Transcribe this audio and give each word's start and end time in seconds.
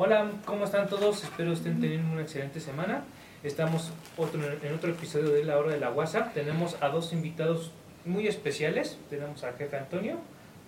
Hola, 0.00 0.30
¿cómo 0.44 0.64
están 0.64 0.88
todos? 0.88 1.24
Espero 1.24 1.52
estén 1.52 1.80
teniendo 1.80 2.12
una 2.12 2.22
excelente 2.22 2.60
semana. 2.60 3.02
Estamos 3.42 3.90
otro, 4.16 4.40
en 4.62 4.72
otro 4.74 4.90
episodio 4.92 5.30
de 5.30 5.42
La 5.44 5.58
Hora 5.58 5.72
de 5.72 5.80
la 5.80 5.90
WhatsApp. 5.90 6.32
Tenemos 6.34 6.80
a 6.80 6.88
dos 6.88 7.12
invitados 7.12 7.72
muy 8.04 8.28
especiales. 8.28 8.96
Tenemos 9.10 9.42
al 9.42 9.54
jefe 9.56 9.76
Antonio, 9.76 10.18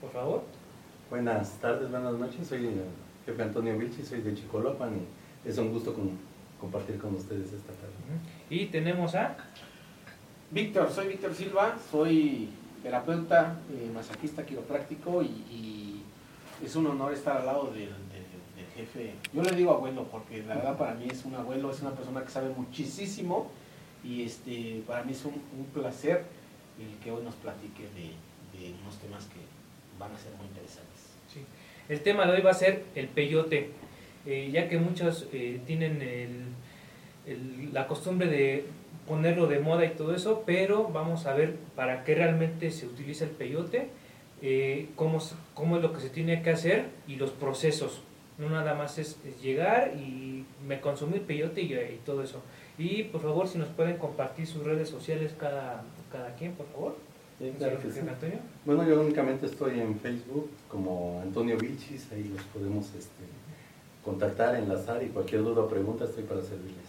por 0.00 0.10
favor. 0.10 0.42
Buenas 1.10 1.52
tardes, 1.60 1.88
buenas 1.88 2.14
noches. 2.14 2.44
Soy 2.48 2.66
el 2.66 2.82
jefe 3.24 3.40
Antonio 3.40 3.78
Vilchi, 3.78 4.04
soy 4.04 4.20
de 4.20 4.34
Chicolopan 4.34 4.90
y 4.96 5.48
es 5.48 5.56
un 5.58 5.70
gusto 5.72 5.94
con- 5.94 6.18
compartir 6.60 6.98
con 6.98 7.14
ustedes 7.14 7.52
esta 7.52 7.72
tarde. 7.72 7.94
Y 8.50 8.66
tenemos 8.66 9.14
a... 9.14 9.36
Víctor, 10.50 10.90
soy 10.90 11.06
Víctor 11.06 11.32
Silva, 11.34 11.76
soy 11.92 12.48
terapeuta, 12.82 13.58
eh, 13.72 13.88
masajista 13.94 14.44
quiropráctico 14.44 15.22
y, 15.22 15.26
y 15.28 16.04
es 16.64 16.74
un 16.74 16.88
honor 16.88 17.12
estar 17.12 17.36
al 17.36 17.46
lado 17.46 17.70
del 17.72 17.90
jefe. 18.76 19.14
Yo 19.32 19.42
le 19.42 19.52
digo 19.52 19.72
abuelo 19.72 20.04
porque 20.04 20.42
la 20.42 20.56
verdad 20.56 20.78
para 20.78 20.94
mí 20.94 21.06
es 21.10 21.24
un 21.24 21.34
abuelo, 21.34 21.70
es 21.70 21.80
una 21.80 21.92
persona 21.92 22.22
que 22.22 22.30
sabe 22.30 22.50
muchísimo 22.50 23.50
y 24.04 24.22
este 24.22 24.82
para 24.86 25.02
mí 25.02 25.12
es 25.12 25.24
un, 25.24 25.34
placer 25.74 26.24
el 26.78 26.98
que 27.02 27.10
hoy 27.10 27.22
nos 27.22 27.34
platique 27.36 27.82
de, 27.82 28.10
unos 28.82 28.98
temas 28.98 29.24
que 29.24 29.40
van 29.98 30.12
a 30.12 30.18
ser 30.18 30.32
muy 30.36 30.46
interesantes. 30.46 31.00
Sí. 31.32 31.40
El 31.88 32.00
tema 32.00 32.26
de 32.26 32.32
hoy 32.32 32.42
va 32.42 32.50
a 32.50 32.54
ser 32.54 32.84
el 32.94 33.08
peyote, 33.08 33.70
eh, 34.26 34.50
ya 34.52 34.68
que 34.68 34.78
muchos 34.78 35.26
eh, 35.32 35.60
tienen 35.66 36.54
la 37.72 37.86
costumbre 37.86 38.26
de 38.26 38.66
ponerlo 39.10 39.46
de 39.46 39.58
moda 39.58 39.84
y 39.84 39.90
todo 39.90 40.14
eso, 40.14 40.44
pero 40.46 40.88
vamos 40.88 41.26
a 41.26 41.34
ver 41.34 41.56
para 41.74 42.04
qué 42.04 42.14
realmente 42.14 42.70
se 42.70 42.86
utiliza 42.86 43.24
el 43.24 43.30
peyote, 43.30 43.88
eh, 44.40 44.88
cómo, 44.94 45.18
cómo 45.54 45.76
es 45.76 45.82
lo 45.82 45.92
que 45.92 46.00
se 46.00 46.10
tiene 46.10 46.42
que 46.42 46.50
hacer 46.50 46.86
y 47.08 47.16
los 47.16 47.30
procesos. 47.30 48.02
No 48.40 48.48
nada 48.48 48.74
más 48.74 48.98
es, 48.98 49.16
es 49.26 49.40
llegar 49.42 49.92
y 49.96 50.44
me 50.66 50.80
consumí 50.80 51.14
el 51.16 51.20
peyote 51.20 51.60
y, 51.60 51.72
y 51.74 52.00
todo 52.04 52.22
eso. 52.22 52.40
Y 52.78 53.04
por 53.04 53.20
favor, 53.20 53.46
si 53.46 53.58
nos 53.58 53.68
pueden 53.68 53.98
compartir 53.98 54.46
sus 54.46 54.64
redes 54.64 54.88
sociales 54.88 55.34
cada, 55.38 55.82
cada 56.10 56.34
quien, 56.34 56.54
por 56.54 56.66
favor. 56.68 56.96
Sí, 57.38 57.52
claro 57.58 57.76
que 57.76 57.82
Señor 57.82 57.94
sí. 57.94 58.00
jefe 58.00 58.10
Antonio. 58.10 58.38
Bueno, 58.64 58.86
yo 58.86 59.00
únicamente 59.00 59.46
estoy 59.46 59.80
en 59.80 59.98
Facebook 59.98 60.50
como 60.68 61.20
Antonio 61.22 61.56
Vilchis, 61.56 62.10
ahí 62.12 62.24
los 62.34 62.42
podemos 62.44 62.86
este, 62.94 63.24
contactar, 64.04 64.56
enlazar 64.56 65.02
y 65.02 65.08
cualquier 65.08 65.42
duda 65.42 65.62
o 65.62 65.68
pregunta 65.68 66.04
estoy 66.04 66.24
para 66.24 66.40
servirles. 66.42 66.88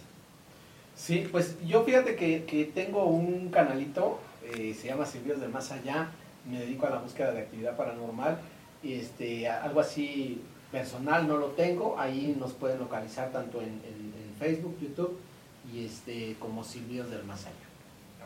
Sí, 0.95 1.27
pues 1.31 1.57
yo 1.65 1.83
fíjate 1.83 2.15
que, 2.15 2.43
que 2.43 2.65
tengo 2.65 3.05
un 3.05 3.49
canalito, 3.49 4.19
eh, 4.43 4.73
se 4.73 4.87
llama 4.87 5.05
Servicios 5.05 5.39
de 5.39 5.47
Más 5.47 5.71
Allá, 5.71 6.09
me 6.49 6.59
dedico 6.59 6.85
a 6.85 6.89
la 6.89 6.99
búsqueda 6.99 7.31
de 7.31 7.39
actividad 7.39 7.75
paranormal, 7.77 8.39
este, 8.83 9.47
algo 9.47 9.79
así 9.79 10.41
personal 10.71 11.27
no 11.27 11.37
lo 11.37 11.47
tengo, 11.47 11.99
ahí 11.99 12.35
nos 12.39 12.53
pueden 12.53 12.79
localizar 12.79 13.31
tanto 13.31 13.61
en, 13.61 13.67
en- 13.69 14.13
en 14.23 14.35
Facebook, 14.39 14.75
YouTube 14.81 15.17
y 15.73 15.85
este 15.85 16.35
como 16.39 16.63
Silbidos 16.63 17.09
del 17.11 17.23
Más 17.25 17.45
Allá. 17.45 17.55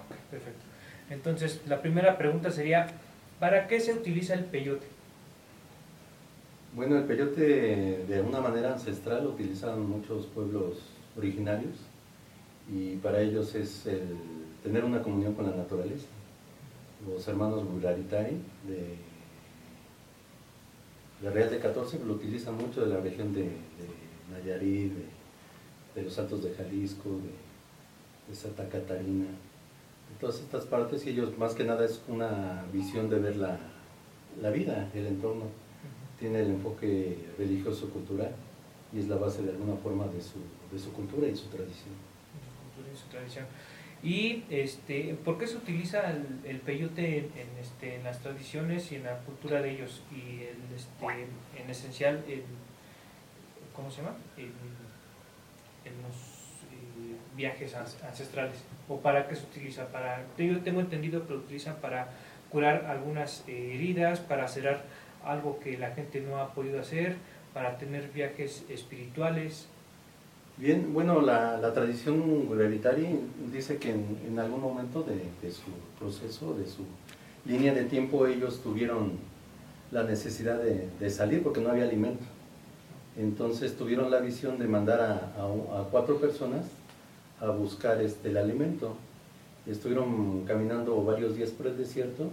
Ok, 0.06 0.16
perfecto. 0.32 0.62
Entonces, 1.10 1.62
la 1.68 1.82
primera 1.82 2.18
pregunta 2.18 2.52
sería, 2.52 2.88
¿para 3.40 3.68
qué 3.68 3.80
se 3.80 3.94
utiliza 3.94 4.34
el 4.34 4.46
peyote? 4.46 4.86
Bueno, 6.76 6.98
el 6.98 7.06
peyote 7.06 8.06
de 8.08 8.22
una 8.22 8.42
manera 8.42 8.74
ancestral 8.74 9.24
lo 9.24 9.30
utilizaban 9.32 9.88
muchos 9.88 10.26
pueblos 10.28 10.80
originarios 11.18 11.76
y 12.72 12.96
para 12.98 13.22
ellos 13.22 13.56
es 13.56 13.86
el 13.86 14.02
tener 14.64 14.84
una 14.84 15.02
comunión 15.02 15.34
con 15.36 15.50
la 15.50 15.56
naturaleza. 15.56 16.08
Los 17.08 17.26
hermanos 17.28 17.66
Bulgaritari 17.70 18.38
de, 18.68 18.96
de 21.26 21.32
Real 21.32 21.50
de 21.50 21.58
14 21.58 22.00
lo 22.06 22.14
utilizan 22.14 22.56
mucho 22.56 22.86
de 22.86 22.94
la 22.94 23.02
región 23.02 23.34
de, 23.34 23.42
de 23.42 23.50
Nayarit, 24.32 24.94
de, 24.94 25.06
de 25.96 26.04
los 26.04 26.20
Altos 26.20 26.44
de 26.44 26.54
Jalisco, 26.54 27.10
de, 27.10 28.30
de 28.32 28.36
Santa 28.36 28.70
Catarina, 28.70 29.26
de 29.26 30.20
todas 30.20 30.40
estas 30.40 30.66
partes 30.66 31.04
y 31.08 31.10
ellos 31.10 31.36
más 31.40 31.56
que 31.56 31.64
nada 31.64 31.84
es 31.84 32.00
una 32.08 32.64
visión 32.72 33.10
de 33.10 33.18
ver 33.18 33.38
la, 33.38 33.58
la 34.40 34.52
vida, 34.52 34.88
el 34.94 35.08
entorno 35.08 35.46
tiene 36.20 36.42
el 36.42 36.52
enfoque 36.52 37.18
religioso 37.40 37.90
cultural 37.90 38.32
y 38.94 39.00
es 39.00 39.08
la 39.08 39.16
base 39.16 39.42
de 39.42 39.50
alguna 39.50 39.76
forma 39.78 40.06
de 40.06 40.22
su, 40.22 40.38
de 40.72 40.80
su 40.80 40.94
cultura 40.94 41.28
y 41.28 41.36
su 41.36 41.48
tradición. 41.48 41.96
Su 42.46 42.76
cultura 42.76 42.94
y 42.94 42.98
su 42.98 43.08
tradición. 43.08 43.46
Y 44.04 44.44
este, 44.50 45.16
¿por 45.26 45.38
qué 45.38 45.48
se 45.48 45.58
utiliza 45.58 46.12
el, 46.12 46.42
el 46.44 46.60
peyote 46.60 47.18
en, 47.20 47.58
este, 47.60 47.96
en 47.96 48.04
las 48.04 48.20
tradiciones 48.20 48.92
y 48.92 48.96
en 48.96 49.04
la 49.04 49.18
cultura 49.20 49.62
de 49.62 49.72
ellos? 49.72 50.04
Y 50.12 50.44
el, 50.44 50.58
este, 50.76 51.62
en 51.62 51.70
esencial, 51.70 52.24
el, 52.28 52.44
¿cómo 53.76 53.90
se 53.90 54.02
llama? 54.02 54.16
En, 54.38 54.52
los 56.02 56.16
eh, 56.72 57.16
viajes 57.36 57.74
ancestrales. 57.76 58.64
¿O 58.88 59.00
para 59.00 59.28
qué 59.28 59.36
se 59.36 59.44
utiliza? 59.44 59.88
Para, 59.88 60.24
yo 60.38 60.60
tengo 60.62 60.82
entendido 60.82 61.26
que 61.26 61.34
lo 61.34 61.40
utilizan 61.40 61.78
para 61.78 62.10
curar 62.50 62.86
algunas 62.86 63.44
eh, 63.48 63.74
heridas, 63.76 64.20
para 64.20 64.48
cerrar 64.48 64.84
algo 65.24 65.60
que 65.60 65.78
la 65.78 65.92
gente 65.92 66.22
no 66.22 66.38
ha 66.38 66.54
podido 66.54 66.80
hacer, 66.80 67.16
para 67.54 67.78
tener 67.78 68.10
viajes 68.12 68.66
espirituales. 68.70 69.68
Bien, 70.58 70.94
bueno, 70.94 71.20
la, 71.20 71.74
tradición 71.74 72.46
Gurevitari 72.46 73.20
dice 73.52 73.76
que 73.76 73.92
en, 73.92 74.40
algún 74.40 74.62
momento 74.62 75.04
de, 75.04 75.52
su 75.52 75.64
proceso, 76.00 76.54
de 76.54 76.66
su 76.66 76.84
línea 77.46 77.74
de 77.74 77.84
tiempo, 77.84 78.26
ellos 78.26 78.62
tuvieron 78.62 79.12
la 79.92 80.04
necesidad 80.04 80.58
de, 80.62 81.10
salir 81.10 81.44
porque 81.44 81.60
no 81.60 81.72
había 81.72 81.84
alimento. 81.84 82.24
Entonces 83.18 83.76
tuvieron 83.76 84.10
la 84.10 84.22
visión 84.22 84.58
de 84.58 84.66
mandar 84.66 85.02
a, 85.02 85.84
cuatro 85.92 86.22
personas 86.22 86.64
a 87.42 87.50
buscar 87.50 88.02
este, 88.02 88.30
el 88.30 88.38
alimento. 88.38 88.96
Estuvieron 89.68 90.46
caminando 90.46 91.04
varios 91.04 91.36
días 91.36 91.50
por 91.50 91.68
el 91.68 91.78
desierto 91.78 92.30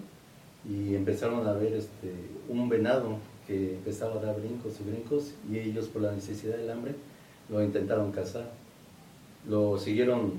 y 0.64 0.94
empezaron 0.94 1.44
a 1.48 1.54
ver 1.54 1.72
este, 1.72 2.12
un 2.48 2.68
venado 2.68 3.16
que 3.48 3.74
empezaba 3.74 4.20
a 4.20 4.24
dar 4.26 4.40
brincos 4.40 4.74
y 4.80 4.88
brincos 4.88 5.32
y 5.50 5.58
ellos 5.58 5.88
por 5.88 6.02
la 6.02 6.12
necesidad 6.12 6.56
del 6.56 6.70
hambre 6.70 6.94
lo 7.52 7.62
intentaron 7.62 8.10
cazar. 8.12 8.50
Lo 9.48 9.78
siguieron 9.78 10.32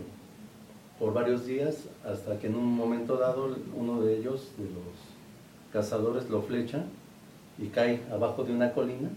por 0.99 1.13
varios 1.13 1.45
días 1.45 1.85
hasta 2.03 2.39
que 2.39 2.47
en 2.47 2.55
un 2.55 2.75
momento 2.75 3.17
dado 3.17 3.55
uno 3.77 4.01
de 4.01 4.17
ellos, 4.17 4.49
de 4.57 4.65
los 4.65 5.71
cazadores, 5.71 6.29
lo 6.29 6.41
flecha 6.41 6.83
y 7.59 7.67
cae 7.67 8.01
abajo 8.11 8.43
de 8.43 8.53
una 8.53 8.73
colina 8.73 9.09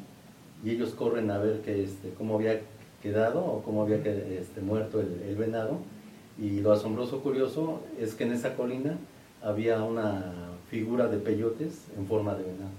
y 0.62 0.70
ellos 0.70 0.90
corren 0.90 1.30
a 1.30 1.38
ver 1.38 1.62
que, 1.62 1.84
este, 1.84 2.10
cómo 2.18 2.36
había 2.36 2.60
quedado 3.02 3.44
o 3.44 3.62
cómo 3.62 3.82
había 3.82 3.96
este, 3.96 4.60
muerto 4.60 5.00
el, 5.00 5.22
el 5.26 5.36
venado. 5.36 5.78
Y 6.38 6.60
lo 6.60 6.72
asombroso 6.72 7.20
curioso 7.22 7.80
es 7.98 8.14
que 8.14 8.24
en 8.24 8.32
esa 8.32 8.56
colina 8.56 8.98
había 9.42 9.82
una 9.82 10.50
figura 10.70 11.08
de 11.08 11.18
peyotes 11.18 11.86
en 11.96 12.06
forma 12.06 12.34
de 12.34 12.42
venado. 12.42 12.70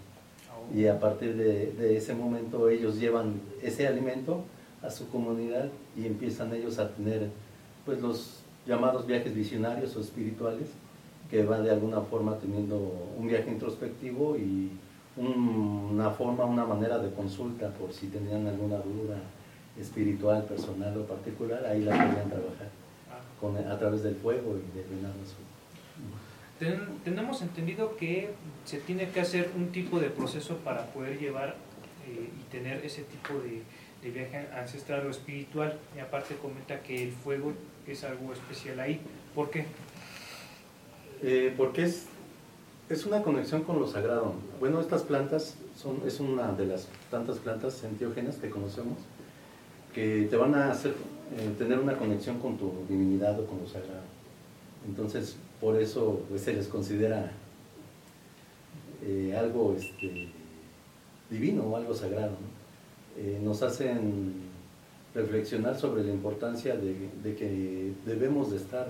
Y 0.75 0.85
a 0.87 0.99
partir 0.99 1.35
de, 1.35 1.71
de 1.71 1.97
ese 1.97 2.13
momento 2.13 2.69
ellos 2.69 2.99
llevan 2.99 3.41
ese 3.63 3.87
alimento 3.87 4.43
a 4.87 4.91
su 4.91 5.07
comunidad 5.09 5.69
y 5.97 6.05
empiezan 6.05 6.53
ellos 6.53 6.79
a 6.79 6.89
tener 6.89 7.29
pues 7.85 8.01
los 8.01 8.39
llamados 8.65 9.05
viajes 9.05 9.35
visionarios 9.35 9.95
o 9.95 10.01
espirituales 10.01 10.69
que 11.29 11.43
van 11.43 11.63
de 11.63 11.71
alguna 11.71 12.01
forma 12.01 12.37
teniendo 12.37 12.77
un 13.17 13.27
viaje 13.27 13.49
introspectivo 13.51 14.37
y 14.37 14.71
un- 15.17 15.89
una 15.93 16.09
forma, 16.11 16.45
una 16.45 16.65
manera 16.65 16.99
de 16.99 17.11
consulta 17.11 17.69
por 17.71 17.91
si 17.91 18.07
tenían 18.07 18.47
alguna 18.47 18.77
duda 18.77 19.17
espiritual, 19.79 20.43
personal 20.45 20.97
o 20.97 21.05
particular, 21.05 21.65
ahí 21.65 21.81
la 21.83 21.91
podían 21.91 22.29
trabajar 22.29 22.69
Ah, 23.09 23.19
con, 23.39 23.57
a 23.57 23.77
través 23.79 24.03
del 24.03 24.15
fuego 24.15 24.57
y 24.57 24.77
del 24.77 24.87
venado 24.89 25.15
azul. 25.21 25.45
Ten- 26.59 26.97
tenemos 27.03 27.41
entendido 27.41 27.95
que 27.95 28.31
se 28.65 28.79
tiene 28.79 29.09
que 29.09 29.21
hacer 29.21 29.51
un 29.55 29.71
tipo 29.71 29.99
de 29.99 30.09
proceso 30.09 30.57
para 30.57 30.85
poder 30.87 31.19
llevar 31.19 31.55
eh, 32.07 32.29
y 32.39 32.51
tener 32.51 32.83
ese 32.85 33.03
tipo 33.03 33.33
de, 33.39 33.61
de 34.01 34.11
viaje 34.11 34.47
ancestral 34.53 35.05
o 35.07 35.09
espiritual. 35.09 35.77
Y 35.95 35.99
aparte 35.99 36.35
comenta 36.35 36.81
que 36.81 37.03
el 37.03 37.11
fuego 37.11 37.53
es 37.87 38.03
algo 38.03 38.33
especial 38.33 38.79
ahí. 38.79 38.99
¿Por 39.33 39.49
qué? 39.49 39.65
Eh, 41.23 41.53
porque 41.57 41.83
es, 41.83 43.05
una 43.05 43.23
conexión 43.23 43.63
con 43.63 43.79
lo 43.79 43.87
sagrado. 43.87 44.33
Bueno, 44.59 44.79
estas 44.79 45.03
plantas 45.03 45.55
son, 45.75 46.01
es 46.05 46.19
una 46.19 46.51
de 46.51 46.65
las 46.65 46.87
tantas 47.09 47.37
plantas 47.37 47.83
enteógenas 47.83 48.35
que 48.37 48.49
conocemos 48.49 48.97
que 49.93 50.27
te 50.29 50.35
van 50.35 50.53
a 50.53 50.71
hacer 50.71 50.93
eh, 51.35 51.55
tener 51.57 51.79
una 51.79 51.97
conexión 51.97 52.37
con 52.39 52.57
tu 52.57 52.71
divinidad 52.87 53.39
o 53.39 53.47
con 53.47 53.59
lo 53.59 53.67
sagrado. 53.67 54.03
Entonces, 54.87 55.35
por 55.59 55.81
eso 55.81 56.21
pues, 56.29 56.41
se 56.41 56.53
les 56.53 56.67
considera 56.67 57.31
eh, 59.03 59.35
algo 59.37 59.75
este, 59.75 60.29
divino 61.29 61.63
o 61.63 61.75
algo 61.75 61.95
sagrado. 61.95 62.31
¿no? 62.31 62.56
Eh, 63.17 63.39
nos 63.41 63.63
hacen 63.63 64.33
reflexionar 65.15 65.75
sobre 65.75 66.03
la 66.03 66.11
importancia 66.11 66.75
de, 66.75 67.09
de 67.23 67.35
que 67.35 67.93
debemos 68.05 68.51
de 68.51 68.57
estar 68.57 68.87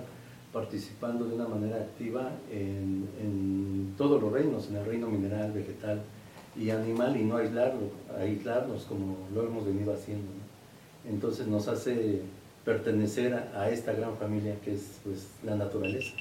participando 0.52 1.26
de 1.26 1.34
una 1.34 1.48
manera 1.48 1.76
activa 1.76 2.30
en, 2.50 3.08
en 3.20 3.94
todos 3.96 4.20
los 4.20 4.32
reinos, 4.32 4.68
en 4.68 4.76
el 4.76 4.84
reino 4.84 5.08
mineral, 5.08 5.52
vegetal 5.52 6.02
y 6.56 6.70
animal, 6.70 7.16
y 7.16 7.24
no 7.24 7.36
aislarlo, 7.36 7.90
aislarnos 8.18 8.84
como 8.84 9.16
lo 9.34 9.46
hemos 9.46 9.64
venido 9.64 9.92
haciendo. 9.92 10.24
¿no? 10.24 10.48
entonces 11.08 11.46
nos 11.46 11.68
hace 11.68 12.22
pertenecer 12.64 13.34
a, 13.34 13.62
a 13.62 13.70
esta 13.70 13.92
gran 13.92 14.16
familia 14.16 14.56
que 14.64 14.74
es 14.74 15.00
pues 15.04 15.30
la 15.44 15.54
naturaleza. 15.54 16.12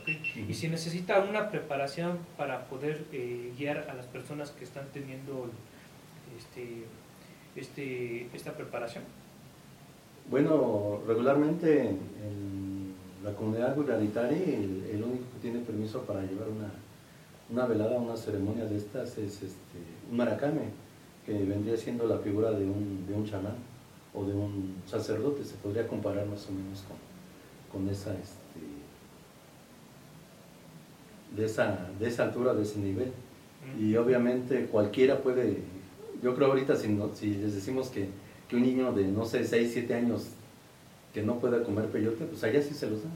Ok. 0.00 0.08
Y 0.48 0.54
si 0.54 0.68
necesita 0.68 1.20
una 1.20 1.50
preparación 1.50 2.18
para 2.36 2.66
poder 2.66 3.04
eh, 3.12 3.52
guiar 3.56 3.88
a 3.90 3.94
las 3.94 4.06
personas 4.06 4.50
que 4.50 4.64
están 4.64 4.86
teniendo 4.92 5.50
este, 6.36 6.84
este, 7.56 8.28
esta 8.34 8.52
preparación. 8.52 9.04
Bueno, 10.30 11.00
regularmente 11.06 11.88
en 11.90 12.94
la 13.24 13.32
comunidad 13.34 13.76
guiraritari 13.76 14.34
el, 14.34 14.90
el 14.92 15.02
único 15.02 15.24
que 15.34 15.40
tiene 15.42 15.60
permiso 15.60 16.02
para 16.02 16.22
llevar 16.22 16.48
una, 16.48 16.70
una 17.50 17.66
velada, 17.66 17.98
una 17.98 18.16
ceremonia 18.16 18.64
de 18.66 18.76
estas 18.76 19.18
es 19.18 19.42
este, 19.42 19.78
un 20.10 20.16
maracame, 20.16 20.86
que 21.24 21.32
vendría 21.32 21.76
siendo 21.76 22.06
la 22.06 22.18
figura 22.18 22.52
de 22.52 22.64
un, 22.64 23.04
de 23.06 23.14
un 23.14 23.24
chamán 23.24 23.56
o 24.14 24.24
de 24.24 24.32
un 24.32 24.76
sacerdote, 24.86 25.44
se 25.44 25.56
podría 25.56 25.86
comparar 25.86 26.26
más 26.26 26.46
o 26.48 26.52
menos 26.52 26.82
con, 26.82 27.80
con 27.82 27.90
esa, 27.90 28.12
este, 28.12 28.60
de, 31.36 31.44
esa, 31.44 31.90
de 31.98 32.08
esa 32.08 32.24
altura, 32.24 32.54
de 32.54 32.62
ese 32.62 32.78
nivel. 32.78 33.12
Y 33.78 33.96
obviamente 33.96 34.66
cualquiera 34.66 35.20
puede, 35.20 35.58
yo 36.22 36.34
creo 36.34 36.48
ahorita 36.48 36.76
si, 36.76 36.88
no- 36.88 37.10
si 37.14 37.34
les 37.34 37.54
decimos 37.54 37.88
que, 37.88 38.08
un 38.52 38.62
niño 38.62 38.92
de, 38.92 39.06
no 39.08 39.24
sé, 39.24 39.44
6, 39.44 39.70
7 39.72 39.94
años 39.94 40.28
que 41.12 41.22
no 41.22 41.38
pueda 41.38 41.62
comer 41.64 41.86
peyote, 41.86 42.24
pues 42.26 42.42
allá 42.44 42.62
sí 42.62 42.74
se 42.74 42.88
los 42.88 43.02
da. 43.02 43.10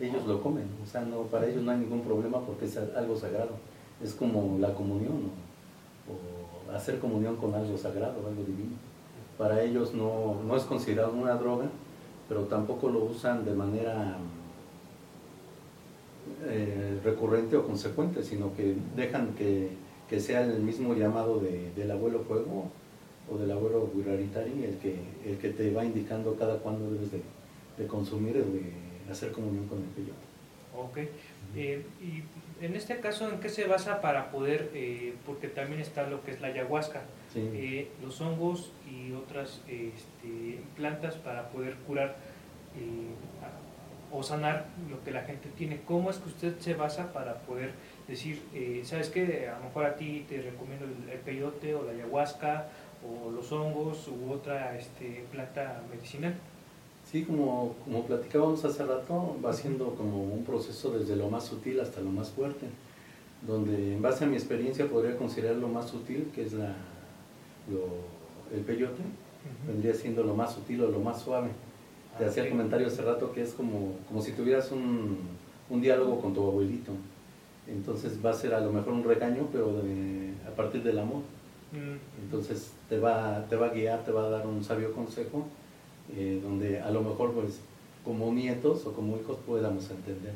Ellos 0.00 0.26
lo 0.26 0.42
comen, 0.42 0.64
o 0.82 0.86
sea, 0.86 1.02
no, 1.02 1.22
para 1.22 1.46
ellos 1.48 1.62
no 1.62 1.70
hay 1.72 1.78
ningún 1.78 2.02
problema 2.02 2.40
porque 2.40 2.66
es 2.66 2.76
algo 2.76 3.16
sagrado. 3.16 3.50
Es 4.02 4.14
como 4.14 4.58
la 4.60 4.74
comunión, 4.74 5.30
o, 6.08 6.70
o 6.72 6.76
hacer 6.76 6.98
comunión 6.98 7.36
con 7.36 7.54
algo 7.54 7.76
sagrado, 7.78 8.18
algo 8.26 8.42
divino. 8.44 8.76
Para 9.38 9.62
ellos 9.62 9.94
no, 9.94 10.36
no 10.46 10.56
es 10.56 10.64
considerado 10.64 11.12
una 11.12 11.34
droga, 11.34 11.66
pero 12.28 12.42
tampoco 12.42 12.88
lo 12.90 13.04
usan 13.04 13.44
de 13.44 13.54
manera 13.54 14.16
eh, 16.46 17.00
recurrente 17.04 17.56
o 17.56 17.66
consecuente, 17.66 18.22
sino 18.22 18.54
que 18.54 18.76
dejan 18.96 19.34
que, 19.34 19.70
que 20.14 20.20
sea 20.20 20.42
el 20.44 20.60
mismo 20.60 20.94
llamado 20.94 21.40
de- 21.40 21.72
del 21.74 21.90
abuelo 21.90 22.20
fuego 22.20 22.70
o 23.28 23.36
del 23.36 23.50
abuelo 23.50 23.90
Guiraritari 23.92 24.62
el 24.64 24.76
que, 24.78 24.94
el 25.26 25.38
que 25.38 25.48
te 25.50 25.72
va 25.72 25.84
indicando 25.84 26.36
cada 26.36 26.58
cuándo 26.58 26.88
debes 26.92 27.10
de, 27.10 27.20
de 27.78 27.86
consumir 27.88 28.36
o 28.36 28.44
de 28.44 29.10
hacer 29.10 29.32
comunión 29.32 29.66
con 29.66 29.78
el 29.78 29.86
peyote. 29.86 30.12
Ok. 30.76 30.98
Eh, 31.56 31.84
y 32.00 32.22
en 32.64 32.76
este 32.76 33.00
caso, 33.00 33.28
¿en 33.28 33.40
qué 33.40 33.48
se 33.48 33.64
basa 33.66 34.00
para 34.00 34.30
poder, 34.30 34.70
eh, 34.74 35.14
porque 35.26 35.48
también 35.48 35.80
está 35.80 36.08
lo 36.08 36.22
que 36.22 36.30
es 36.30 36.40
la 36.40 36.46
ayahuasca, 36.48 37.02
Sí. 37.32 37.40
eh, 37.52 37.88
los 38.00 38.20
hongos 38.20 38.70
y 38.88 39.10
otras 39.14 39.62
este, 39.66 40.60
plantas 40.76 41.16
para 41.16 41.48
poder 41.50 41.74
curar 41.88 42.14
eh, 42.76 43.42
a- 43.42 43.53
o 44.16 44.22
sanar 44.22 44.66
lo 44.88 45.02
que 45.02 45.10
la 45.10 45.22
gente 45.22 45.48
tiene? 45.58 45.80
¿Cómo 45.86 46.08
es 46.10 46.18
que 46.18 46.28
usted 46.28 46.58
se 46.60 46.74
basa 46.74 47.12
para 47.12 47.34
poder 47.40 47.70
decir, 48.06 48.40
eh, 48.54 48.82
sabes 48.84 49.08
qué, 49.08 49.48
a 49.48 49.58
lo 49.58 49.64
mejor 49.64 49.84
a 49.86 49.96
ti 49.96 50.24
te 50.28 50.40
recomiendo 50.40 50.84
el, 50.86 51.10
el 51.10 51.18
peyote 51.18 51.74
o 51.74 51.82
la 51.84 51.90
ayahuasca 51.92 52.68
o 53.04 53.30
los 53.30 53.50
hongos 53.50 54.08
u 54.08 54.32
otra 54.32 54.78
este, 54.78 55.24
planta 55.32 55.82
medicinal? 55.90 56.34
Sí, 57.10 57.24
como, 57.24 57.74
como 57.84 58.04
platicábamos 58.04 58.64
hace 58.64 58.84
rato, 58.84 59.36
va 59.44 59.52
siendo 59.52 59.94
como 59.94 60.22
un 60.22 60.44
proceso 60.44 60.96
desde 60.96 61.16
lo 61.16 61.28
más 61.28 61.44
sutil 61.44 61.80
hasta 61.80 62.00
lo 62.00 62.10
más 62.10 62.30
fuerte, 62.30 62.66
donde 63.46 63.94
en 63.94 64.00
base 64.00 64.24
a 64.24 64.26
mi 64.26 64.36
experiencia 64.36 64.86
podría 64.86 65.16
considerar 65.16 65.56
lo 65.56 65.68
más 65.68 65.90
sutil, 65.90 66.30
que 66.34 66.42
es 66.44 66.52
la, 66.52 66.72
lo- 67.70 68.14
el 68.56 68.60
peyote, 68.64 69.02
vendría 69.66 69.92
siendo 69.94 70.22
lo 70.22 70.34
más 70.34 70.54
sutil 70.54 70.82
o 70.82 70.88
lo 70.88 71.00
más 71.00 71.20
suave. 71.20 71.48
Te 72.18 72.24
hacía 72.26 72.44
el 72.44 72.50
comentario 72.50 72.86
hace 72.86 73.02
rato 73.02 73.32
que 73.32 73.42
es 73.42 73.52
como, 73.52 73.96
como 74.08 74.22
si 74.22 74.32
tuvieras 74.32 74.70
un, 74.70 75.18
un 75.70 75.80
diálogo 75.80 76.20
con 76.20 76.32
tu 76.34 76.46
abuelito. 76.46 76.92
Entonces 77.68 78.18
va 78.24 78.30
a 78.30 78.34
ser 78.34 78.54
a 78.54 78.60
lo 78.60 78.70
mejor 78.72 78.92
un 78.92 79.04
regaño, 79.04 79.48
pero 79.50 79.72
de- 79.82 80.32
a 80.46 80.54
partir 80.54 80.82
del 80.82 80.98
amor. 80.98 81.22
Mm, 81.72 82.22
Entonces 82.24 82.70
te 82.88 82.98
va, 82.98 83.44
te 83.48 83.56
va 83.56 83.66
a 83.66 83.70
guiar, 83.70 84.04
te 84.04 84.12
va 84.12 84.26
a 84.26 84.30
dar 84.30 84.46
un 84.46 84.62
sabio 84.62 84.92
consejo, 84.92 85.46
eh, 86.14 86.40
donde 86.42 86.80
a 86.80 86.90
lo 86.90 87.02
mejor 87.02 87.32
pues 87.32 87.60
como 88.04 88.32
nietos 88.32 88.86
o 88.86 88.92
como 88.92 89.16
hijos 89.16 89.38
podamos 89.46 89.90
entender. 89.90 90.34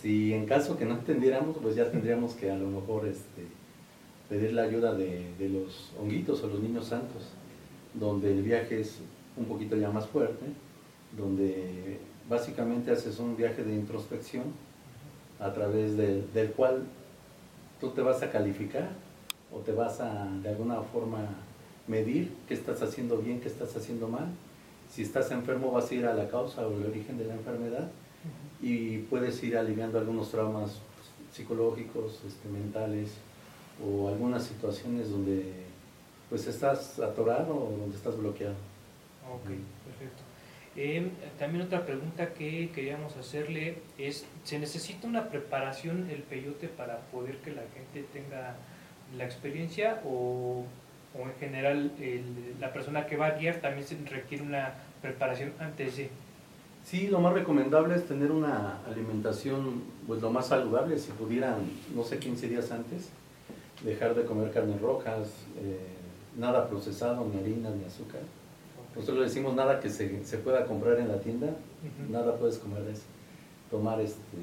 Si 0.00 0.32
en 0.32 0.46
caso 0.46 0.78
que 0.78 0.84
no 0.84 0.94
entendiéramos, 0.94 1.56
pues 1.60 1.74
ya 1.74 1.90
tendríamos 1.90 2.34
que 2.34 2.50
a 2.50 2.56
lo 2.56 2.68
mejor 2.68 3.06
este, 3.06 3.42
pedir 4.28 4.52
la 4.52 4.62
ayuda 4.62 4.94
de, 4.94 5.26
de 5.38 5.48
los 5.48 5.92
honguitos 6.00 6.42
o 6.42 6.46
los 6.48 6.60
niños 6.60 6.86
santos, 6.86 7.24
donde 7.94 8.32
el 8.32 8.42
viaje 8.42 8.80
es 8.80 8.98
un 9.36 9.46
poquito 9.46 9.76
ya 9.76 9.90
más 9.90 10.06
fuerte, 10.06 10.46
donde 11.16 11.98
básicamente 12.28 12.90
haces 12.90 13.18
un 13.18 13.36
viaje 13.36 13.62
de 13.64 13.74
introspección 13.74 14.44
a 15.40 15.52
través 15.52 15.96
del- 15.96 16.26
cual 16.52 16.84
tú 17.80 17.90
te 17.90 18.00
vas 18.02 18.22
a 18.22 18.30
calificar 18.30 18.88
o 19.52 19.58
te 19.58 19.72
vas 19.72 20.00
a 20.00 20.26
de 20.42 20.48
alguna 20.48 20.80
forma 20.82 21.20
medir 21.86 22.32
qué 22.48 22.54
estás 22.54 22.82
haciendo 22.82 23.18
bien, 23.18 23.40
qué 23.40 23.48
estás 23.48 23.76
haciendo 23.76 24.08
mal. 24.08 24.26
Si 24.90 25.02
estás 25.02 25.30
enfermo 25.30 25.70
vas 25.72 25.90
a 25.90 25.94
ir 25.94 26.06
a 26.06 26.14
la 26.14 26.28
causa 26.28 26.66
o 26.66 26.72
el 26.76 26.86
origen 26.86 27.18
de 27.18 27.26
la 27.26 27.34
enfermedad 27.34 27.88
y 28.62 28.98
puedes 28.98 29.42
ir 29.42 29.56
aliviando 29.56 29.98
algunos 29.98 30.30
traumas 30.30 30.78
psicológicos, 31.32 32.20
este, 32.26 32.48
mentales 32.48 33.10
o 33.84 34.08
algunas 34.08 34.44
situaciones 34.44 35.10
donde 35.10 35.64
pues 36.30 36.46
estás 36.46 36.98
atorado 36.98 37.54
o 37.54 37.76
donde 37.78 37.96
estás 37.96 38.16
bloqueado. 38.16 38.54
Ok, 39.28 39.44
perfecto. 39.44 39.75
Eh, 40.76 41.08
también 41.38 41.64
otra 41.64 41.86
pregunta 41.86 42.34
que 42.34 42.70
queríamos 42.74 43.16
hacerle 43.16 43.78
es, 43.96 44.26
¿se 44.44 44.58
necesita 44.58 45.06
una 45.06 45.28
preparación 45.30 46.10
el 46.10 46.22
peyote 46.22 46.68
para 46.68 46.98
poder 47.12 47.38
que 47.38 47.52
la 47.52 47.62
gente 47.74 48.06
tenga 48.12 48.56
la 49.16 49.24
experiencia 49.24 50.02
o, 50.04 50.64
en 51.14 51.34
general 51.40 51.92
la 52.60 52.74
persona 52.74 53.06
que 53.06 53.16
va 53.16 53.28
a 53.28 53.30
guiar 53.38 53.56
también 53.62 53.86
se 53.86 53.96
requiere 54.04 54.44
una 54.44 54.74
preparación 55.00 55.52
antes 55.58 55.96
de? 55.96 56.10
Sí, 56.84 57.08
lo 57.08 57.20
más 57.20 57.32
recomendable 57.32 57.96
es 57.96 58.06
tener 58.06 58.30
una 58.30 58.80
alimentación 58.86 59.82
pues 60.06 60.20
lo 60.20 60.30
más 60.30 60.48
saludable, 60.48 60.98
si 60.98 61.10
pudieran, 61.12 61.56
no 61.94 62.04
sé, 62.04 62.18
15 62.18 62.48
días 62.48 62.70
antes, 62.70 63.08
dejar 63.82 64.14
de 64.14 64.24
comer 64.24 64.52
carnes 64.52 64.80
rojas, 64.80 65.28
eh, 65.58 65.78
nada 66.36 66.68
procesado, 66.68 67.26
ni 67.26 67.40
harina, 67.40 67.70
ni 67.70 67.84
azúcar. 67.84 68.20
Nosotros 68.96 69.18
le 69.18 69.24
decimos 69.24 69.54
nada 69.54 69.78
que 69.78 69.90
se, 69.90 70.24
se 70.24 70.38
pueda 70.38 70.64
comprar 70.64 70.98
en 70.98 71.08
la 71.08 71.20
tienda, 71.20 71.48
nada 72.10 72.36
puedes 72.36 72.58
comer 72.58 72.82
de 72.82 72.92
eso. 72.92 73.04
Tomar 73.70 74.00
este, 74.00 74.38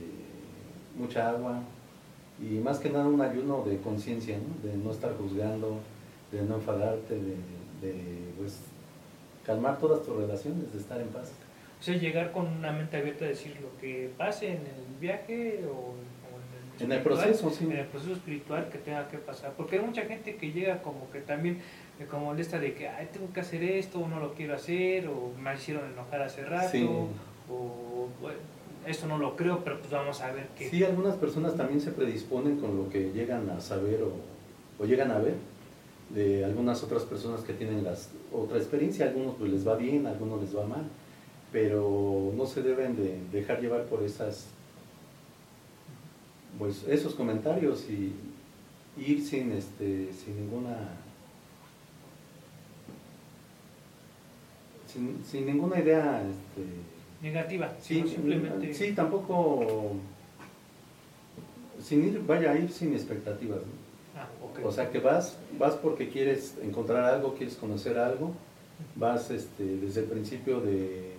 mucha 0.98 1.30
agua 1.30 1.60
y 2.40 2.56
más 2.60 2.80
que 2.80 2.90
nada 2.90 3.06
un 3.06 3.22
ayuno 3.22 3.64
de 3.64 3.78
conciencia, 3.78 4.38
¿no? 4.38 4.70
de 4.70 4.78
no 4.78 4.92
estar 4.92 5.16
juzgando, 5.18 5.80
de 6.32 6.42
no 6.44 6.56
enfadarte, 6.56 7.16
de, 7.16 7.36
de, 7.82 7.94
pues, 8.38 8.60
calmar 9.46 9.78
todas 9.80 10.04
tus 10.04 10.16
relaciones, 10.16 10.72
de 10.74 10.80
estar 10.80 11.00
en 11.00 11.08
paz. 11.08 11.32
O 11.80 11.84
sea, 11.84 11.96
llegar 11.96 12.32
con 12.32 12.48
una 12.48 12.72
mente 12.72 12.98
abierta 12.98 13.26
a 13.26 13.28
decir 13.28 13.58
lo 13.62 13.78
que 13.80 14.10
pase 14.18 14.48
en 14.48 14.62
el 14.62 15.00
viaje 15.00 15.64
o, 15.68 15.74
o 15.74 16.80
En 16.80 16.92
el 16.92 16.98
espiritual, 16.98 17.02
proceso, 17.04 17.50
sí. 17.50 17.66
en 17.66 17.72
el 17.74 17.86
proceso 17.88 18.14
espiritual 18.14 18.70
que 18.70 18.78
tenga 18.78 19.08
que 19.10 19.18
pasar. 19.18 19.54
Porque 19.58 19.78
hay 19.78 19.86
mucha 19.86 20.04
gente 20.04 20.36
que 20.36 20.52
llega 20.52 20.82
como 20.82 21.10
que 21.12 21.20
también, 21.20 21.62
eh, 22.00 22.06
como 22.10 22.34
esta 22.36 22.60
de 22.60 22.74
que, 22.74 22.88
ay, 22.88 23.10
tengo 23.14 23.32
que 23.34 23.40
hacer 23.42 23.64
esto, 23.64 24.00
o 24.00 24.08
no 24.08 24.20
lo 24.20 24.34
quiero 24.34 24.56
hacer, 24.56 25.08
o 25.08 25.32
me 25.42 25.54
hicieron 25.54 25.92
enojar 25.92 26.22
hace 26.22 26.44
rato, 26.46 26.70
Sí. 26.72 26.88
o 27.50 28.08
bueno, 28.22 28.38
esto 28.86 29.08
no 29.08 29.18
lo 29.18 29.36
creo, 29.36 29.64
pero 29.64 29.80
pues 29.80 29.92
vamos 29.92 30.20
a 30.22 30.32
ver 30.32 30.48
qué. 30.58 30.70
Sí, 30.70 30.84
algunas 30.84 31.16
personas 31.16 31.56
también 31.56 31.80
se 31.80 31.92
predisponen 31.92 32.60
con 32.60 32.76
lo 32.78 32.90
que 32.90 33.12
llegan 33.12 33.50
a 33.50 33.62
saber 33.62 34.02
o, 34.04 34.12
o 34.82 34.86
llegan 34.86 35.12
a 35.12 35.20
ver 35.20 35.36
de 36.10 36.44
algunas 36.44 36.84
otras 36.84 37.04
personas 37.04 37.42
que 37.42 37.54
tienen 37.54 37.84
las, 37.84 38.10
otra 38.32 38.58
experiencia. 38.58 39.06
A 39.06 39.10
algunos 39.10 39.36
pues 39.36 39.52
les 39.52 39.66
va 39.68 39.76
bien, 39.76 40.06
a 40.06 40.12
algunos 40.12 40.42
les 40.42 40.56
va 40.56 40.66
mal, 40.66 40.84
pero 41.52 42.32
no 42.36 42.46
se 42.46 42.62
deben 42.62 42.96
de 42.98 43.20
dejar 43.32 43.62
llevar 43.62 43.84
por 43.86 44.04
esas, 44.04 44.48
pues 46.60 46.84
esos 46.88 47.16
comentarios 47.16 47.86
y 47.90 48.14
ir 48.98 49.22
sin, 49.26 49.52
este, 49.54 50.12
sin 50.14 50.36
ninguna, 50.40 50.76
sin, 54.94 55.24
sin 55.26 55.46
ninguna 55.46 55.80
idea, 55.80 56.22
este, 56.22 56.68
Negativa, 57.22 57.72
Sí, 57.82 57.96
sino 57.96 58.08
simplemente. 58.08 58.74
sí, 58.74 58.92
tampoco 58.94 59.94
sin 61.82 62.04
ir, 62.06 62.22
vaya 62.26 62.52
a 62.52 62.58
ir 62.58 62.70
sin 62.70 62.94
expectativas. 62.94 63.60
¿no? 63.60 64.20
Ah, 64.20 64.28
ok. 64.44 64.66
O 64.66 64.72
sea 64.72 64.90
que 64.92 65.00
vas, 65.00 65.38
vas 65.58 65.76
porque 65.76 66.10
quieres 66.10 66.56
encontrar 66.62 67.04
algo, 67.06 67.34
quieres 67.36 67.56
conocer 67.56 67.98
algo, 67.98 68.34
vas 68.96 69.32
este, 69.32 69.64
desde 69.64 70.02
el 70.02 70.08
principio 70.08 70.60
de, 70.60 71.14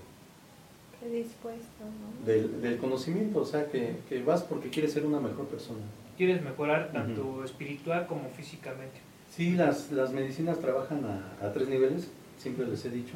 Predispuesto, 1.01 1.85
¿no? 1.85 2.27
del, 2.27 2.61
del 2.63 2.79
conocimiento, 2.79 3.41
o 3.41 3.45
sea 3.45 3.67
que, 3.67 3.97
que 4.09 4.23
vas 4.23 4.43
porque 4.43 4.71
quieres 4.71 4.93
ser 4.93 5.05
una 5.05 5.21
mejor 5.21 5.47
persona. 5.47 5.81
Quieres 6.17 6.43
mejorar 6.43 6.93
tanto 6.93 7.43
espiritual 7.45 8.07
como 8.07 8.29
físicamente. 8.31 9.01
Sí, 9.31 9.53
las, 9.53 9.91
las 9.91 10.13
medicinas 10.13 10.61
trabajan 10.61 11.03
a, 11.05 11.47
a 11.47 11.53
tres 11.53 11.69
niveles, 11.69 12.09
siempre 12.39 12.67
les 12.67 12.85
he 12.85 12.91
dicho. 12.91 13.15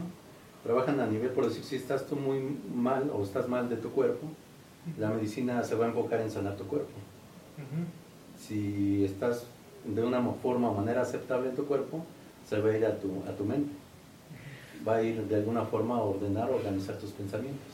Trabajan 0.68 1.00
a 1.00 1.06
nivel, 1.06 1.30
por 1.30 1.48
decir, 1.48 1.64
si 1.64 1.76
estás 1.76 2.04
tú 2.04 2.14
muy 2.14 2.42
mal 2.75 3.10
o 3.14 3.22
estás 3.22 3.48
mal 3.48 3.70
de 3.70 3.76
tu 3.76 3.90
cuerpo, 3.90 4.26
la 4.98 5.08
medicina 5.08 5.64
se 5.64 5.75
va 5.75 5.87
a 5.87 5.88
enfocar 5.88 6.20
en 6.20 6.30
sanar 6.30 6.56
tu 6.56 6.64
cuerpo. 6.64 6.92
Si 8.38 9.02
estás 9.02 9.46
de 9.87 10.04
una 10.04 10.20
forma 10.42 10.68
o 10.68 10.75
manera 10.75 11.00
aceptable 11.00 11.48
en 11.48 11.56
tu 11.56 11.64
cuerpo, 11.64 12.04
se 12.46 12.60
va 12.60 12.68
a 12.68 12.76
ir 12.76 12.84
a 12.84 12.98
tu, 12.98 13.08
a 13.26 13.32
tu 13.34 13.44
mente. 13.44 13.72
Va 14.87 14.96
a 14.96 15.02
ir 15.02 15.26
de 15.26 15.37
alguna 15.37 15.64
forma 15.64 15.96
a 15.96 16.02
ordenar, 16.02 16.50
organizar 16.50 16.96
tus 16.98 17.12
pensamientos. 17.12 17.72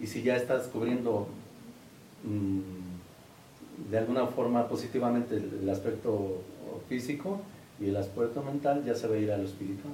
Y 0.00 0.06
si 0.06 0.22
ya 0.22 0.36
estás 0.36 0.68
cubriendo 0.68 1.28
mm, 2.22 3.90
de 3.90 3.98
alguna 3.98 4.28
forma 4.28 4.66
positivamente 4.66 5.36
el, 5.36 5.58
el 5.62 5.68
aspecto 5.68 6.40
físico 6.88 7.42
y 7.78 7.90
el 7.90 7.96
aspecto 7.98 8.42
mental, 8.42 8.82
ya 8.82 8.94
se 8.94 9.08
va 9.08 9.14
a 9.14 9.18
ir 9.18 9.30
a 9.30 9.36
lo 9.36 9.44
espiritual. 9.44 9.92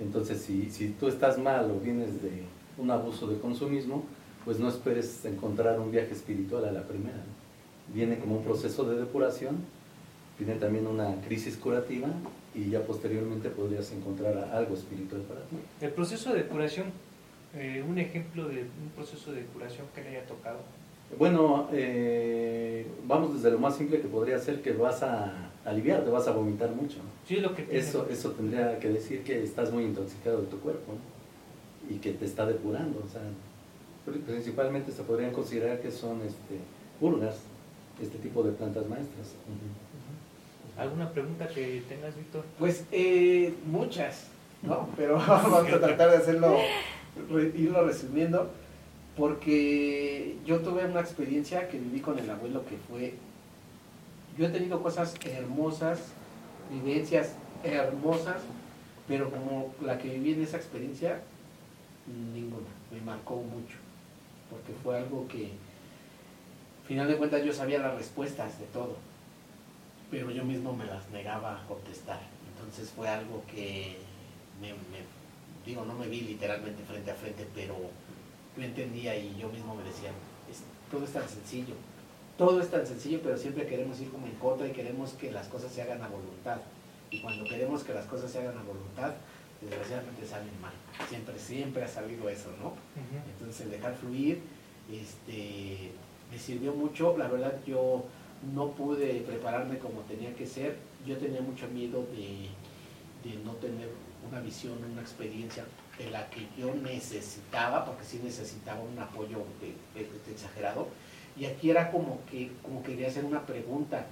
Entonces, 0.00 0.42
si, 0.42 0.70
si 0.70 0.90
tú 0.90 1.08
estás 1.08 1.38
mal 1.38 1.70
o 1.70 1.80
vienes 1.80 2.22
de 2.22 2.42
un 2.78 2.90
abuso 2.90 3.26
de 3.26 3.38
consumismo, 3.38 4.04
pues 4.44 4.58
no 4.58 4.68
esperes 4.68 5.24
encontrar 5.24 5.80
un 5.80 5.90
viaje 5.90 6.12
espiritual 6.12 6.64
a 6.64 6.72
la 6.72 6.82
primera. 6.82 7.16
¿no? 7.16 7.94
Viene 7.94 8.18
como 8.18 8.36
un 8.36 8.44
proceso 8.44 8.84
de 8.84 8.96
depuración, 8.96 9.56
viene 10.38 10.54
también 10.54 10.86
una 10.86 11.20
crisis 11.22 11.56
curativa 11.56 12.08
y 12.54 12.70
ya 12.70 12.80
posteriormente 12.82 13.48
podrías 13.50 13.90
encontrar 13.92 14.50
algo 14.52 14.74
espiritual 14.74 15.22
para 15.22 15.40
ti. 15.42 15.56
El 15.80 15.90
proceso 15.90 16.32
de 16.32 16.44
curación, 16.44 16.86
eh, 17.54 17.84
un 17.86 17.98
ejemplo 17.98 18.48
de 18.48 18.62
un 18.62 18.90
proceso 18.94 19.32
de 19.32 19.42
curación 19.46 19.86
que 19.94 20.02
le 20.02 20.10
haya 20.10 20.26
tocado. 20.26 20.58
Bueno, 21.18 21.68
eh, 21.72 22.86
vamos 23.06 23.34
desde 23.34 23.50
lo 23.50 23.58
más 23.58 23.76
simple 23.76 24.00
que 24.00 24.08
podría 24.08 24.38
ser 24.38 24.60
que 24.60 24.72
vas 24.72 25.02
a 25.02 25.32
aliviar, 25.64 26.04
te 26.04 26.10
vas 26.10 26.26
a 26.28 26.32
vomitar 26.32 26.70
mucho. 26.70 26.98
¿no? 26.98 27.04
Sí, 27.26 27.36
lo 27.36 27.54
que 27.54 27.62
tiene. 27.62 27.78
Eso, 27.80 28.06
eso 28.10 28.32
tendría 28.32 28.78
que 28.78 28.88
decir 28.88 29.22
que 29.22 29.42
estás 29.42 29.72
muy 29.72 29.84
intoxicado 29.84 30.40
de 30.42 30.46
tu 30.48 30.58
cuerpo 30.60 30.92
¿no? 30.92 31.94
y 31.94 31.98
que 31.98 32.12
te 32.12 32.24
está 32.24 32.44
depurando. 32.46 33.02
O 33.06 33.08
sea, 33.08 33.22
pri- 34.04 34.20
principalmente 34.20 34.92
se 34.92 35.02
podrían 35.04 35.32
considerar 35.32 35.80
que 35.80 35.90
son 35.90 36.20
este, 36.22 36.58
purgas, 37.00 37.36
este 38.02 38.18
tipo 38.18 38.42
de 38.42 38.52
plantas 38.52 38.86
maestras. 38.88 39.34
¿Alguna 40.76 41.10
pregunta 41.10 41.48
que 41.48 41.82
tengas, 41.88 42.14
Víctor? 42.16 42.44
Pues 42.58 42.84
eh, 42.92 43.54
muchas, 43.66 44.26
¿no? 44.62 44.88
Pero 44.96 45.16
vamos 45.28 45.66
a 45.72 45.78
tratar 45.80 46.10
de 46.10 46.16
hacerlo, 46.16 46.56
re- 47.30 47.52
irlo 47.56 47.84
resumiendo, 47.86 48.50
porque 49.16 50.36
yo 50.44 50.60
tuve 50.60 50.84
una 50.84 51.00
experiencia 51.00 51.68
que 51.68 51.78
viví 51.78 52.00
con 52.00 52.18
el 52.18 52.28
abuelo 52.30 52.64
que 52.66 52.76
fue, 52.76 53.14
yo 54.36 54.46
he 54.46 54.50
tenido 54.50 54.82
cosas 54.82 55.14
hermosas, 55.24 56.00
vivencias 56.70 57.32
hermosas, 57.64 58.42
pero 59.08 59.30
como 59.30 59.74
la 59.82 59.98
que 59.98 60.10
viví 60.10 60.32
en 60.32 60.42
esa 60.42 60.56
experiencia, 60.58 61.22
ninguna, 62.34 62.66
me 62.92 63.00
marcó 63.00 63.36
mucho, 63.36 63.76
porque 64.50 64.72
fue 64.82 64.98
algo 64.98 65.26
que, 65.28 65.50
final 66.86 67.08
de 67.08 67.16
cuentas, 67.16 67.44
yo 67.44 67.52
sabía 67.52 67.78
las 67.78 67.94
respuestas 67.96 68.58
de 68.58 68.66
todo 68.66 68.96
pero 70.10 70.30
yo 70.30 70.44
mismo 70.44 70.72
me 70.72 70.84
las 70.86 71.08
negaba 71.10 71.60
a 71.60 71.66
contestar. 71.66 72.20
Entonces 72.54 72.90
fue 72.90 73.08
algo 73.08 73.42
que 73.50 73.96
me- 74.60 74.74
digo, 75.64 75.84
no 75.84 75.94
me 75.94 76.06
vi 76.06 76.20
literalmente 76.20 76.82
frente 76.84 77.10
a 77.10 77.14
frente, 77.14 77.46
pero 77.54 77.74
yo 78.56 78.62
entendía 78.62 79.16
y 79.16 79.36
yo 79.38 79.48
mismo 79.48 79.74
me 79.74 79.82
decía, 79.84 80.10
"Es- 80.50 80.62
todo 80.90 81.04
es 81.04 81.12
tan 81.12 81.28
sencillo, 81.28 81.74
todo 82.38 82.60
es 82.60 82.70
tan 82.70 82.86
sencillo, 82.86 83.20
pero 83.22 83.36
siempre 83.36 83.66
queremos 83.66 84.00
ir 84.00 84.10
como 84.10 84.26
en 84.26 84.34
contra 84.34 84.66
y 84.66 84.72
queremos 84.72 85.12
que 85.12 85.30
las 85.32 85.48
cosas 85.48 85.72
se 85.72 85.82
hagan 85.82 86.02
a 86.02 86.08
voluntad. 86.08 86.58
Y 87.10 87.20
cuando 87.20 87.44
queremos 87.44 87.82
que 87.84 87.94
las 87.94 88.04
cosas 88.06 88.30
se 88.30 88.38
hagan 88.40 88.58
a 88.58 88.62
voluntad, 88.62 89.14
desgraciadamente 89.60 90.26
salen 90.26 90.60
mal. 90.60 90.72
Siempre, 91.08 91.38
siempre 91.38 91.84
ha 91.84 91.88
salido 91.88 92.28
eso, 92.28 92.50
¿no? 92.62 92.74
Entonces 93.32 93.70
dejar 93.70 93.94
fluir, 93.96 94.40
este, 94.92 95.92
me 96.30 96.38
sirvió 96.38 96.72
mucho. 96.74 97.16
La 97.16 97.28
verdad 97.28 97.54
yo 97.66 98.04
no 98.54 98.72
pude 98.72 99.20
prepararme 99.22 99.78
como 99.78 100.00
tenía 100.02 100.34
que 100.34 100.46
ser. 100.46 100.76
Yo 101.06 101.16
tenía 101.16 101.40
mucho 101.40 101.68
miedo 101.68 102.04
de, 102.12 102.48
de 103.28 103.36
no 103.44 103.52
tener 103.52 103.88
una 104.28 104.40
visión, 104.40 104.72
una 104.92 105.00
experiencia 105.00 105.64
de 105.98 106.10
la 106.10 106.28
que 106.30 106.46
yo 106.58 106.74
necesitaba, 106.74 107.84
porque 107.84 108.04
sí 108.04 108.20
necesitaba 108.22 108.80
un 108.80 108.98
apoyo 108.98 109.38
exagerado. 110.30 110.88
Y 111.38 111.46
aquí 111.46 111.70
era 111.70 111.90
como 111.90 112.18
que 112.30 112.50
como 112.62 112.82
quería 112.82 113.08
hacer 113.08 113.24
una 113.24 113.42
pregunta. 113.46 114.06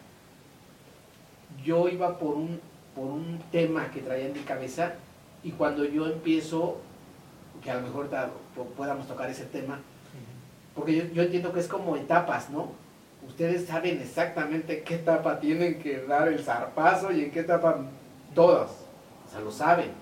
Yo 1.65 1.89
iba 1.89 2.19
por 2.19 2.35
un, 2.35 2.61
por 2.95 3.07
un 3.07 3.41
tema 3.53 3.91
que 3.91 4.01
traía 4.01 4.27
en 4.27 4.33
mi 4.33 4.41
cabeza 4.41 4.95
y 5.43 5.53
cuando 5.53 5.85
yo 5.85 6.07
empiezo, 6.07 6.79
que 7.63 7.71
a 7.71 7.77
lo 7.77 7.83
mejor 7.83 8.09
po- 8.55 8.65
podamos 8.77 9.07
tocar 9.07 9.31
ese 9.31 9.45
tema, 9.45 9.81
porque 10.75 10.97
yo, 10.97 11.05
yo 11.13 11.23
entiendo 11.23 11.53
que 11.53 11.61
es 11.61 11.69
como 11.69 11.97
etapas, 11.97 12.51
¿no? 12.51 12.73
Ustedes 13.27 13.67
saben 13.67 14.01
exactamente 14.01 14.83
qué 14.83 14.97
etapa 14.97 15.39
tienen 15.41 15.79
que 15.81 16.01
dar 16.03 16.29
el 16.29 16.41
zarpazo 16.43 17.13
y 17.13 17.25
en 17.25 17.31
qué 17.31 17.41
etapa 17.41 17.79
todas. 18.35 18.71
O 19.27 19.31
sea, 19.31 19.41
lo 19.41 19.51
saben. 19.53 19.93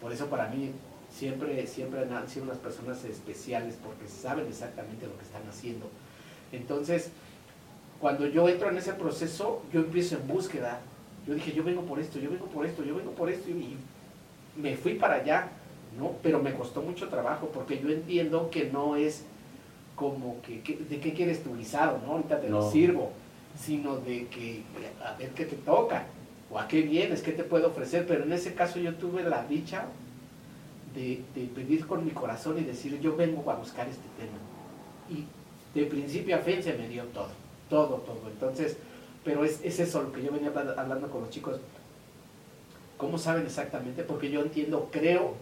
Por 0.00 0.12
eso 0.12 0.26
para 0.26 0.46
mí 0.48 0.70
siempre, 1.16 1.66
siempre 1.66 2.00
han 2.02 2.28
sido 2.28 2.44
unas 2.44 2.58
personas 2.58 3.02
especiales 3.04 3.76
porque 3.82 4.06
saben 4.08 4.46
exactamente 4.46 5.06
lo 5.06 5.16
que 5.16 5.24
están 5.24 5.42
haciendo. 5.48 5.88
Entonces, 6.52 7.10
cuando 8.00 8.26
yo 8.26 8.48
entro 8.48 8.68
en 8.70 8.76
ese 8.76 8.92
proceso, 8.92 9.62
yo 9.72 9.80
empiezo 9.80 10.16
en 10.16 10.28
búsqueda. 10.28 10.80
Yo 11.26 11.34
dije, 11.34 11.52
yo 11.52 11.64
vengo 11.64 11.82
por 11.82 11.98
esto, 11.98 12.18
yo 12.18 12.30
vengo 12.30 12.46
por 12.46 12.66
esto, 12.66 12.84
yo 12.84 12.94
vengo 12.94 13.10
por 13.12 13.30
esto 13.30 13.50
y 13.50 13.76
me 14.60 14.76
fui 14.76 14.94
para 14.94 15.14
allá, 15.14 15.48
¿no? 15.98 16.12
Pero 16.22 16.40
me 16.42 16.52
costó 16.54 16.82
mucho 16.82 17.08
trabajo 17.08 17.50
porque 17.52 17.78
yo 17.80 17.88
entiendo 17.90 18.50
que 18.50 18.70
no 18.70 18.96
es 18.96 19.24
como 19.96 20.40
que, 20.42 20.60
que- 20.60 20.76
de 20.76 21.00
qué 21.00 21.14
quieres 21.14 21.42
tu 21.42 21.56
guisado, 21.56 21.98
¿no? 22.06 22.12
Ahorita 22.12 22.40
te 22.40 22.48
lo 22.50 22.70
sirvo, 22.70 23.12
sino 23.58 23.96
de 23.96 24.26
que 24.28 24.62
a 25.02 25.14
ver 25.16 25.30
qué 25.30 25.46
te 25.46 25.56
toca 25.56 26.04
o 26.50 26.58
a 26.58 26.68
qué 26.68 26.82
vienes, 26.82 27.22
qué 27.22 27.32
te 27.32 27.42
puedo 27.42 27.68
ofrecer, 27.68 28.06
pero 28.06 28.24
en 28.24 28.32
ese 28.32 28.54
caso 28.54 28.78
yo 28.78 28.94
tuve 28.94 29.22
la 29.24 29.44
dicha 29.44 29.86
de, 30.96 31.22
de 31.34 31.46
pedir 31.54 31.86
con 31.86 32.04
mi 32.04 32.10
corazón 32.10 32.58
y 32.58 32.62
decir 32.62 32.98
yo 33.00 33.14
vengo 33.14 33.48
a 33.50 33.54
buscar 33.56 33.86
este 33.86 34.02
tema. 34.18 34.38
Y 35.08 35.24
de 35.78 35.86
principio 35.86 36.34
a 36.34 36.38
fin 36.40 36.60
se 36.62 36.72
me 36.74 36.88
dio 36.88 37.04
todo, 37.04 37.28
todo, 37.70 37.96
todo. 37.98 38.22
Entonces, 38.28 38.76
pero 39.24 39.44
es, 39.44 39.60
es 39.62 39.78
eso 39.78 40.02
lo 40.02 40.12
que 40.12 40.22
yo 40.22 40.32
venía 40.32 40.48
habla- 40.48 40.74
hablando 40.76 41.08
con 41.10 41.20
los 41.20 41.30
chicos. 41.30 41.60
¿Cómo 42.96 43.18
saben 43.18 43.44
exactamente? 43.44 44.02
Porque 44.04 44.30
yo 44.30 44.40
entiendo, 44.42 44.88
creo 44.90 45.34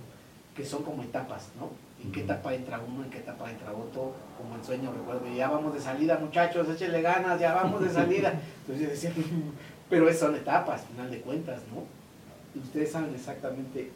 que 0.57 0.65
son 0.65 0.83
como 0.83 1.03
etapas, 1.03 1.49
¿no? 1.59 1.71
¿En 2.05 2.11
qué 2.13 2.21
etapa 2.23 2.53
entra 2.53 2.81
uno? 2.87 3.05
¿En 3.05 3.11
qué 3.11 3.19
etapa 3.19 3.51
entra 3.51 3.73
otro? 3.73 4.13
Como 4.37 4.57
en 4.57 4.65
sueño, 4.65 4.93
recuerdo, 4.93 5.23
ya 5.35 5.49
vamos 5.49 5.73
de 5.75 5.81
salida, 5.81 6.19
muchachos, 6.19 6.69
échenle 6.69 7.01
ganas, 7.01 7.39
ya 7.41 7.55
vamos 7.55 7.81
de 7.83 7.91
salida. 7.91 8.41
Entonces 8.67 8.85
yo 8.85 8.91
decía, 8.91 9.13
pero 9.91 10.09
es- 10.09 10.19
son 10.19 10.35
etapas, 10.35 10.83
final 10.87 11.11
de 11.11 11.21
cuentas, 11.21 11.63
¿no? 11.73 11.85
Y 12.59 12.63
ustedes 12.65 12.91
saben 12.91 13.15
exactamente. 13.15 13.91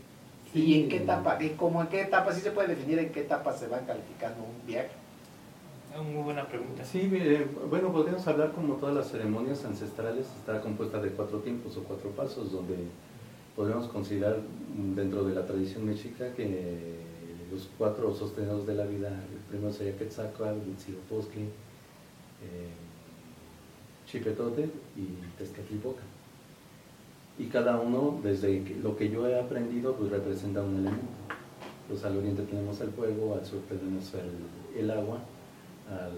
¿Y 0.55 0.81
en 0.81 0.89
qué 0.89 0.97
etapa? 0.99 1.37
¿En 1.41 1.57
¿Cómo 1.57 1.83
en 1.83 1.89
qué 1.89 2.03
etapa? 2.03 2.33
¿Sí 2.33 2.41
se 2.41 2.51
puede 2.51 2.69
definir 2.69 2.99
en 2.99 3.13
qué 3.13 3.21
etapa 3.21 3.53
se 3.53 3.69
va 3.69 3.81
calificando 3.81 4.45
un 4.45 4.67
viaje? 4.67 4.91
Ah, 5.95 6.03
Muy 6.03 6.23
buena 6.23 6.47
pregunta. 6.47 6.85
Sí, 6.85 7.11
bueno, 7.69 7.93
podríamos 7.93 8.27
hablar 8.27 8.53
como 8.53 8.75
todas 8.75 8.95
las 8.95 9.11
ceremonias 9.11 9.65
ancestrales, 9.65 10.27
está 10.39 10.61
compuesta 10.61 11.01
de 11.01 11.11
cuatro 11.11 11.39
tiempos 11.39 11.77
o 11.77 11.85
cuatro 11.85 12.11
pasos, 12.11 12.53
donde 12.53 12.77
podríamos 13.57 13.89
considerar 13.89 14.39
mm, 14.39 14.95
dentro 14.95 15.25
de 15.25 15.35
la 15.35 15.47
tradición 15.47 15.85
mexica 15.87 16.33
que 16.35 16.99
los 17.51 17.69
cuatro 17.79 18.15
sostenedores 18.15 18.67
de 18.67 18.75
la 18.75 18.85
vida, 18.85 19.09
el 19.09 19.39
primero 19.49 19.73
sería 19.73 19.97
Quetzalcoatl, 19.97 20.69
Huitzilopochtli, 20.69 21.43
eh, 21.43 22.71
Chipetote 24.07 24.71
y 24.97 25.37
Tezcatlipoca. 25.39 26.03
Y 27.39 27.47
cada 27.47 27.81
uno, 27.81 28.19
desde 28.23 28.61
lo 28.83 28.97
que 28.97 29.11
yo 29.11 29.29
he 29.29 29.39
aprendido, 29.39 29.95
pues 29.95 30.11
representa 30.11 30.61
un 30.63 30.77
elemento. 30.77 31.07
Pues 31.89 32.05
al 32.05 32.17
oriente 32.17 32.43
tenemos 32.43 32.81
el 32.81 32.91
fuego, 32.91 33.35
al 33.35 33.47
sur 33.47 33.61
tenemos 33.69 34.13
el, 34.15 34.83
el 34.83 34.91
agua, 34.91 35.21
al 35.89 36.13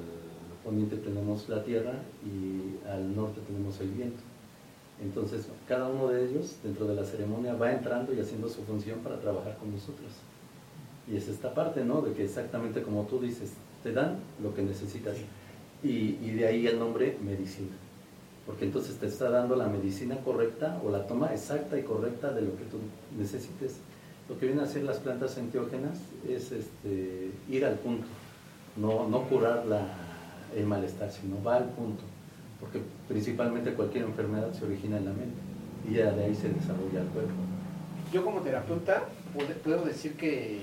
poniente 0.64 0.96
tenemos 0.96 1.48
la 1.48 1.62
tierra 1.62 1.92
y 2.24 2.86
al 2.88 3.14
norte 3.14 3.40
tenemos 3.46 3.80
el 3.80 3.90
viento. 3.90 4.20
Entonces, 5.02 5.48
cada 5.68 5.88
uno 5.88 6.08
de 6.08 6.28
ellos 6.28 6.58
dentro 6.62 6.86
de 6.86 6.94
la 6.94 7.04
ceremonia 7.04 7.54
va 7.54 7.72
entrando 7.72 8.12
y 8.12 8.20
haciendo 8.20 8.48
su 8.48 8.62
función 8.64 8.98
para 9.00 9.18
trabajar 9.18 9.56
con 9.58 9.72
nosotros. 9.72 10.12
Y 11.10 11.16
es 11.16 11.28
esta 11.28 11.54
parte, 11.54 11.84
¿no? 11.84 12.02
De 12.02 12.12
que 12.12 12.24
exactamente 12.24 12.82
como 12.82 13.04
tú 13.04 13.20
dices, 13.20 13.52
te 13.82 13.92
dan 13.92 14.18
lo 14.42 14.54
que 14.54 14.62
necesitas. 14.62 15.16
Y, 15.82 16.18
y 16.22 16.32
de 16.32 16.46
ahí 16.46 16.66
el 16.66 16.78
nombre 16.78 17.16
medicina. 17.22 17.76
Porque 18.47 18.64
entonces 18.64 18.97
te 18.97 19.06
está 19.06 19.30
dando 19.30 19.54
la 19.56 19.68
medicina 19.68 20.16
correcta 20.25 20.80
o 20.85 20.90
la 20.90 21.06
toma 21.06 21.32
exacta 21.32 21.78
y 21.78 21.82
correcta 21.82 22.32
de 22.32 22.42
lo 22.42 22.56
que 22.56 22.64
tú 22.64 22.78
necesites. 23.16 23.76
Lo 24.28 24.38
que 24.38 24.47
vienen 24.47 24.64
a 24.64 24.68
hacer 24.68 24.82
las 24.85 24.99
plantas 24.99 25.37
enteógenas 25.38 25.99
es 26.28 26.52
este, 26.52 27.30
ir 27.49 27.64
al 27.64 27.75
punto, 27.75 28.06
no, 28.76 29.09
no 29.09 29.23
curar 29.25 29.64
el 30.56 30.66
malestar, 30.66 31.11
sino 31.11 31.42
va 31.42 31.56
al 31.56 31.64
punto. 31.70 32.02
Porque 32.61 32.80
principalmente 33.09 33.73
cualquier 33.75 34.04
enfermedad 34.04 34.52
se 34.52 34.64
origina 34.64 34.99
en 34.99 35.04
la 35.06 35.12
mente 35.12 35.40
y 35.88 35.94
ya 35.94 36.11
de 36.12 36.25
ahí 36.25 36.35
se 36.35 36.49
desarrolla 36.49 37.00
el 37.00 37.06
cuerpo. 37.09 37.32
yo 38.12 38.25
como 38.25 38.40
terapeuta 38.40 39.04
puedo, 39.64 39.85
decir 39.85 40.14
que, 40.16 40.61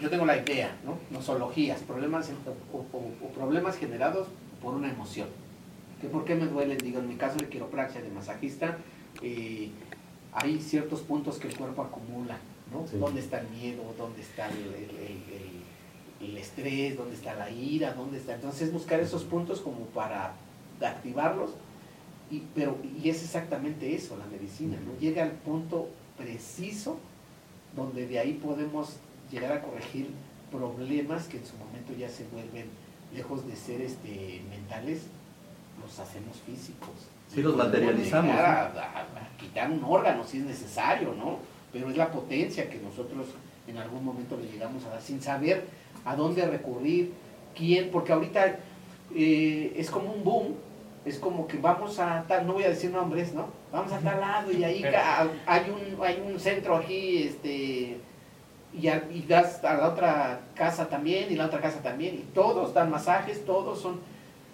yo 0.00 0.08
tengo 0.10 0.24
la 0.26 0.36
idea, 0.36 0.76
¿no? 0.84 0.98
Nosologías, 1.10 1.80
problemas, 1.80 2.30
o, 2.72 2.76
o- 2.78 3.26
o 3.26 3.28
problemas 3.34 3.76
generados 3.76 4.28
por 4.62 4.74
una 4.74 4.90
emoción. 4.90 5.28
Que 6.00 6.08
por 6.08 6.24
qué 6.24 6.34
me 6.34 6.46
duelen, 6.46 6.78
digo, 6.78 7.00
en 7.00 7.08
mi 7.08 7.16
caso 7.16 7.36
de 7.38 7.48
quiropraxia, 7.48 8.00
de 8.02 8.10
masajista, 8.10 8.78
eh, 9.22 9.70
hay 10.32 10.60
ciertos 10.60 11.00
puntos 11.00 11.38
que 11.38 11.48
el 11.48 11.56
cuerpo 11.56 11.82
acumula, 11.82 12.38
¿no? 12.72 12.86
Sí. 12.86 12.98
¿Dónde 12.98 13.20
está 13.20 13.40
el 13.40 13.48
miedo? 13.48 13.82
¿Dónde 13.98 14.20
está 14.20 14.48
el, 14.48 14.58
el- 14.58 14.96
el- 14.96 16.26
el- 16.26 16.28
el 16.30 16.38
estrés? 16.38 16.96
¿Dónde 16.96 17.14
está 17.16 17.34
la 17.34 17.50
ira? 17.50 17.94
¿Dónde 17.94 18.18
está? 18.18 18.34
Entonces 18.34 18.72
buscar 18.72 19.00
esos 19.00 19.24
puntos 19.24 19.60
como 19.60 19.86
para 19.86 20.34
activarlos 20.80 21.50
y, 22.30 22.42
pero, 22.54 22.76
y 23.02 23.08
es 23.08 23.22
exactamente 23.24 23.94
eso, 23.94 24.16
la 24.16 24.26
medicina, 24.26 24.76
¿no? 24.84 24.98
Llega 25.00 25.22
al 25.24 25.32
punto 25.32 25.88
preciso 26.16 26.98
donde 27.74 28.06
de 28.06 28.18
ahí 28.18 28.34
podemos 28.34 28.96
llegar 29.32 29.52
a 29.52 29.62
corregir 29.62 30.08
problemas 30.52 31.26
que 31.26 31.38
en 31.38 31.46
su 31.46 31.56
momento 31.56 31.92
ya 31.98 32.08
se 32.08 32.24
vuelven, 32.28 32.66
lejos 33.14 33.46
de 33.46 33.56
ser 33.56 33.80
este, 33.80 34.42
mentales, 34.50 35.02
los 35.80 35.98
hacemos 35.98 36.36
físicos. 36.46 36.90
Sí, 37.32 37.42
los 37.42 37.56
materializamos, 37.56 38.34
a, 38.36 38.62
a- 38.62 38.66
a 38.70 39.36
quitar 39.38 39.70
un 39.70 39.82
órgano 39.84 40.24
si 40.24 40.38
es 40.38 40.44
necesario, 40.44 41.14
¿no? 41.14 41.38
Pero 41.72 41.90
es 41.90 41.96
la 41.96 42.10
potencia 42.10 42.68
que 42.70 42.78
nosotros 42.78 43.26
en 43.66 43.76
algún 43.76 44.04
momento 44.04 44.36
le 44.36 44.50
llegamos 44.50 44.84
a 44.86 44.90
dar 44.90 45.02
sin 45.02 45.20
saber 45.20 45.64
a 46.04 46.16
dónde 46.16 46.46
recurrir, 46.46 47.12
quién, 47.54 47.90
porque 47.90 48.12
ahorita 48.12 48.56
eh, 49.14 49.74
es 49.76 49.90
como 49.90 50.12
un 50.12 50.24
boom, 50.24 50.54
es 51.04 51.18
como 51.18 51.46
que 51.46 51.58
vamos 51.58 51.98
a 51.98 52.24
tal, 52.26 52.46
no 52.46 52.54
voy 52.54 52.64
a 52.64 52.70
decir 52.70 52.90
nombres, 52.90 53.34
¿no? 53.34 53.48
Vamos 53.72 53.92
a 53.92 53.98
tal 53.98 54.20
lado 54.20 54.50
y 54.50 54.64
ahí 54.64 54.82
hay 55.46 55.70
un, 55.70 56.02
hay 56.02 56.22
un 56.26 56.40
centro 56.40 56.76
aquí, 56.76 57.24
este, 57.24 57.98
y, 58.74 58.88
a- 58.88 59.04
y 59.12 59.22
das 59.28 59.62
a 59.64 59.74
la 59.74 59.88
otra 59.88 60.40
casa 60.54 60.88
también, 60.88 61.30
y 61.30 61.36
la 61.36 61.46
otra 61.46 61.60
casa 61.60 61.82
también, 61.82 62.14
y 62.14 62.24
todos 62.34 62.72
dan 62.72 62.90
masajes, 62.90 63.44
todos 63.44 63.80
son, 63.80 64.00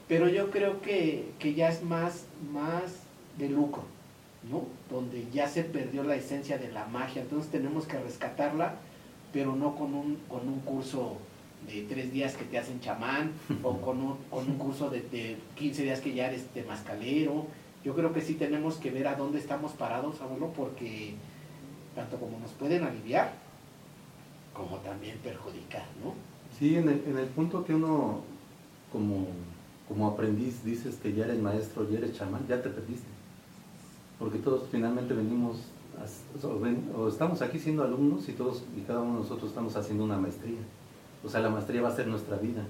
pero 0.08 0.28
yo 0.28 0.50
creo 0.50 0.80
que, 0.80 1.32
que 1.38 1.54
ya 1.54 1.68
es 1.68 1.82
más, 1.82 2.26
más 2.52 2.82
de 3.38 3.48
lucro, 3.48 3.84
¿no? 4.50 4.64
Donde 4.90 5.26
ya 5.32 5.48
se 5.48 5.64
perdió 5.64 6.02
la 6.02 6.16
esencia 6.16 6.58
de 6.58 6.70
la 6.70 6.86
magia, 6.86 7.22
entonces 7.22 7.50
tenemos 7.50 7.86
que 7.86 7.98
rescatarla, 7.98 8.74
pero 9.32 9.56
no 9.56 9.74
con 9.76 9.94
un, 9.94 10.16
con 10.28 10.48
un 10.48 10.60
curso 10.60 11.16
de 11.66 11.82
tres 11.82 12.12
días 12.12 12.36
que 12.36 12.44
te 12.44 12.58
hacen 12.58 12.80
chamán, 12.80 13.32
o 13.62 13.78
con 13.80 14.00
un, 14.00 14.16
con 14.30 14.48
un 14.48 14.58
curso 14.58 14.90
de, 14.90 15.00
de 15.00 15.36
15 15.56 15.82
días 15.82 16.00
que 16.00 16.14
ya 16.14 16.28
eres 16.28 16.46
mascalero. 16.66 17.46
Yo 17.84 17.94
creo 17.94 18.12
que 18.12 18.20
sí 18.20 18.34
tenemos 18.34 18.76
que 18.76 18.90
ver 18.90 19.08
a 19.08 19.14
dónde 19.14 19.38
estamos 19.38 19.72
parados, 19.72 20.20
abuelo, 20.20 20.52
porque 20.56 21.14
tanto 21.94 22.18
como 22.18 22.38
nos 22.38 22.50
pueden 22.52 22.82
aliviar, 22.84 23.32
como 24.52 24.76
también 24.78 25.18
perjudicar, 25.18 25.84
¿no? 26.02 26.14
Sí, 26.58 26.76
en 26.76 26.88
el, 26.88 27.02
en 27.06 27.18
el 27.18 27.26
punto 27.26 27.64
que 27.64 27.74
uno, 27.74 28.20
como, 28.92 29.26
como 29.88 30.08
aprendiz, 30.08 30.64
dices 30.64 30.96
que 31.02 31.12
ya 31.12 31.24
eres 31.24 31.40
maestro, 31.40 31.88
ya 31.90 31.98
eres 31.98 32.14
chamán, 32.16 32.46
ya 32.48 32.62
te 32.62 32.70
perdiste. 32.70 33.06
Porque 34.18 34.38
todos 34.38 34.68
finalmente 34.70 35.12
venimos, 35.14 35.56
a- 35.98 36.46
o, 36.46 36.58
ven- 36.60 36.90
o 36.96 37.08
estamos 37.08 37.42
aquí 37.42 37.58
siendo 37.58 37.82
alumnos 37.84 38.28
y 38.28 38.32
todos 38.32 38.62
y 38.76 38.80
cada 38.82 39.00
uno 39.00 39.14
de 39.16 39.20
nosotros 39.22 39.50
estamos 39.50 39.76
haciendo 39.76 40.04
una 40.04 40.16
maestría. 40.18 40.58
O 41.24 41.28
sea, 41.28 41.40
la 41.40 41.50
maestría 41.50 41.82
va 41.82 41.88
a 41.88 41.96
ser 41.96 42.06
nuestra 42.06 42.36
vida. 42.36 42.64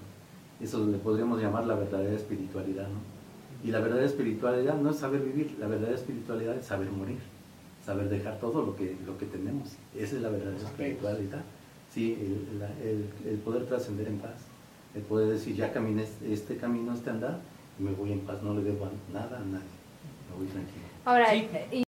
Eso 0.61 0.85
le 0.87 0.99
podríamos 0.99 1.41
llamar 1.41 1.67
la 1.67 1.75
verdadera 1.75 2.15
espiritualidad, 2.15 2.89
¿no? 2.89 3.15
Y 3.67 3.71
la 3.71 3.81
verdadera 3.81 4.07
espiritualidad 4.07 4.75
no 4.81 4.91
es 4.91 4.97
saber 4.97 5.21
vivir, 5.23 5.57
la 5.59 5.67
verdadera 5.67 5.97
espiritualidad 5.97 6.57
es 6.57 6.67
saber 6.67 6.91
morir, 6.91 7.19
saber 7.85 8.09
dejar 8.09 8.39
todo 8.39 8.63
lo 8.65 8.77
que, 8.77 8.97
lo 9.07 9.17
que 9.19 9.27
tenemos. 9.27 9.71
Esa 9.97 10.17
es 10.17 10.23
la 10.23 10.29
verdadera 10.29 10.57
espiritualidad. 10.63 11.43
Sí, 11.93 12.13
el, 12.21 12.59
la- 12.59 12.79
el- 12.83 13.09
el 13.29 13.39
poder 13.39 13.67
trascender 13.67 14.09
en 14.09 14.19
paz, 14.19 14.35
el 14.95 15.03
poder 15.03 15.29
decir, 15.29 15.57
ya 15.57 15.73
caminé 15.73 16.03
este- 16.05 16.33
este 16.33 16.57
camino, 16.57 16.93
este 16.95 17.11
andar, 17.11 17.41
y 17.79 17.83
me 17.83 17.93
voy 17.93 18.13
en 18.13 18.21
paz, 18.21 18.43
no 18.43 18.55
le 18.55 18.63
debo 18.63 18.89
nada 19.13 19.39
a 19.39 19.45
nadie, 19.45 19.67
me 20.31 20.37
voy 20.39 20.47
tranquilo. 20.47 20.85
Ahora, 21.05 21.31
Sí. 21.33 21.83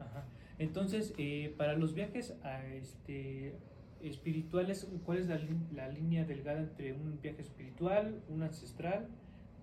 Ajá. 0.00 0.24
Entonces, 0.58 1.14
eh, 1.18 1.54
para 1.56 1.74
los 1.76 1.94
viajes 1.94 2.34
a, 2.44 2.64
este, 2.66 3.54
espirituales, 4.02 4.88
¿cuál 5.06 5.18
es 5.18 5.26
la, 5.28 5.38
la 5.74 5.88
línea 5.88 6.24
delgada 6.24 6.60
entre 6.60 6.92
un 6.92 7.18
viaje 7.22 7.40
espiritual, 7.42 8.20
un 8.28 8.42
ancestral 8.42 9.06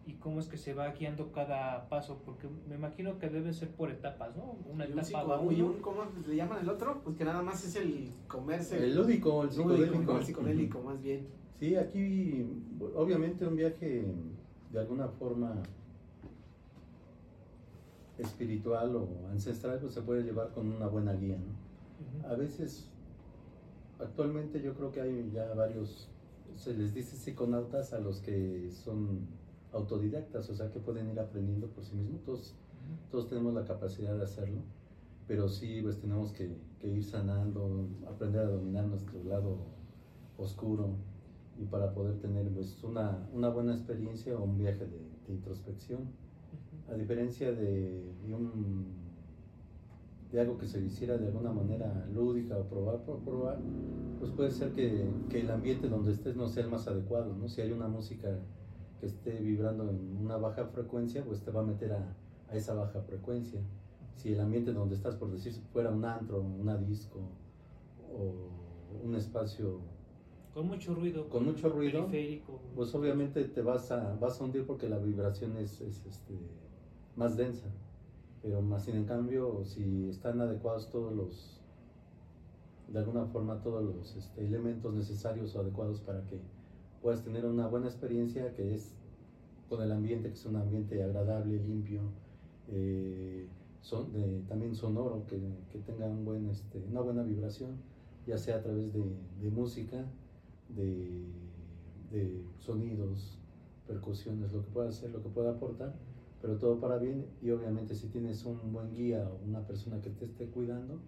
y 0.07 0.13
cómo 0.13 0.39
es 0.39 0.47
que 0.47 0.57
se 0.57 0.73
va 0.73 0.87
guiando 0.93 1.31
cada 1.31 1.87
paso? 1.89 2.21
Porque 2.25 2.47
me 2.67 2.75
imagino 2.75 3.19
que 3.19 3.29
debe 3.29 3.53
ser 3.53 3.69
por 3.69 3.91
etapas, 3.91 4.35
¿no? 4.35 4.55
Una 4.71 4.87
Y 4.87 4.93
un 4.93 4.99
etapa 4.99 5.39
uno. 5.39 5.51
y 5.51 5.61
un- 5.61 5.73
¿Cómo 5.81 6.03
le 6.27 6.35
llaman 6.35 6.59
el 6.61 6.69
otro? 6.69 7.01
Pues 7.03 7.17
que 7.17 7.25
nada 7.25 7.41
más 7.43 7.63
es 7.65 7.75
el 7.75 8.09
comerse. 8.27 8.77
El 8.83 8.95
lúdico, 8.95 9.43
el 9.43 9.49
lúdico, 9.49 9.69
psicodélico. 9.75 10.17
El 10.17 10.25
psicodélico, 10.25 10.81
más 10.81 11.01
bien. 11.01 11.27
Sí, 11.59 11.75
aquí 11.75 12.45
obviamente 12.95 13.45
un 13.45 13.57
viaje 13.57 14.05
de 14.71 14.79
alguna 14.79 15.09
forma 15.09 15.61
espiritual 18.17 18.95
o 18.95 19.27
ancestral 19.29 19.79
pues 19.79 19.93
se 19.93 20.01
puede 20.01 20.23
llevar 20.23 20.51
con 20.53 20.71
una 20.71 20.87
buena 20.87 21.13
guía, 21.13 21.37
¿no? 21.37 22.29
A 22.29 22.35
veces, 22.35 22.89
actualmente 23.99 24.61
yo 24.61 24.73
creo 24.73 24.93
que 24.93 25.01
hay 25.01 25.31
ya 25.33 25.53
varios, 25.53 26.07
se 26.55 26.73
les 26.73 26.93
dice 26.93 27.17
psiconautas 27.17 27.91
a 27.91 27.99
los 27.99 28.21
que 28.21 28.71
son 28.71 29.27
autodidactas, 29.73 30.49
o 30.49 30.55
sea 30.55 30.71
que 30.71 30.79
pueden 30.79 31.09
ir 31.09 31.19
aprendiendo 31.19 31.67
por 31.67 31.83
sí 31.83 31.93
mismos, 31.93 32.23
todos, 32.23 32.55
todos 33.11 33.27
tenemos 33.27 33.53
la 33.53 33.65
capacidad 33.65 34.15
de 34.15 34.23
hacerlo, 34.23 34.61
pero 35.27 35.49
sí 35.49 35.81
pues 35.81 35.99
tenemos 35.99 36.31
que, 36.31 36.55
que 36.79 36.87
ir 36.87 37.03
sanando, 37.03 37.85
aprender 38.07 38.41
a 38.43 38.49
dominar 38.49 38.85
nuestro 38.85 39.21
lado 39.25 39.57
oscuro 40.37 40.95
y 41.59 41.65
para 41.65 41.93
poder 41.93 42.19
tener 42.19 42.49
pues 42.49 42.83
una, 42.83 43.27
una 43.33 43.49
buena 43.49 43.73
experiencia 43.73 44.37
o 44.37 44.43
un 44.43 44.57
viaje 44.57 44.85
de, 44.85 44.99
de 45.27 45.33
introspección 45.33 46.07
a 46.91 46.95
diferencia 46.95 47.51
de, 47.51 48.03
de 48.25 48.33
un, 48.33 48.85
de 50.31 50.39
algo 50.39 50.57
que 50.57 50.67
se 50.67 50.79
hiciera 50.79 51.17
de 51.17 51.27
alguna 51.27 51.51
manera 51.51 52.07
lúdica 52.13 52.57
o 52.57 52.63
probar 52.63 53.03
por 53.03 53.19
probar, 53.19 53.59
pues 54.19 54.31
puede 54.31 54.51
ser 54.51 54.71
que, 54.73 55.07
que 55.29 55.41
el 55.41 55.51
ambiente 55.51 55.87
donde 55.87 56.11
estés 56.11 56.35
no 56.35 56.47
sea 56.47 56.63
el 56.63 56.69
más 56.69 56.87
adecuado, 56.87 57.35
¿no? 57.35 57.47
Si 57.47 57.61
hay 57.61 57.71
una 57.71 57.87
música 57.87 58.39
que 58.99 59.05
esté 59.05 59.39
vibrando 59.39 59.89
en 59.89 60.17
una 60.17 60.37
baja 60.37 60.65
frecuencia, 60.65 61.23
pues 61.23 61.41
te 61.41 61.51
va 61.51 61.61
a 61.61 61.65
meter 61.65 61.93
a, 61.93 62.15
a 62.49 62.55
esa 62.55 62.73
baja 62.73 63.01
frecuencia. 63.01 63.61
Si 64.15 64.33
el 64.33 64.39
ambiente 64.39 64.73
donde 64.73 64.95
estás, 64.95 65.15
por 65.15 65.31
decir, 65.31 65.53
fuera 65.71 65.91
un 65.91 66.03
antro, 66.03 66.41
una 66.41 66.77
disco 66.77 67.19
o 68.11 68.49
un 69.05 69.15
espacio 69.15 69.79
Con 70.53 70.67
mucho 70.67 70.93
ruido. 70.95 71.29
Con 71.29 71.45
mucho 71.45 71.69
ruido, 71.69 72.05
Periférico. 72.07 72.59
pues 72.75 72.93
obviamente 72.95 73.43
te 73.45 73.61
vas 73.61 73.91
a, 73.91 74.15
vas 74.19 74.39
a 74.41 74.43
hundir 74.43 74.65
porque 74.65 74.89
la 74.89 74.97
vibración 74.97 75.57
es, 75.57 75.79
es, 75.81 76.05
este, 76.05 76.33
más 77.15 77.37
densa. 77.37 77.67
Pero 78.41 78.61
más 78.61 78.85
sin 78.85 78.95
en 78.95 79.05
cambio, 79.05 79.63
si 79.65 80.09
están 80.09 80.39
adecuados 80.41 80.89
todos 80.89 81.13
los, 81.13 81.59
de 82.87 82.99
alguna 82.99 83.25
forma, 83.25 83.61
todos 83.61 83.83
los 83.83 84.15
este, 84.15 84.45
elementos 84.45 84.93
necesarios 84.93 85.55
o 85.55 85.59
adecuados 85.61 85.99
para 86.01 86.25
que 86.25 86.39
puedas 87.01 87.23
tener 87.23 87.45
una 87.45 87.67
buena 87.67 87.87
experiencia 87.87 88.53
que 88.55 88.73
es 88.75 88.95
con 89.69 89.81
el 89.83 89.91
ambiente, 89.91 90.29
que 90.29 90.33
es 90.35 90.45
un 90.45 90.55
ambiente 90.55 91.03
agradable, 91.03 91.61
limpio, 91.63 92.01
eh, 92.69 93.47
son, 93.81 94.11
de- 94.13 94.41
también 94.47 94.73
sonoro, 94.75 95.25
que, 95.27 95.39
que 95.71 95.79
tenga 95.79 96.07
un 96.07 96.25
buen, 96.25 96.49
este, 96.49 96.79
una 96.89 97.01
buena 97.01 97.23
vibración, 97.23 97.77
ya 98.25 98.37
sea 98.37 98.57
a 98.57 98.61
través 98.61 98.93
de, 98.93 99.03
de 99.41 99.49
música, 99.51 100.05
de, 100.75 101.09
de 102.11 102.43
sonidos, 102.59 103.37
percusiones, 103.87 104.51
lo 104.51 104.61
que 104.63 104.69
pueda 104.71 104.89
hacer, 104.89 105.11
lo 105.11 105.21
que 105.23 105.29
pueda 105.29 105.51
aportar, 105.51 105.93
pero 106.41 106.57
todo 106.57 106.79
para 106.79 106.97
bien 106.97 107.25
y 107.41 107.49
obviamente 107.51 107.95
si 107.95 108.07
tienes 108.07 108.45
un 108.45 108.71
buen 108.71 108.93
guía 108.93 109.27
o 109.29 109.45
una 109.47 109.65
persona 109.65 109.99
que 110.01 110.09
te 110.09 110.25
esté 110.25 110.45
cuidando, 110.47 110.99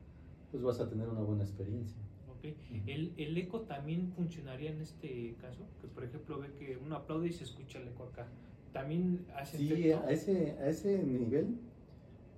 pues 0.51 0.63
vas 0.63 0.79
a 0.79 0.89
tener 0.89 1.07
una 1.07 1.21
buena 1.21 1.43
experiencia. 1.43 1.95
Ok. 2.29 2.55
¿El, 2.87 3.13
¿El 3.17 3.37
eco 3.37 3.61
también 3.61 4.11
funcionaría 4.15 4.71
en 4.71 4.81
este 4.81 5.35
caso? 5.39 5.63
Que 5.79 5.87
por 5.87 6.03
ejemplo 6.03 6.39
ve 6.39 6.51
que 6.57 6.77
uno 6.77 6.95
aplaude 6.95 7.27
y 7.27 7.31
se 7.33 7.43
escucha 7.43 7.79
el 7.79 7.89
eco 7.89 8.03
acá. 8.05 8.27
¿También 8.73 9.25
hace 9.35 9.57
Sí, 9.57 9.71
efecto? 9.89 10.07
a 10.07 10.11
ese, 10.11 10.51
a 10.59 10.69
ese 10.69 11.03
nivel, 11.03 11.57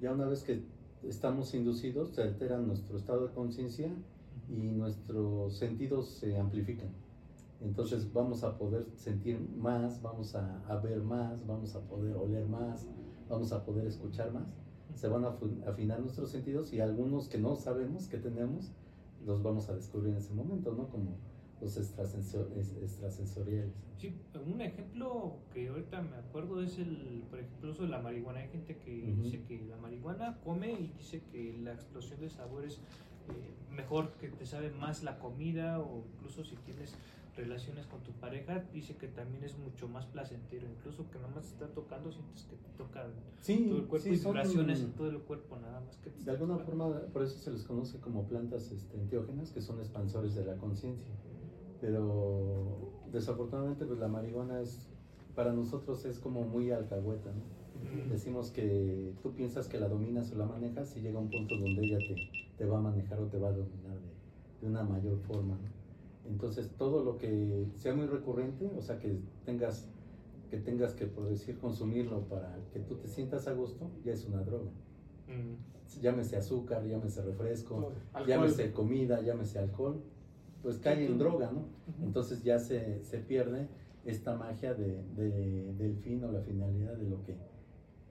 ya 0.01 0.11
una 0.11 0.25
vez 0.27 0.43
que 0.43 0.61
estamos 1.03 1.53
inducidos, 1.53 2.09
se 2.15 2.21
altera 2.23 2.57
nuestro 2.59 2.97
estado 2.97 3.27
de 3.27 3.33
conciencia 3.33 3.89
y 4.49 4.55
nuestros 4.71 5.55
sentidos 5.57 6.09
se 6.09 6.37
amplifican. 6.37 6.89
Entonces 7.63 8.11
vamos 8.11 8.43
a 8.43 8.57
poder 8.57 8.85
sentir 8.95 9.39
más, 9.39 10.01
vamos 10.01 10.35
a, 10.35 10.63
a 10.67 10.77
ver 10.77 11.01
más, 11.01 11.45
vamos 11.47 11.75
a 11.75 11.81
poder 11.81 12.15
oler 12.15 12.45
más, 12.45 12.85
vamos 13.29 13.51
a 13.53 13.63
poder 13.65 13.87
escuchar 13.87 14.31
más. 14.33 14.47
Se 14.95 15.07
van 15.07 15.25
a 15.25 15.35
afinar 15.67 15.99
nuestros 16.01 16.29
sentidos 16.29 16.73
y 16.73 16.81
algunos 16.81 17.29
que 17.29 17.37
no 17.39 17.55
sabemos 17.55 18.07
que 18.07 18.17
tenemos, 18.17 18.73
los 19.25 19.41
vamos 19.41 19.69
a 19.69 19.75
descubrir 19.75 20.11
en 20.11 20.17
ese 20.17 20.33
momento, 20.33 20.73
¿no? 20.73 20.89
Como 20.89 21.15
los 21.61 21.77
extrasensor- 21.79 22.51
es- 22.57 22.75
extrasensoriales. 22.75 23.73
Sí, 23.97 24.13
un 24.45 24.59
ejemplo 24.59 25.37
que 25.53 25.69
ahorita 25.69 26.01
me 26.01 26.17
acuerdo 26.17 26.61
es 26.61 26.77
el, 26.77 27.23
por 27.29 27.39
ejemplo, 27.39 27.71
uso 27.71 27.83
de 27.83 27.89
la 27.89 28.01
marihuana. 28.01 28.39
Hay 28.39 28.49
gente 28.49 28.77
que 28.77 28.91
dice 29.23 29.41
que 29.45 29.63
la 29.69 29.77
marihuana 29.77 30.37
come 30.43 30.73
y 30.73 30.87
dice 30.97 31.23
que 31.31 31.57
la 31.63 31.73
explosión 31.73 32.19
de 32.19 32.29
sabores 32.29 32.81
eh, 33.29 33.55
mejor, 33.71 34.11
que 34.19 34.27
te 34.27 34.45
sabe 34.45 34.71
más 34.71 35.01
la 35.03 35.17
comida 35.19 35.79
o 35.79 36.03
incluso 36.15 36.43
si 36.43 36.57
tienes 36.57 36.93
relaciones 37.35 37.85
con 37.87 38.01
tu 38.03 38.11
pareja, 38.11 38.63
dice 38.71 38.95
que 38.95 39.07
también 39.07 39.43
es 39.43 39.57
mucho 39.57 39.87
más 39.87 40.05
placentero, 40.05 40.67
incluso 40.69 41.09
que 41.09 41.17
nada 41.19 41.33
más 41.33 41.45
te 41.47 41.53
está 41.53 41.67
tocando, 41.67 42.11
sientes 42.11 42.43
que 42.43 42.55
te 42.55 42.69
toca 42.77 43.07
Sí, 43.41 43.65
todo 43.69 43.77
el 43.79 43.85
cuerpo 43.87 44.07
sí, 44.07 44.13
y 44.13 44.17
vibraciones 44.25 44.81
en 44.81 44.91
todo 44.93 45.09
el 45.09 45.19
cuerpo, 45.19 45.57
nada 45.57 45.81
más 45.81 45.97
que 45.97 46.09
te 46.11 46.23
De 46.23 46.31
alguna 46.31 46.57
tocando. 46.57 46.85
forma, 46.85 47.07
por 47.11 47.23
eso 47.23 47.37
se 47.37 47.51
les 47.51 47.63
conoce 47.63 47.99
como 47.99 48.23
plantas 48.27 48.71
este, 48.71 48.97
enteógenas, 48.97 49.51
que 49.51 49.61
son 49.61 49.79
expansores 49.79 50.35
de 50.35 50.45
la 50.45 50.55
conciencia. 50.57 51.13
Pero 51.81 52.91
desafortunadamente, 53.11 53.85
pues 53.85 53.99
la 53.99 54.07
marihuana 54.07 54.61
es, 54.61 54.87
para 55.35 55.51
nosotros 55.53 56.05
es 56.05 56.19
como 56.19 56.43
muy 56.43 56.71
alcahueta, 56.71 57.31
¿no? 57.31 57.63
Decimos 58.09 58.51
que 58.51 59.13
tú 59.21 59.33
piensas 59.33 59.67
que 59.67 59.77
la 59.79 59.89
dominas 59.89 60.31
o 60.31 60.35
la 60.35 60.45
manejas 60.45 60.95
y 60.95 61.01
llega 61.01 61.19
un 61.19 61.29
punto 61.29 61.57
donde 61.57 61.83
ella 61.85 61.97
te, 61.97 62.15
te 62.57 62.65
va 62.65 62.77
a 62.77 62.81
manejar 62.81 63.19
o 63.19 63.25
te 63.27 63.37
va 63.37 63.49
a 63.49 63.51
dominar 63.51 63.97
de, 63.99 64.61
de 64.61 64.67
una 64.67 64.83
mayor 64.83 65.17
forma, 65.19 65.55
¿no? 65.55 65.72
Entonces, 66.25 66.71
todo 66.77 67.03
lo 67.03 67.17
que 67.17 67.65
sea 67.75 67.93
muy 67.93 68.07
recurrente, 68.07 68.71
o 68.77 68.81
sea, 68.81 68.97
que 68.99 69.19
tengas 69.45 69.89
que 70.49 70.57
tengas 70.59 70.93
que, 70.93 71.07
por 71.07 71.27
decir, 71.27 71.57
consumirlo 71.57 72.21
para 72.29 72.55
que 72.71 72.79
tú 72.79 72.95
te 72.97 73.07
sientas 73.07 73.47
a 73.47 73.53
gusto, 73.53 73.89
ya 74.05 74.13
es 74.13 74.25
una 74.27 74.43
droga 74.43 74.69
Mm. 75.27 76.01
llámese 76.01 76.35
azúcar, 76.37 76.85
llámese 76.85 77.21
refresco, 77.23 77.91
llámese 78.27 78.71
comida, 78.71 79.21
llámese 79.21 79.57
alcohol, 79.59 80.03
pues 80.61 80.77
cae 80.77 81.05
en 81.07 81.17
droga, 81.17 81.51
¿no? 81.51 81.65
Entonces 82.05 82.43
ya 82.43 82.59
se, 82.59 83.03
se 83.03 83.17
pierde 83.19 83.67
esta 84.05 84.35
magia 84.35 84.73
de, 84.75 85.01
de- 85.15 85.73
del 85.73 85.95
fin 85.97 86.23
o 86.23 86.31
la 86.31 86.41
finalidad 86.41 86.93
de 86.97 87.09
lo 87.09 87.23
que 87.23 87.35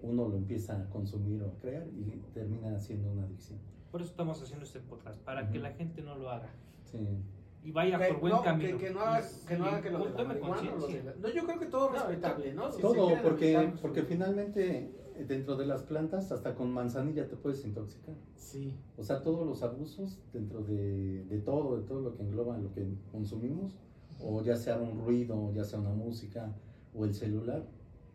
uno 0.03 0.27
lo 0.27 0.37
empieza 0.37 0.81
a 0.83 0.90
consumir 0.90 1.42
o 1.44 1.48
a 1.51 1.55
crear 1.61 1.87
y 1.88 2.18
termina 2.35 2.77
siendo 2.81 3.12
una 3.12 3.22
adicción. 3.25 3.59
Por 3.92 4.01
eso 4.03 4.11
estamos 4.11 4.42
haciendo 4.42 4.64
este 4.64 4.81
podcast, 4.81 5.20
para 5.20 5.48
que 5.51 5.59
la 5.61 5.70
gente 5.75 6.03
no 6.03 6.16
lo 6.18 6.29
haga 6.31 6.51
Sí. 6.90 6.98
Y 7.64 7.70
vaya 7.70 7.98
Que 7.98 8.09
por 8.09 8.20
buen 8.20 8.33
no, 8.33 8.42
camino. 8.42 8.77
Que, 8.79 8.87
que 8.87 8.90
no 8.92 9.01
haga, 9.01 9.22
que 9.46 9.57
no 9.57 9.64
haga 9.66 9.81
que 9.83 9.90
lo 9.90 9.98
de 10.05 10.11
la 10.12 10.22
lo 10.25 10.35
de 10.35 10.40
conciencia. 10.40 11.05
la- 11.05 11.14
No, 11.16 11.29
yo 11.29 11.44
creo 11.46 11.59
que 11.59 11.66
todo 11.66 11.94
es 11.94 12.03
respetable, 12.03 12.55
¿no? 12.55 12.72
Si 12.72 12.81
Todo, 12.83 13.22
porque, 13.22 13.70
su- 13.75 13.81
porque 13.81 14.03
finalmente 14.03 14.90
eh, 15.16 15.25
dentro 15.29 15.57
de 15.57 15.66
las 15.66 15.83
plantas 15.83 16.33
hasta 16.33 16.55
con 16.55 16.72
manzanilla 16.72 17.29
te 17.29 17.37
puedes 17.37 17.64
intoxicar. 17.64 18.14
Sí. 18.35 18.75
O 18.96 19.03
sea, 19.03 19.22
todos 19.22 19.46
los 19.46 19.62
abusos 19.62 20.18
dentro 20.33 20.62
de, 20.62 21.25
de 21.25 21.38
todo, 21.38 21.77
de 21.77 21.87
todo 21.87 22.01
lo 22.01 22.14
que 22.16 22.22
engloba 22.22 22.59
lo 22.59 22.72
que 22.72 22.87
consumimos, 23.12 23.77
o 24.20 24.42
ya 24.42 24.57
sea 24.57 24.79
un 24.79 25.05
ruido, 25.05 25.53
ya 25.53 25.64
sea 25.64 25.79
una 25.81 25.90
música, 25.92 26.53
o 26.94 27.05
el 27.05 27.14
celular, 27.14 27.64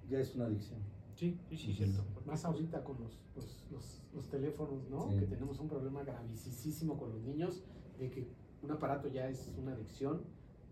ya 0.10 0.20
es 0.20 0.36
una 0.36 0.46
adicción. 0.46 0.80
Sí, 1.16 1.40
sí, 1.50 1.58
sí, 1.58 1.74
cierto. 1.74 2.04
Más 2.26 2.44
ahorita 2.46 2.84
con 2.84 2.98
los, 3.00 3.18
los, 3.36 3.66
los- 3.72 4.02
los 4.14 4.28
teléfonos, 4.30 4.88
¿no? 4.90 5.10
Sí. 5.12 5.20
Que 5.20 5.26
tenemos 5.26 5.60
un 5.60 5.68
problema 5.68 6.04
gravísimo 6.04 6.98
con 6.98 7.10
los 7.12 7.22
niños, 7.24 7.64
de 7.98 8.10
que 8.12 8.28
un 8.62 8.72
aparato 8.72 9.08
ya 9.08 9.28
es 9.28 9.52
una 9.58 9.74
adicción 9.74 10.22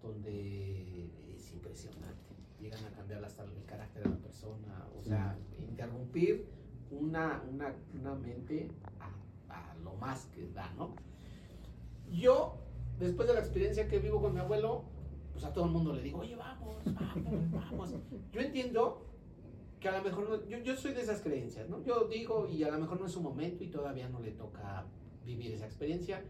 donde 0.02 1.10
es 1.36 1.52
impresionante. 1.52 2.36
Llegan 2.60 2.84
a 2.86 2.91
cambiar 2.91 3.24
hasta 3.24 3.43
el 3.43 3.63
carácter 3.65 4.04
de 4.04 4.10
la 4.10 4.17
persona, 4.17 4.88
o 4.98 5.04
sea, 5.04 5.38
interrumpir 5.60 6.48
una, 6.91 7.43
una, 7.52 7.74
una 8.00 8.15
mente 8.15 8.71
a, 9.00 9.10
a 9.54 9.76
lo 9.84 9.93
más 9.95 10.26
que 10.28 10.48
da, 10.52 10.71
¿no? 10.78 10.95
Yo, 12.12 12.58
después 13.00 13.28
de 13.28 13.34
la 13.34 13.39
experiencia 13.39 13.88
que 13.88 14.00
vivo 14.00 14.21
con 14.21 14.34
mi 14.34 14.39
abuelo, 14.39 14.84
pues 15.34 15.43
a 15.43 15.52
todo 15.54 15.65
el 15.65 15.71
mundo 15.71 15.93
le 15.93 16.02
digo, 16.02 16.19
oye, 16.19 16.36
vamos, 16.36 16.78
vamos, 16.86 17.52
vamos. 17.52 17.95
Yo 18.32 18.41
entiendo 18.41 19.06
que 19.80 19.89
a 19.89 19.98
lo 19.98 20.04
mejor 20.04 20.30
no, 20.30 20.48
yo, 20.48 20.58
yo 20.60 20.76
soy 20.76 20.93
de 20.93 21.02
esas 21.02 21.21
creencias, 21.21 21.69
¿no? 21.69 21.84
Yo 21.84 22.06
digo, 22.06 22.48
y 22.48 22.63
a 22.63 22.71
lo 22.71 22.80
mejor 22.80 23.00
no 23.00 23.06
es 23.06 23.12
su 23.12 23.21
momento 23.21 23.63
y 23.63 23.67
todavía 23.67 24.08
no 24.08 24.19
le 24.19 24.32
toca 24.32 24.86
vivir 25.26 25.52
esa 25.52 25.65
experiencia. 25.65 26.24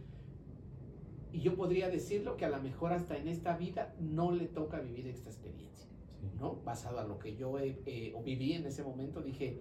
Y 1.36 1.42
yo 1.42 1.54
podría 1.58 1.90
decirlo 1.90 2.38
que 2.38 2.46
a 2.46 2.50
lo 2.50 2.62
mejor 2.62 2.94
hasta 2.94 3.18
en 3.18 3.28
esta 3.28 3.58
vida 3.58 3.94
no 4.00 4.32
le 4.32 4.46
toca 4.48 4.80
vivir 4.80 5.06
esta 5.08 5.30
experiencia, 5.30 5.90
Sí. 6.22 6.28
¿no? 6.40 6.56
Basado 6.64 7.00
a 7.00 7.04
lo 7.04 7.20
que 7.20 7.36
yo 7.36 7.60
he- 7.60 7.78
eh, 7.86 8.14
o 8.16 8.24
viví 8.24 8.54
en 8.54 8.66
ese 8.66 8.84
momento, 8.84 9.22
dije, 9.22 9.60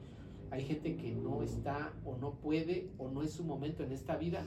hay 0.52 0.62
gente 0.64 0.96
que 0.96 1.10
no 1.10 1.42
está 1.42 1.92
o 2.04 2.16
no 2.16 2.34
puede 2.34 2.90
o 2.96 3.08
no 3.08 3.22
es 3.24 3.32
su 3.32 3.42
momento 3.42 3.82
en 3.82 3.90
esta 3.90 4.14
vida, 4.16 4.46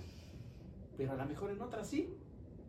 pero 0.95 1.11
a 1.11 1.15
lo 1.17 1.25
mejor 1.25 1.51
en 1.51 1.61
otras 1.61 1.87
sí, 1.89 2.13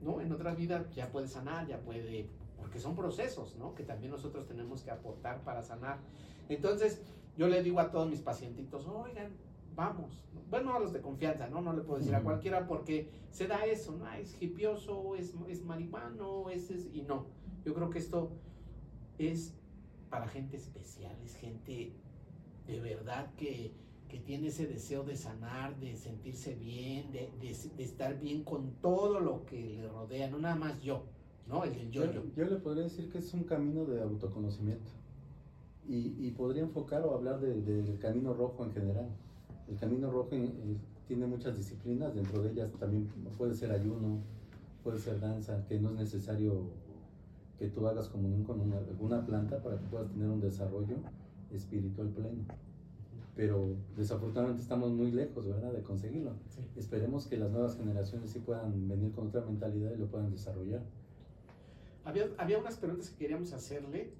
¿no? 0.02 0.20
En 0.20 0.32
otras 0.32 0.56
vidas 0.56 0.92
ya 0.92 1.12
puede 1.12 1.28
sanar, 1.28 1.68
ya 1.68 1.78
puede, 1.78 2.26
porque 2.58 2.80
son 2.80 2.96
procesos, 2.96 3.54
¿no? 3.60 3.76
Que 3.76 3.84
también 3.84 4.10
nosotros 4.10 4.44
tenemos 4.48 4.82
que 4.82 4.90
aportar 4.90 5.44
para 5.44 5.62
sanar. 5.62 5.98
Entonces, 6.48 7.00
yo 7.36 7.46
le 7.46 7.62
digo 7.62 7.78
a 7.78 7.92
todos 7.92 8.10
mis 8.10 8.22
pacientitos, 8.22 8.88
oigan, 8.88 9.30
vamos. 9.78 10.10
Bueno, 10.50 10.74
a 10.74 10.80
los 10.80 10.92
de 10.92 11.00
confianza, 11.00 11.48
¿no? 11.48 11.60
No 11.62 11.72
le 11.72 11.82
puedo 11.82 12.00
decir 12.00 12.14
a 12.14 12.22
cualquiera 12.22 12.66
porque 12.66 13.08
se 13.30 13.46
da 13.46 13.64
eso, 13.64 13.96
¿no? 13.96 14.04
Ah, 14.06 14.18
Es 14.18 14.36
hipioso, 14.42 15.14
es, 15.14 15.34
es 15.48 15.64
marihuano, 15.64 16.50
es, 16.50 16.70
es- 16.70 16.88
Y 16.92 17.02
no, 17.02 17.26
yo 17.64 17.74
creo 17.74 17.88
que 17.88 17.98
esto 18.00 18.30
es 19.18 19.54
para 20.10 20.26
gente 20.26 20.56
especial, 20.56 21.14
es 21.24 21.36
gente 21.36 21.92
de 22.66 22.80
verdad 22.80 23.30
que, 23.36 23.72
que 24.08 24.18
tiene 24.18 24.48
ese 24.48 24.66
deseo 24.66 25.04
de 25.04 25.16
sanar, 25.16 25.78
de 25.78 25.94
sentirse 25.96 26.54
bien, 26.56 27.12
de, 27.12 27.30
de- 27.40 27.70
de 27.76 27.84
estar 27.84 28.18
bien 28.18 28.42
con 28.42 28.72
todo 28.82 29.20
lo 29.20 29.44
que 29.46 29.62
le 29.62 29.88
rodea, 29.88 30.28
no 30.28 30.38
nada 30.38 30.56
más 30.56 30.80
yo, 30.82 31.04
¿no? 31.46 31.62
El 31.64 31.74
del 31.74 31.90
Yo, 31.92 32.04
yo-yo. 32.06 32.22
yo 32.34 32.44
le 32.46 32.56
podría 32.56 32.84
decir 32.84 33.10
que 33.12 33.18
es 33.18 33.32
un 33.32 33.44
camino 33.44 33.84
de 33.84 34.02
autoconocimiento. 34.02 34.90
Y, 35.86 36.14
y 36.26 36.30
podría 36.32 36.62
enfocar 36.62 37.02
o 37.02 37.14
hablar 37.14 37.38
de- 37.40 37.62
del 37.62 37.98
camino 37.98 38.34
rojo 38.34 38.64
en 38.64 38.72
general. 38.72 39.08
El 39.68 39.76
camino 39.76 40.10
rojo 40.10 40.30
eh, 40.32 40.76
tiene 41.06 41.26
muchas 41.26 41.56
disciplinas, 41.56 42.14
dentro 42.14 42.42
de 42.42 42.50
ellas 42.52 42.70
también 42.78 43.06
puede 43.36 43.54
ser 43.54 43.70
ayuno, 43.70 44.18
puede 44.82 44.98
ser 44.98 45.20
danza, 45.20 45.64
que 45.66 45.78
no 45.78 45.90
es 45.90 45.96
necesario 45.96 46.70
que 47.58 47.68
tú 47.68 47.86
hagas 47.86 48.08
comunión 48.08 48.44
con 48.44 48.60
una, 48.60 48.78
alguna 48.78 49.26
planta 49.26 49.60
para 49.62 49.78
que 49.78 49.86
puedas 49.86 50.08
tener 50.10 50.28
un 50.28 50.40
desarrollo 50.40 50.96
espiritual 51.52 52.08
pleno. 52.08 52.44
Pero 53.34 53.76
desafortunadamente 53.96 54.62
estamos 54.62 54.90
muy 54.90 55.12
lejos, 55.12 55.46
¿verdad?, 55.46 55.72
de 55.72 55.82
conseguirlo. 55.82 56.32
Sí. 56.48 56.60
Esperemos 56.76 57.26
que 57.26 57.36
las 57.36 57.50
nuevas 57.50 57.76
generaciones 57.76 58.30
sí 58.30 58.40
puedan 58.40 58.88
venir 58.88 59.12
con 59.12 59.28
otra 59.28 59.42
mentalidad 59.42 59.92
y 59.92 59.96
lo 59.96 60.06
puedan 60.06 60.30
desarrollar. 60.30 60.82
Había, 62.04 62.26
había 62.38 62.58
unas 62.58 62.76
preguntas 62.76 63.10
que 63.10 63.16
queríamos 63.16 63.52
hacerle, 63.52 64.12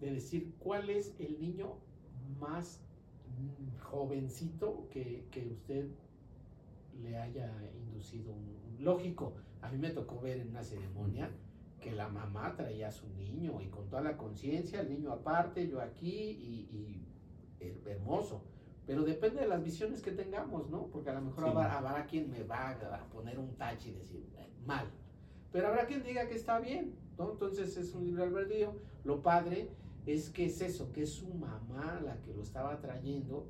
de 0.00 0.12
decir, 0.12 0.52
¿cuál 0.58 0.90
es 0.90 1.14
el 1.18 1.40
niño 1.40 1.74
más 2.40 2.80
jovencito 3.82 4.88
que, 4.90 5.24
que 5.30 5.48
usted 5.48 5.86
le 7.02 7.16
haya 7.16 7.50
inducido 7.76 8.32
un... 8.32 8.58
Lógico, 8.84 9.34
a 9.62 9.70
mí 9.70 9.78
me 9.78 9.90
tocó 9.90 10.20
ver 10.20 10.38
en 10.38 10.48
una 10.50 10.62
ceremonia 10.64 11.30
que 11.80 11.92
la 11.92 12.08
mamá 12.08 12.54
traía 12.56 12.88
a 12.88 12.92
su 12.92 13.08
niño 13.14 13.60
y 13.62 13.68
con 13.68 13.88
toda 13.88 14.02
la 14.02 14.16
conciencia, 14.16 14.80
el 14.80 14.90
niño 14.90 15.12
aparte, 15.12 15.66
yo 15.68 15.80
aquí 15.80 16.10
y, 16.10 16.68
y 16.70 17.06
her- 17.60 17.86
hermoso. 17.88 18.42
Pero 18.86 19.02
depende 19.04 19.40
de 19.40 19.48
las 19.48 19.62
visiones 19.62 20.02
que 20.02 20.10
tengamos, 20.12 20.68
¿no? 20.68 20.86
Porque 20.88 21.10
a 21.10 21.14
lo 21.14 21.20
mejor 21.22 21.44
Sí. 21.44 21.50
habrá, 21.50 21.78
habrá 21.78 22.06
quien 22.06 22.30
me 22.30 22.42
va 22.42 22.70
a 22.70 23.04
poner 23.12 23.38
un 23.38 23.54
tache 23.56 23.90
y 23.90 23.92
decir, 23.94 24.26
"Eh, 24.36 24.48
mal. 24.66 24.86
Pero 25.52 25.68
habrá 25.68 25.86
quien 25.86 26.02
diga 26.02 26.26
que 26.28 26.34
está 26.34 26.58
bien, 26.58 26.94
¿no? 27.18 27.32
Entonces 27.32 27.76
es 27.76 27.94
un 27.94 28.04
libre 28.06 28.24
albedrío. 28.24 28.74
Lo 29.04 29.22
padre 29.22 29.68
es 30.06 30.30
que 30.30 30.46
es 30.46 30.60
eso, 30.60 30.92
que 30.92 31.02
es 31.02 31.10
su 31.10 31.32
mamá 31.34 32.00
la 32.04 32.20
que 32.22 32.32
lo 32.34 32.42
estaba 32.42 32.80
trayendo 32.80 33.46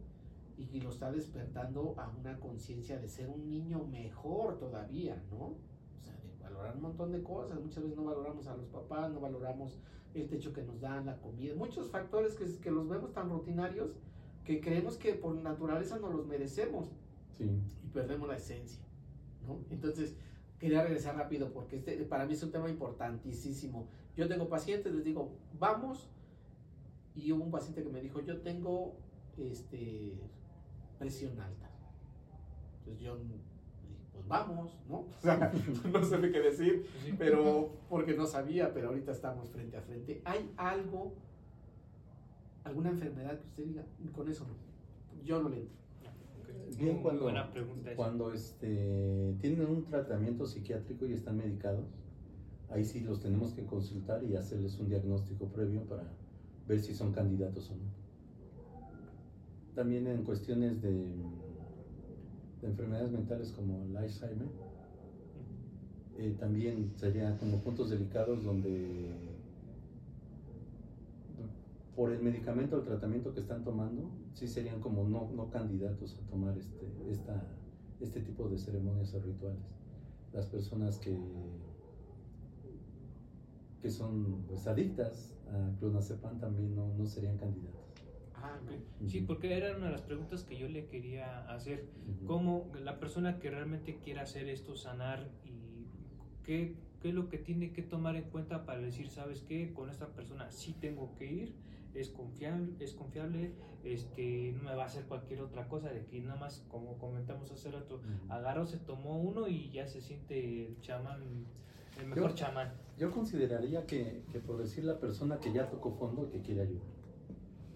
y 0.59 0.67
que 0.67 0.81
lo 0.81 0.91
está 0.91 1.11
despertando 1.11 1.95
a 1.99 2.09
una 2.09 2.39
conciencia 2.39 2.99
de 2.99 3.09
ser 3.09 3.29
un 3.29 3.49
niño 3.49 3.85
mejor 3.87 4.59
todavía, 4.59 5.23
¿no? 5.31 5.39
O 5.39 6.03
sea, 6.03 6.15
de 6.17 6.43
valorar 6.43 6.77
un 6.77 6.83
montón 6.83 7.13
de 7.13 7.23
cosas. 7.23 7.61
Muchas 7.61 7.83
veces 7.83 7.97
no 7.97 8.05
valoramos 8.05 8.47
a 8.47 8.57
los 8.57 8.67
papás, 8.67 9.11
no 9.13 9.21
valoramos 9.21 9.79
el 10.15 10.29
techo 10.29 10.53
que 10.53 10.63
nos 10.63 10.81
dan, 10.81 11.07
la 11.07 11.17
comida, 11.19 11.55
muchos 11.55 11.89
factores 11.89 12.35
que, 12.35 12.45
que 12.59 12.71
los 12.71 12.89
vemos 12.89 13.13
tan 13.13 13.31
rutinarios 13.31 13.93
que 14.45 14.61
creemos 14.61 14.97
que 14.97 15.15
por 15.15 15.35
naturaleza 15.37 15.99
no 15.99 16.11
los 16.11 16.27
merecemos 16.27 16.89
Sí. 17.39 17.45
y 17.85 17.89
perdemos 17.89 18.29
la 18.29 18.37
esencia, 18.37 18.83
¿no? 19.47 19.61
Entonces, 19.71 20.17
quería 20.59 20.83
regresar 20.83 21.17
rápido 21.17 21.53
porque 21.53 21.77
este 21.77 21.97
para 22.05 22.27
mí 22.27 22.35
es 22.35 22.43
un 22.43 22.51
tema 22.51 22.69
importantísimo. 22.69 23.87
Yo 24.17 24.29
tengo 24.29 24.49
pacientes, 24.49 24.93
les 24.93 25.05
digo, 25.05 25.31
vamos, 25.59 26.09
y 27.15 27.33
hubo 27.33 27.45
un 27.45 27.51
paciente 27.51 27.83
que 27.83 27.89
me 27.89 28.01
dijo, 28.01 28.21
yo 28.21 28.41
tengo 28.41 28.97
este 29.37 30.15
presión 30.99 31.41
alta. 31.41 31.71
Entonces 32.79 33.03
yo 33.03 33.17
dije, 33.17 33.41
pues 34.13 34.27
vamos, 34.29 34.79
¿no? 34.89 34.99
O 35.19 35.21
sea, 35.21 35.53
no 35.93 36.05
sé 36.05 36.21
qué 36.21 36.41
decir, 36.41 36.87
pero 37.19 37.71
porque 37.89 38.15
no 38.15 38.27
sabía, 38.27 38.73
pero 38.73 38.89
ahorita 38.89 39.13
estamos 39.13 39.51
frente 39.51 39.77
a 39.77 39.83
frente. 39.83 40.23
¿Hay 40.25 40.53
algo, 40.57 41.15
alguna 42.65 42.91
enfermedad 42.91 43.39
que 43.39 43.47
usted 43.47 43.65
diga, 43.65 43.85
con 44.15 44.29
eso 44.29 44.47
no? 44.47 44.55
Yo 45.25 45.43
no 45.43 45.49
le 45.49 45.61
entro. 45.61 45.81
Bien, 46.79 47.03
cuando, 47.03 47.25
buena 47.25 47.51
pregunta 47.51 47.91
cuando 47.97 48.33
este, 48.33 49.35
tienen 49.41 49.67
un 49.67 49.85
tratamiento 49.87 50.47
psiquiátrico 50.47 51.05
y 51.07 51.13
están 51.13 51.37
medicados, 51.37 51.85
ahí 52.71 52.85
sí 52.85 53.01
los 53.01 53.21
tenemos 53.21 53.53
que 53.53 53.65
consultar 53.65 54.23
y 54.25 54.37
hacerles 54.37 54.79
un 54.79 54.89
diagnóstico 54.89 55.47
previo 55.47 55.83
para 55.83 56.05
ver 56.71 56.81
si 56.81 56.95
son 56.95 57.13
candidatos 57.13 57.69
o 57.71 57.75
no. 57.75 57.91
También 59.75 60.07
en 60.07 60.23
cuestiones 60.23 60.81
de, 60.81 60.93
de 62.63 62.67
enfermedades 62.69 63.11
mentales 63.11 63.51
como 63.51 63.83
el 63.83 63.97
Alzheimer, 63.97 64.49
eh, 66.17 66.37
también 66.39 66.93
sería 66.97 67.37
como 67.39 67.59
puntos 67.59 67.91
delicados 67.91 68.45
donde 68.45 69.11
por 71.97 72.13
el 72.13 72.23
medicamento 72.23 72.77
o 72.77 72.79
el 72.79 72.85
tratamiento 72.85 73.35
que 73.35 73.41
están 73.41 73.65
tomando, 73.65 74.09
sí 74.35 74.47
serían 74.47 74.81
como 74.81 75.05
no, 75.05 75.29
no 75.35 75.51
candidatos 75.51 76.17
a 76.19 76.31
tomar 76.31 76.57
este, 76.57 76.87
esta, 77.11 77.43
este 78.01 78.21
tipo 78.21 78.49
de 78.49 78.59
ceremonias 78.59 79.13
o 79.15 79.21
rituales. 79.21 79.61
Las 80.33 80.47
personas 80.47 80.99
que, 80.99 81.19
que 83.81 83.91
son 83.91 84.43
pues, 84.49 84.67
adictas 84.67 85.35
a 85.49 85.79
clonazepam 85.79 86.39
también 86.39 86.75
no, 86.75 86.93
no 86.95 87.07
serían 87.07 87.37
candidatos. 87.39 87.81
Ah, 88.35 88.59
Sí, 89.07 89.23
porque 89.23 89.57
era 89.57 89.77
una 89.77 89.87
de 89.87 89.93
las 89.93 90.03
preguntas 90.03 90.45
que 90.45 90.57
yo 90.57 90.69
le 90.69 90.87
quería 90.87 91.51
hacer. 91.51 91.87
¿Cómo 92.27 92.71
la 92.83 92.99
persona 92.99 93.39
que 93.39 93.51
realmente 93.51 93.99
quiera 93.99 94.23
hacer 94.23 94.49
esto, 94.49 94.77
sanar 94.77 95.29
y 95.45 95.87
qué, 96.45 96.75
qué 97.03 97.09
es 97.09 97.15
lo 97.15 97.29
que 97.29 97.39
tiene 97.39 97.73
que 97.73 97.83
tomar 97.83 98.17
en 98.17 98.25
cuenta 98.25 98.65
para 98.65 98.81
decir, 98.81 99.09
sabes 99.09 99.43
qué, 99.43 99.73
con 99.73 99.91
esta 99.91 100.09
persona 100.09 100.51
sí 100.51 100.75
tengo 100.81 101.15
que 101.17 101.31
ir, 101.31 101.55
es 101.95 102.09
confiable, 102.09 102.73
es 102.81 102.93
confiable, 102.95 103.53
este, 103.85 104.53
no 104.57 104.63
me 104.63 104.75
va 104.75 104.85
a 104.85 104.87
hacer 104.87 105.05
cualquier 105.05 105.41
otra 105.41 105.69
cosa, 105.69 105.91
de 105.91 106.05
que 106.07 106.21
nada 106.21 106.39
más, 106.39 106.65
como 106.69 106.99
comentamos 106.99 107.51
hace 107.51 107.71
rato, 107.71 108.01
agarró, 108.29 108.67
se 108.67 108.79
tomó 108.79 109.19
uno 109.19 109.49
y 109.49 109.71
ya 109.71 109.87
se 109.87 110.01
siente 110.01 110.67
el 110.67 110.81
chamán, 110.81 111.21
el 112.01 112.07
mejor 112.07 112.35
chamán. 112.35 112.73
Yo 113.01 113.11
consideraría 113.11 113.87
que, 113.87 114.23
que, 114.31 114.41
por 114.41 114.59
decir 114.59 114.85
la 114.85 115.01
persona 115.01 115.41
que 115.41 115.51
ya 115.55 115.71
tocó 115.71 115.91
fondo 115.93 116.27
y 116.27 116.29
que 116.29 116.43
quiere 116.43 116.61
ayudar, 116.61 116.87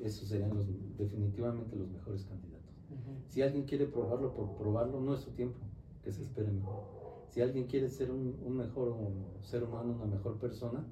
esos 0.03 0.29
serían 0.29 0.55
los, 0.55 0.67
definitivamente 0.99 1.77
los 1.77 1.89
mejores 1.89 2.25
candidatos. 2.25 2.75
Si 3.29 3.41
alguien 3.41 3.65
quiere 3.65 3.87
probarlo 3.87 4.35
por 4.35 4.55
probarlo, 4.59 5.01
no 5.01 5.15
es 5.15 5.21
su 5.21 5.31
tiempo, 5.31 5.59
que 6.03 6.13
se 6.13 6.23
espere 6.23 6.51
mejor. 6.51 6.85
Si 7.31 7.41
alguien 7.41 7.67
quiere 7.67 7.89
ser 7.89 8.11
un, 8.11 8.39
un 8.45 8.55
mejor 8.55 8.95
ser 9.43 9.65
humano, 9.65 9.95
una 9.95 10.05
mejor 10.05 10.39
persona, 10.39 10.85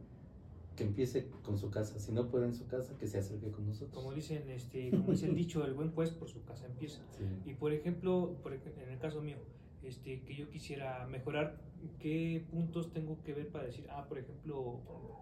que 0.77 0.85
empiece 0.85 1.29
con 1.45 1.59
su 1.59 1.71
casa. 1.71 1.99
Si 1.99 2.11
no 2.11 2.29
puede 2.29 2.47
en 2.47 2.55
su 2.55 2.67
casa, 2.67 2.97
que 2.99 3.07
se 3.07 3.19
acerque 3.19 3.51
con 3.51 3.67
nosotros. 3.67 4.03
Como 4.03 4.15
dicen, 4.15 4.49
este, 4.49 4.91
como 4.91 5.11
dice 5.13 5.27
el 5.27 5.35
dicho, 5.35 5.63
el 5.67 5.75
buen 5.75 5.91
pues 5.91 6.11
por 6.11 6.31
su 6.31 6.43
casa 6.45 6.65
empieza. 6.65 7.03
Y 7.45 7.53
por 7.53 7.75
ejemplo, 7.75 8.35
por, 8.43 8.55
en 8.55 8.89
el 8.89 8.99
caso 8.99 9.21
mío, 9.21 9.37
este, 9.83 10.23
que 10.23 10.35
yo 10.35 10.49
quisiera 10.49 11.07
mejorar, 11.07 11.61
¿qué 11.99 12.45
puntos 12.51 12.93
tengo 12.93 13.23
que 13.23 13.35
ver 13.35 13.51
para 13.51 13.67
decir, 13.67 13.87
ah, 13.91 14.07
por 14.09 14.19
ejemplo, 14.19 14.81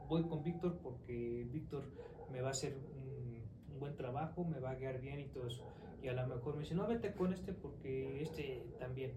voy 0.09 0.25
con 0.25 0.43
Víctor 0.43 0.79
porque 0.83 1.47
Víctor 1.53 1.85
me 2.33 2.41
va 2.41 2.49
a 2.49 2.51
hacer 2.53 2.77
un, 2.77 3.43
un, 3.73 3.81
buen 3.81 3.97
trabajo, 3.97 4.45
me 4.45 4.61
va 4.61 4.71
a 4.71 4.75
guiar 4.75 5.01
bien 5.01 5.21
y 5.21 5.27
todo 5.27 5.47
eso? 5.47 5.67
Y 6.03 6.09
a 6.09 6.13
lo 6.13 6.27
mejor 6.27 6.55
me 6.55 6.63
dice, 6.63 6.75
no, 6.75 6.87
vete 6.87 7.13
con 7.13 7.33
este 7.33 7.53
porque 7.53 8.23
este 8.23 8.65
también. 8.79 9.13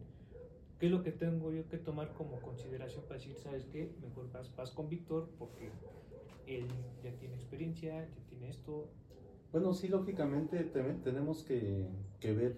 ¿Qué 0.79 0.87
es 0.87 0.91
lo 0.91 1.01
que 1.01 1.11
tengo 1.11 1.51
yo 1.51 1.67
que 1.69 1.77
tomar 1.77 2.13
como 2.13 2.41
consideración 2.41 3.03
para 3.03 3.15
decir, 3.15 3.37
sabes 3.37 3.65
qué, 3.65 3.93
mejor 4.01 4.31
vas, 4.31 4.53
vas 4.55 4.71
con 4.71 4.89
Víctor 4.89 5.29
porque 5.39 5.69
él 6.47 6.67
ya 7.03 7.11
tiene 7.17 7.35
experiencia, 7.35 8.05
ya 8.05 8.27
tiene 8.27 8.49
esto. 8.49 8.89
Bueno, 9.51 9.73
sí, 9.73 9.87
lógicamente 9.87 10.63
tenemos 11.03 11.43
que, 11.43 11.87
que 12.19 12.33
ver 12.33 12.57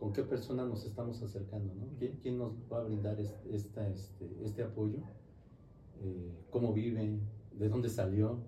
con 0.00 0.14
qué 0.14 0.22
persona 0.22 0.64
nos 0.64 0.86
estamos 0.86 1.22
acercando, 1.22 1.74
¿no? 1.74 1.86
¿Quién, 1.98 2.18
quién 2.22 2.38
nos 2.38 2.54
va 2.72 2.80
a 2.80 2.84
brindar 2.84 3.20
este, 3.20 3.54
esta, 3.54 3.86
este, 3.90 4.26
este 4.42 4.62
apoyo? 4.62 4.98
Eh, 6.00 6.32
¿Cómo 6.48 6.72
vive? 6.72 7.20
¿De 7.58 7.68
dónde 7.68 7.90
salió? 7.90 8.38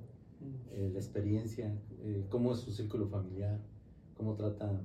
Eh, 0.73 0.91
la 0.91 0.99
experiencia, 0.99 1.79
eh, 2.01 2.25
cómo 2.31 2.55
es 2.55 2.61
su 2.61 2.73
círculo 2.73 3.07
familiar, 3.07 3.61
cómo 4.17 4.35
trata 4.35 4.81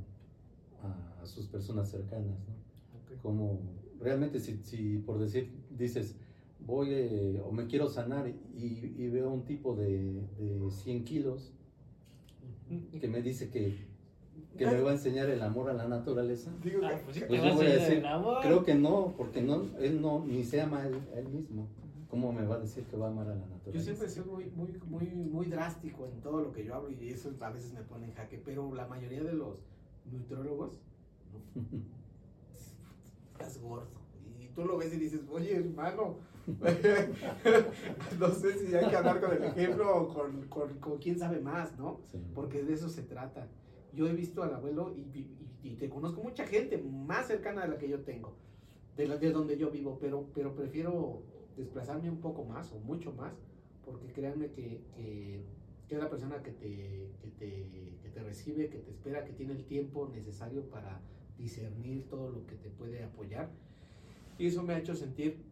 a, 0.83 1.21
a 1.21 1.25
sus 1.25 1.47
personas 1.47 1.89
cercanas, 1.89 2.37
¿no? 2.47 3.01
Okay. 3.05 3.17
Cómo 3.23 3.61
realmente 3.99 4.41
si, 4.41 4.57
si 4.57 4.97
por 4.97 5.19
decir 5.19 5.49
dices, 5.69 6.17
voy 6.59 6.89
eh, 6.91 7.41
o 7.45 7.51
me 7.53 7.67
quiero 7.67 7.87
sanar 7.87 8.27
y, 8.27 8.93
y 8.97 9.07
veo 9.07 9.31
un 9.31 9.45
tipo 9.45 9.73
de, 9.73 10.27
de 10.37 10.69
100 10.69 11.05
kilos 11.05 11.53
que 12.99 13.07
me 13.07 13.21
dice 13.21 13.49
que, 13.49 13.86
que 14.57 14.65
me 14.65 14.81
va 14.81 14.91
a 14.91 14.93
enseñar 14.93 15.29
el 15.29 15.41
amor 15.41 15.69
a 15.69 15.73
la 15.73 15.87
naturaleza, 15.87 16.51
ah, 16.51 16.59
pues, 17.05 17.23
pues 17.27 17.43
yo 17.43 17.53
voy 17.55 17.67
a 17.67 17.75
decir, 17.75 18.03
creo 18.41 18.63
que 18.63 18.75
no, 18.75 19.13
porque 19.15 19.41
no, 19.41 19.65
él 19.79 20.01
no, 20.01 20.25
ni 20.25 20.43
se 20.43 20.61
ama 20.61 20.81
a 20.81 20.87
él, 20.87 20.99
él, 21.15 21.27
mismo. 21.29 21.67
¿Cómo 22.09 22.31
me 22.31 22.45
va 22.45 22.55
a 22.55 22.59
decir 22.59 22.85
que 22.85 22.95
va 22.95 23.07
a 23.07 23.09
amar 23.09 23.27
a 23.27 23.35
la 23.35 23.45
naturaleza? 23.45 23.71
Yo 23.71 23.81
siempre 23.81 24.09
soy 24.09 24.23
muy, 24.23 24.45
muy, 24.55 24.79
muy, 24.87 25.07
muy 25.07 25.45
drástico 25.47 26.07
en 26.07 26.21
todo 26.21 26.41
lo 26.41 26.53
que 26.53 26.63
yo 26.63 26.73
hablo 26.73 26.89
y 26.89 27.09
eso 27.09 27.33
a 27.41 27.49
veces 27.49 27.73
me 27.73 27.81
pone 27.81 28.05
en 28.05 28.13
jaque, 28.13 28.41
pero 28.43 28.73
la 28.73 28.87
mayoría 28.87 29.23
de 29.23 29.33
los 29.33 29.57
nutrólogos, 30.09 30.71
¿no? 31.33 31.97
estás 33.33 33.61
gordo. 33.61 33.87
Y 34.39 34.47
tú 34.47 34.65
lo 34.65 34.77
ves 34.77 34.93
y 34.93 34.97
dices, 34.97 35.21
oye, 35.31 35.57
hermano, 35.57 36.15
no 38.19 38.29
sé 38.29 38.57
si 38.57 38.73
hay 38.73 38.89
que 38.89 38.95
hablar 38.95 39.19
con 39.19 39.33
el 39.33 39.43
ejemplo 39.43 39.97
o 39.97 40.13
con, 40.13 40.47
con, 40.47 40.79
con 40.79 40.97
quién 40.97 41.19
sabe 41.19 41.41
más, 41.41 41.77
¿no? 41.77 41.99
Sí. 42.09 42.19
Porque 42.33 42.63
de 42.63 42.73
eso 42.73 42.87
se 42.87 43.03
trata. 43.03 43.47
Yo 43.97 44.07
he 44.07 44.13
visto 44.13 44.43
al 44.43 44.53
abuelo 44.53 44.93
y, 44.95 45.75
te 45.79 45.89
conozco 45.89 46.21
mucha 46.21 46.45
gente 46.45 46.77
más 46.77 47.27
cercana 47.27 47.63
de 47.63 47.67
la 47.67 47.77
que 47.77 47.89
yo 47.89 47.99
tengo, 48.01 48.35
de, 48.95 49.07
la, 49.07 49.17
de 49.17 49.31
donde 49.31 49.57
yo 49.57 49.69
vivo, 49.69 49.97
pero, 49.99 50.27
pero 50.33 50.55
prefiero 50.55 51.23
desplazarme 51.55 52.09
un 52.09 52.21
poco 52.21 52.45
más 52.45 52.71
o 52.71 52.79
mucho 52.79 53.11
más, 53.11 53.33
porque 53.83 54.07
créanme 54.11 54.51
que, 54.51 54.81
que, 54.95 55.41
que 55.87 55.95
es 55.95 56.01
la 56.01 56.09
persona 56.09 56.41
que 56.41 56.51
te, 56.51 57.11
que, 57.21 57.27
te, 57.37 57.69
que 58.01 58.09
te 58.09 58.23
recibe, 58.23 58.69
que 58.69 58.77
te 58.77 58.91
espera, 58.91 59.23
que 59.25 59.33
tiene 59.33 59.53
el 59.53 59.65
tiempo 59.65 60.07
necesario 60.07 60.63
para 60.69 61.01
discernir 61.37 62.07
todo 62.07 62.29
lo 62.29 62.45
que 62.45 62.55
te 62.55 62.69
puede 62.69 63.03
apoyar. 63.03 63.49
Y 64.37 64.47
eso 64.47 64.63
me 64.63 64.73
ha 64.73 64.79
hecho 64.79 64.95
sentir 64.95 65.43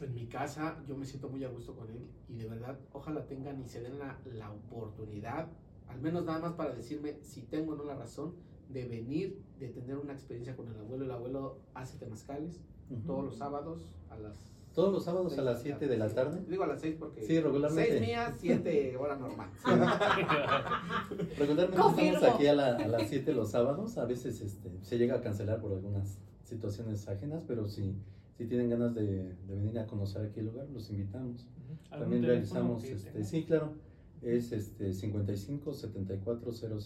en 0.00 0.14
mi 0.14 0.26
casa, 0.26 0.82
yo 0.86 0.96
me 0.96 1.06
siento 1.06 1.28
muy 1.28 1.44
a 1.44 1.48
gusto 1.48 1.74
con 1.74 1.90
él 1.90 2.06
y 2.28 2.36
de 2.36 2.48
verdad, 2.48 2.78
ojalá 2.92 3.26
tengan 3.26 3.60
y 3.60 3.68
se 3.68 3.80
den 3.80 3.98
la, 3.98 4.18
la 4.32 4.50
oportunidad, 4.50 5.48
al 5.92 6.00
menos 6.00 6.24
nada 6.24 6.38
más 6.38 6.52
para 6.54 6.74
decirme 6.74 7.16
si 7.22 7.42
tengo 7.42 7.72
o 7.72 7.76
no 7.76 7.84
la 7.84 7.94
razón 7.94 8.34
de 8.68 8.86
venir, 8.86 9.38
de 9.58 9.68
tener 9.68 9.96
una 9.98 10.12
experiencia 10.12 10.56
con 10.56 10.68
el 10.68 10.78
abuelo. 10.78 11.04
El 11.04 11.10
abuelo 11.10 11.58
hace 11.74 11.98
temazcales 11.98 12.60
uh 12.90 12.94
-huh. 12.94 13.06
todos 13.06 13.24
los 13.24 13.36
sábados 13.36 13.88
a 14.10 14.16
las 14.16 14.52
todos 14.74 14.90
los 14.90 15.04
sábados 15.04 15.36
a 15.36 15.42
las 15.42 15.60
7 15.60 15.86
de 15.86 15.98
la 15.98 16.08
tarde. 16.08 16.40
Digo 16.48 16.64
a 16.64 16.66
las 16.66 16.80
6 16.80 16.96
porque. 16.98 17.22
Sí, 17.22 17.38
regularmente. 17.40 17.90
6 17.90 18.00
mías, 18.00 18.34
7 18.40 18.96
hora 18.96 19.16
normal. 19.16 19.50
regularmente 21.38 21.76
Confirmo. 21.82 22.14
estamos 22.14 22.34
aquí 22.34 22.46
a, 22.46 22.54
la, 22.54 22.76
a 22.76 22.88
las 22.88 23.08
7 23.08 23.34
los 23.34 23.50
sábados. 23.50 23.98
A 23.98 24.06
veces 24.06 24.40
este, 24.40 24.70
se 24.80 24.96
llega 24.96 25.16
a 25.16 25.20
cancelar 25.20 25.60
por 25.60 25.72
algunas 25.72 26.18
situaciones 26.44 27.06
ajenas, 27.06 27.42
pero 27.46 27.68
si, 27.68 27.94
si 28.38 28.46
tienen 28.46 28.70
ganas 28.70 28.94
de, 28.94 29.34
de 29.34 29.54
venir 29.54 29.78
a 29.78 29.86
conocer 29.86 30.24
aquí 30.24 30.40
el 30.40 30.46
lugar, 30.46 30.66
los 30.70 30.88
invitamos. 30.88 31.46
También 31.90 32.22
realizamos, 32.22 32.82
este, 32.84 33.24
sí, 33.24 33.44
claro, 33.44 33.74
es 34.22 34.52
este 34.52 34.92
55 34.92 35.74
74 35.74 36.52
00 36.52 36.78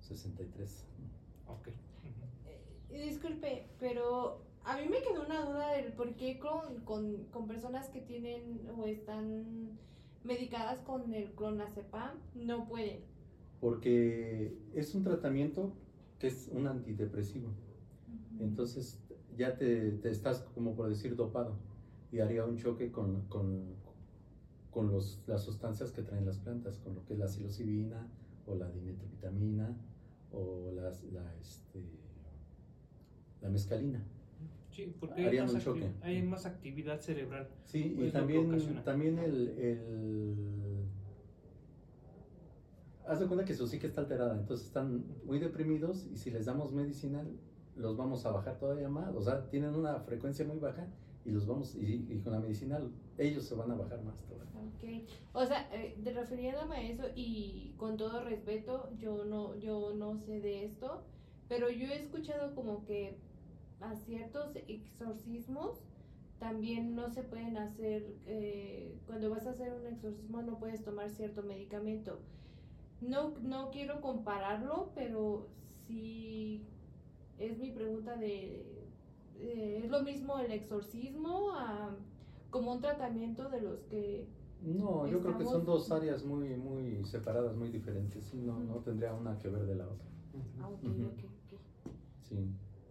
63. 0.00 0.84
Ok. 1.48 1.68
Eh, 2.90 3.08
disculpe, 3.08 3.66
pero 3.78 4.40
a 4.64 4.76
mí 4.76 4.88
me 4.88 5.02
quedó 5.02 5.24
una 5.24 5.44
duda 5.44 5.72
del 5.76 5.92
por 5.92 6.14
qué 6.14 6.38
con, 6.38 6.80
con, 6.84 7.24
con 7.30 7.46
personas 7.46 7.88
que 7.88 8.00
tienen 8.00 8.60
o 8.76 8.86
están 8.86 9.78
medicadas 10.24 10.80
con 10.80 11.12
el 11.14 11.30
clonazepam 11.32 12.18
no 12.34 12.66
pueden. 12.66 13.00
Porque 13.60 14.56
es 14.74 14.94
un 14.94 15.02
tratamiento 15.04 15.72
que 16.18 16.28
es 16.28 16.48
un 16.52 16.66
antidepresivo. 16.66 17.48
Uh 17.48 17.52
-huh. 17.52 18.42
Entonces 18.42 18.98
ya 19.36 19.56
te, 19.56 19.92
te, 19.92 20.10
estás, 20.10 20.40
como 20.54 20.74
por 20.74 20.88
decir, 20.88 21.16
dopado 21.16 21.56
y 22.10 22.20
haría 22.20 22.44
un 22.44 22.56
choque 22.56 22.90
con, 22.90 23.22
con, 23.28 23.75
con 24.76 24.92
los, 24.92 25.22
las 25.26 25.42
sustancias 25.42 25.90
que 25.90 26.02
traen 26.02 26.26
las 26.26 26.36
plantas, 26.36 26.76
con 26.76 26.94
lo 26.94 27.02
que 27.06 27.14
es 27.14 27.18
la 27.18 27.28
psilocibina 27.28 28.06
o 28.44 28.54
la 28.54 28.70
dimetrovitamina 28.70 29.74
o 30.30 30.70
las, 30.70 31.02
la, 31.04 31.34
este, 31.40 31.82
la 33.40 33.48
mescalina. 33.48 34.04
Sí, 34.70 34.94
porque 35.00 35.24
hay 35.24 35.40
más, 35.40 35.64
choque. 35.64 35.90
hay 36.02 36.22
más, 36.22 36.44
actividad 36.44 37.00
cerebral. 37.00 37.48
Sí, 37.64 37.96
y 37.98 38.10
también, 38.10 38.82
también 38.84 39.18
el, 39.18 39.48
el... 39.58 40.84
Haz 43.06 43.20
de 43.20 43.28
cuenta 43.28 43.46
que 43.46 43.54
su 43.54 43.66
psique 43.66 43.86
está 43.86 44.02
alterada, 44.02 44.38
entonces 44.38 44.66
están 44.66 45.06
muy 45.24 45.38
deprimidos 45.38 46.06
y 46.12 46.18
si 46.18 46.30
les 46.30 46.44
damos 46.44 46.70
medicinal 46.72 47.26
los 47.76 47.96
vamos 47.96 48.26
a 48.26 48.30
bajar 48.30 48.58
todavía 48.58 48.90
más, 48.90 49.14
o 49.14 49.22
sea, 49.22 49.48
tienen 49.48 49.74
una 49.74 50.00
frecuencia 50.00 50.44
muy 50.44 50.58
baja 50.58 50.86
y 51.26 51.30
los 51.32 51.46
vamos, 51.46 51.74
y, 51.74 52.20
con 52.22 52.32
la 52.32 52.40
medicinal 52.40 52.90
ellos 53.18 53.44
se 53.44 53.54
van 53.54 53.70
a 53.70 53.74
bajar 53.74 54.02
más 54.04 54.14
todavía. 54.26 54.46
Ok, 54.54 55.08
o 55.32 55.44
sea, 55.44 55.68
eh, 55.72 55.96
refiriéndome 56.04 56.76
a 56.76 56.82
eso 56.82 57.04
y 57.14 57.74
con 57.76 57.96
todo 57.96 58.22
respeto, 58.22 58.90
yo 58.98 59.24
no, 59.24 59.56
yo 59.56 59.92
no 59.94 60.16
sé 60.16 60.40
de 60.40 60.64
esto, 60.64 61.02
pero 61.48 61.68
yo 61.68 61.86
he 61.88 61.96
escuchado 61.96 62.54
como 62.54 62.84
que 62.84 63.18
a 63.80 63.96
ciertos 63.96 64.56
exorcismos 64.68 65.80
también 66.38 66.94
no 66.94 67.10
se 67.10 67.22
pueden 67.22 67.56
hacer, 67.56 68.14
eh, 68.26 68.94
cuando 69.06 69.30
vas 69.30 69.46
a 69.46 69.50
hacer 69.50 69.72
un 69.72 69.86
exorcismo 69.86 70.42
no 70.42 70.58
puedes 70.58 70.84
tomar 70.84 71.10
cierto 71.10 71.42
medicamento. 71.42 72.20
No, 73.00 73.34
no 73.42 73.70
quiero 73.70 74.00
compararlo, 74.00 74.90
pero 74.94 75.48
sí 75.86 76.62
es 77.38 77.58
mi 77.58 77.70
pregunta 77.70 78.16
de, 78.16 78.75
eh, 79.40 79.82
¿es 79.84 79.90
lo 79.90 80.02
mismo 80.02 80.38
el 80.38 80.52
exorcismo 80.52 81.52
a, 81.52 81.94
como 82.50 82.72
un 82.72 82.80
tratamiento 82.80 83.48
de 83.48 83.60
los 83.60 83.80
que... 83.84 84.26
No, 84.62 85.06
yo 85.06 85.20
creo 85.20 85.38
que 85.38 85.44
son 85.44 85.64
dos 85.64 85.92
áreas 85.92 86.24
muy, 86.24 86.56
muy 86.56 87.04
separadas, 87.04 87.54
muy 87.54 87.68
diferentes. 87.68 88.32
No, 88.34 88.58
no 88.58 88.76
tendría 88.76 89.12
una 89.12 89.38
que 89.38 89.48
ver 89.48 89.66
de 89.66 89.74
la 89.74 89.84
otra. 89.84 90.06
Ah, 90.60 90.68
ok, 90.68 90.82
ok, 90.82 91.24
ok. 91.24 91.60
Sí. 92.22 92.36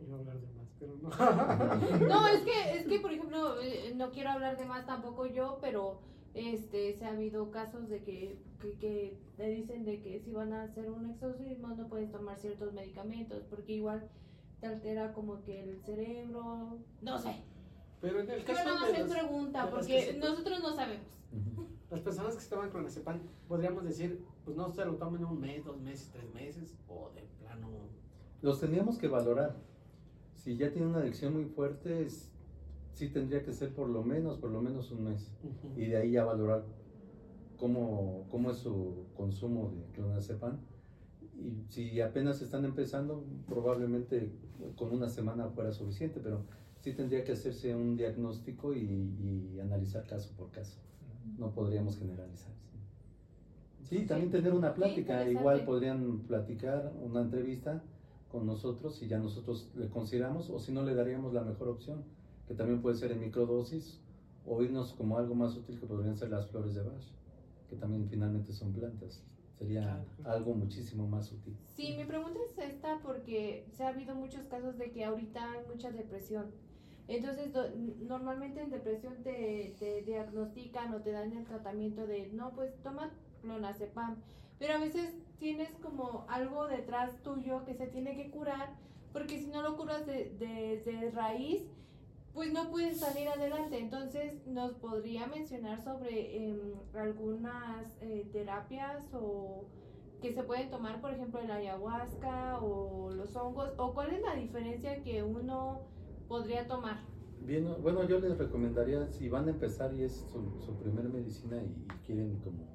Iba 0.06 0.18
a 0.18 0.20
hablar 0.20 0.40
de 0.40 0.48
más, 0.54 0.68
pero 0.80 0.96
no. 1.02 1.10
No, 2.08 2.28
es 2.28 2.42
que, 2.42 2.78
es 2.78 2.88
que 2.88 3.00
por 3.00 3.12
ejemplo, 3.12 3.60
eh, 3.62 3.94
no 3.96 4.12
quiero 4.12 4.30
hablar 4.30 4.58
de 4.58 4.66
más 4.66 4.86
tampoco 4.86 5.26
yo, 5.26 5.58
pero 5.62 6.00
este 6.36 6.94
se 6.94 7.06
ha 7.06 7.12
habido 7.12 7.50
casos 7.50 7.90
de 7.90 8.04
que, 8.04 8.38
que, 8.62 8.78
que 8.78 9.18
te 9.38 9.48
dicen 9.48 9.86
de 9.86 10.02
que 10.02 10.20
si 10.20 10.32
van 10.32 10.54
a 10.54 10.64
hacer 10.64 10.90
un 10.90 11.10
exorcismo 11.10 11.70
no 11.70 11.88
puedes 11.88 12.12
tomar 12.12 12.38
ciertos 12.38 12.74
medicamentos, 12.74 13.44
porque 13.50 13.74
igual 13.74 14.08
te 14.66 14.74
altera 14.74 15.14
como 15.14 15.42
que 15.44 15.62
el 15.64 15.80
cerebro, 15.82 16.80
no 17.02 17.18
sé. 17.20 17.36
Pero 18.02 18.20
en 18.22 18.30
el 18.32 18.44
caso 18.44 18.64
nada 18.66 18.80
más 18.82 18.92
de 18.92 18.94
es 18.94 19.00
los- 19.08 19.12
pregunta, 19.18 19.70
porque 19.70 19.88
que 19.88 20.02
se- 20.02 20.18
nosotros 20.18 20.60
no 20.62 20.74
sabemos. 20.76 21.06
Las 21.92 22.00
personas 22.02 22.34
que 22.36 22.42
estaban 22.42 22.66
con 22.66 22.80
clonazepam, 22.82 23.20
podríamos 23.48 23.84
decir, 23.84 24.24
pues 24.44 24.58
no 24.58 24.72
se 24.72 24.84
lo 24.86 24.96
tomen 24.96 25.24
un 25.24 25.40
mes, 25.40 25.64
dos 25.66 25.80
meses, 25.82 26.10
tres 26.12 26.34
meses, 26.34 26.76
o 26.88 27.12
de 27.14 27.22
plano. 27.40 27.68
Los 28.42 28.60
teníamos 28.60 28.98
que 28.98 29.08
valorar. 29.08 29.56
Si 30.34 30.58
ya 30.58 30.72
tiene 30.72 30.88
una 30.88 31.00
adicción 31.00 31.34
muy 31.34 31.46
fuerte, 31.46 32.06
es- 32.06 32.32
sí 32.94 33.10
tendría 33.10 33.44
que 33.44 33.54
ser 33.54 33.74
por 33.74 33.88
lo 33.90 34.04
menos, 34.04 34.38
por 34.38 34.50
lo 34.50 34.62
menos 34.62 34.92
un 34.92 35.04
mes. 35.04 35.32
Y 35.76 35.86
de 35.88 35.98
ahí 35.98 36.12
ya 36.12 36.24
valorar 36.26 36.64
cómo, 37.58 38.26
cómo 38.32 38.52
es 38.52 38.58
su 38.58 39.06
consumo 39.16 39.72
de 39.76 39.84
clonazepam. 39.94 40.58
Y 41.38 41.66
si 41.70 42.02
apenas 42.02 42.42
están 42.42 42.66
empezando, 42.66 43.24
probablemente 43.48 44.32
con 44.76 44.92
una 44.92 45.10
semana 45.10 45.50
fuera 45.50 45.72
suficiente, 45.72 46.20
pero 46.24 46.46
sí 46.80 46.94
tendría 46.94 47.24
que 47.24 47.34
hacerse 47.34 47.76
un 47.76 47.98
diagnóstico 47.98 48.74
y, 48.74 48.80
y 49.54 49.60
analizar 49.60 50.06
caso 50.08 50.34
por 50.38 50.52
caso. 50.52 50.78
No 51.38 51.52
podríamos 51.54 51.98
generalizar. 51.98 52.54
Sí, 53.84 53.98
Sí, 54.00 54.06
también 54.06 54.32
tener 54.32 54.54
una 54.54 54.74
plática. 54.74 55.30
Igual 55.30 55.64
podrían 55.66 56.20
platicar 56.22 56.92
una 57.02 57.22
entrevista 57.22 57.84
con 58.32 58.46
nosotros 58.46 59.02
y 59.02 59.08
ya 59.08 59.20
nosotros 59.20 59.70
le 59.76 59.90
consideramos, 59.90 60.50
o 60.50 60.60
si 60.60 60.72
no, 60.72 60.84
le 60.84 60.96
daríamos 60.96 61.34
la 61.34 61.44
mejor 61.44 61.70
opción, 61.70 62.04
que 62.48 62.54
también 62.54 62.82
puede 62.82 62.96
ser 62.96 63.12
en 63.12 63.22
microdosis 63.22 64.02
o 64.46 64.62
irnos 64.62 64.94
como 64.94 65.18
algo 65.18 65.36
más 65.36 65.56
útil 65.56 65.80
que 65.80 65.86
podrían 65.86 66.18
ser 66.18 66.30
las 66.30 66.48
flores 66.48 66.76
de 66.76 66.82
Bach, 66.82 67.04
que 67.70 67.76
también 67.76 68.08
finalmente 68.10 68.54
son 68.54 68.74
plantas. 68.74 69.24
Sería 69.58 70.04
algo 70.26 70.54
muchísimo 70.54 71.08
más 71.08 71.32
útil. 71.32 71.56
Sí, 71.76 71.94
mi 71.98 72.06
pregunta 72.06 72.40
es 72.46 72.58
esta 72.58 73.00
porque 73.04 73.66
se 73.76 73.84
ha 73.84 73.90
habido 73.90 74.16
muchos 74.16 74.46
casos 74.48 74.78
de 74.78 74.92
que 74.92 75.04
ahorita 75.06 75.52
hay 75.52 75.66
mucha 75.68 75.92
depresión. 75.92 76.52
Entonces, 77.08 77.54
do- 77.54 77.70
normalmente 78.08 78.62
en 78.62 78.72
depresión 78.72 79.14
te, 79.24 79.76
te 79.80 80.02
diagnostican 80.02 80.94
o 80.94 81.02
te 81.02 81.12
dan 81.12 81.32
el 81.34 81.46
tratamiento 81.46 82.06
de, 82.08 82.28
no, 82.34 82.52
pues 82.54 82.82
toma 82.82 83.12
clonazepam. 83.42 84.16
Pero 84.60 84.74
a 84.74 84.80
veces 84.80 85.14
tienes 85.40 85.70
como 85.82 86.26
algo 86.30 86.68
detrás 86.68 87.22
tuyo 87.22 87.64
que 87.66 87.76
se 87.76 87.88
tiene 87.88 88.16
que 88.16 88.32
curar, 88.32 88.70
porque 89.14 89.38
si 89.40 89.48
no 89.48 89.62
lo 89.62 89.78
curas 89.78 90.06
de, 90.06 90.32
de- 90.40 90.82
de 90.84 91.12
raíz, 91.12 91.62
pues 92.36 92.52
no 92.54 92.70
puedes 92.70 93.00
salir 93.00 93.28
adelante. 93.30 93.80
Entonces, 93.80 94.46
¿nos 94.46 94.74
podría 94.74 95.26
mencionar 95.26 95.82
sobre 95.82 96.50
em, 96.50 96.60
algunas 96.94 97.98
eh, 98.02 98.28
terapias 98.32 99.06
o 99.14 99.64
que 100.22 100.34
se 100.34 100.44
pueden 100.44 100.70
tomar, 100.70 101.02
por 101.02 101.12
ejemplo, 101.14 101.40
el 101.40 101.50
ayahuasca 101.50 102.60
o 102.62 103.10
los 103.12 103.36
hongos? 103.38 103.72
¿O 103.78 103.94
cuál 103.94 104.12
es 104.14 104.22
la 104.22 104.36
diferencia 104.36 105.02
que 105.02 105.24
uno 105.24 105.80
podría 106.28 106.68
tomar? 106.68 106.98
Bien, 107.42 107.68
bueno, 107.82 108.04
yo 108.08 108.20
les 108.20 108.38
recomendaría, 108.38 109.08
si 109.08 109.30
van 109.30 109.48
a 109.48 109.52
empezar 109.52 109.94
y 109.94 110.04
es 110.04 110.14
su, 110.32 110.60
su 110.60 110.76
primer 110.78 111.06
medicina 111.10 111.58
y, 111.58 111.68
y 111.68 111.88
quieren 112.06 112.40
como, 112.44 112.66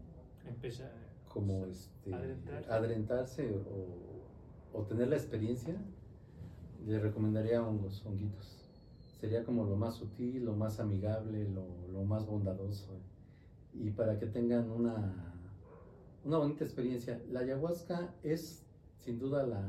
Empezar. 0.46 0.92
como 1.28 1.66
este, 1.66 2.14
Adentrarse. 2.14 2.72
adentrarse 2.72 3.50
o, 3.52 4.78
o 4.78 4.82
tener 4.84 5.08
la 5.08 5.16
experiencia, 5.16 5.74
les 6.86 7.02
recomendaría 7.02 7.62
hongos, 7.62 8.04
honguitos. 8.06 8.59
Sería 9.20 9.44
como 9.44 9.64
lo 9.64 9.76
más 9.76 9.96
sutil, 9.96 10.44
lo 10.44 10.54
más 10.54 10.80
amigable, 10.80 11.46
lo, 11.48 11.66
lo 11.92 12.04
más 12.04 12.26
bondadoso. 12.26 12.88
Y 13.74 13.90
para 13.90 14.18
que 14.18 14.26
tengan 14.26 14.70
una, 14.70 15.34
una 16.24 16.38
bonita 16.38 16.64
experiencia. 16.64 17.20
La 17.30 17.40
ayahuasca 17.40 18.14
es 18.22 18.64
sin 18.96 19.18
duda 19.18 19.46
la, 19.46 19.62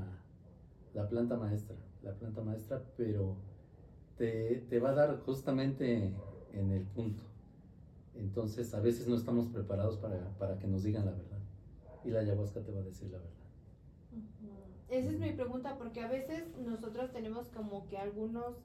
la 0.94 1.08
planta 1.10 1.36
maestra, 1.36 1.76
la 2.02 2.14
planta 2.14 2.42
maestra, 2.42 2.82
pero 2.96 3.36
te, 4.18 4.66
te 4.70 4.80
va 4.80 4.92
a 4.92 4.94
dar 4.94 5.20
justamente 5.22 6.14
en 6.54 6.72
el 6.72 6.84
punto. 6.84 7.24
Entonces 8.16 8.74
a 8.74 8.80
veces 8.80 9.08
no 9.08 9.16
estamos 9.16 9.48
preparados 9.48 9.98
para, 9.98 10.30
para 10.38 10.58
que 10.60 10.68
nos 10.68 10.84
digan 10.84 11.06
la 11.06 11.12
verdad. 11.12 11.40
Y 12.04 12.10
la 12.10 12.20
ayahuasca 12.20 12.62
te 12.62 12.72
va 12.72 12.80
a 12.80 12.84
decir 12.84 13.10
la 13.10 13.18
verdad. 13.18 13.32
Esa 14.90 15.10
es 15.10 15.20
mi 15.20 15.32
pregunta, 15.32 15.78
porque 15.78 16.02
a 16.02 16.10
veces 16.10 16.44
nosotros 16.58 17.12
tenemos 17.12 17.48
como 17.50 17.88
que 17.88 17.98
algunos 17.98 18.56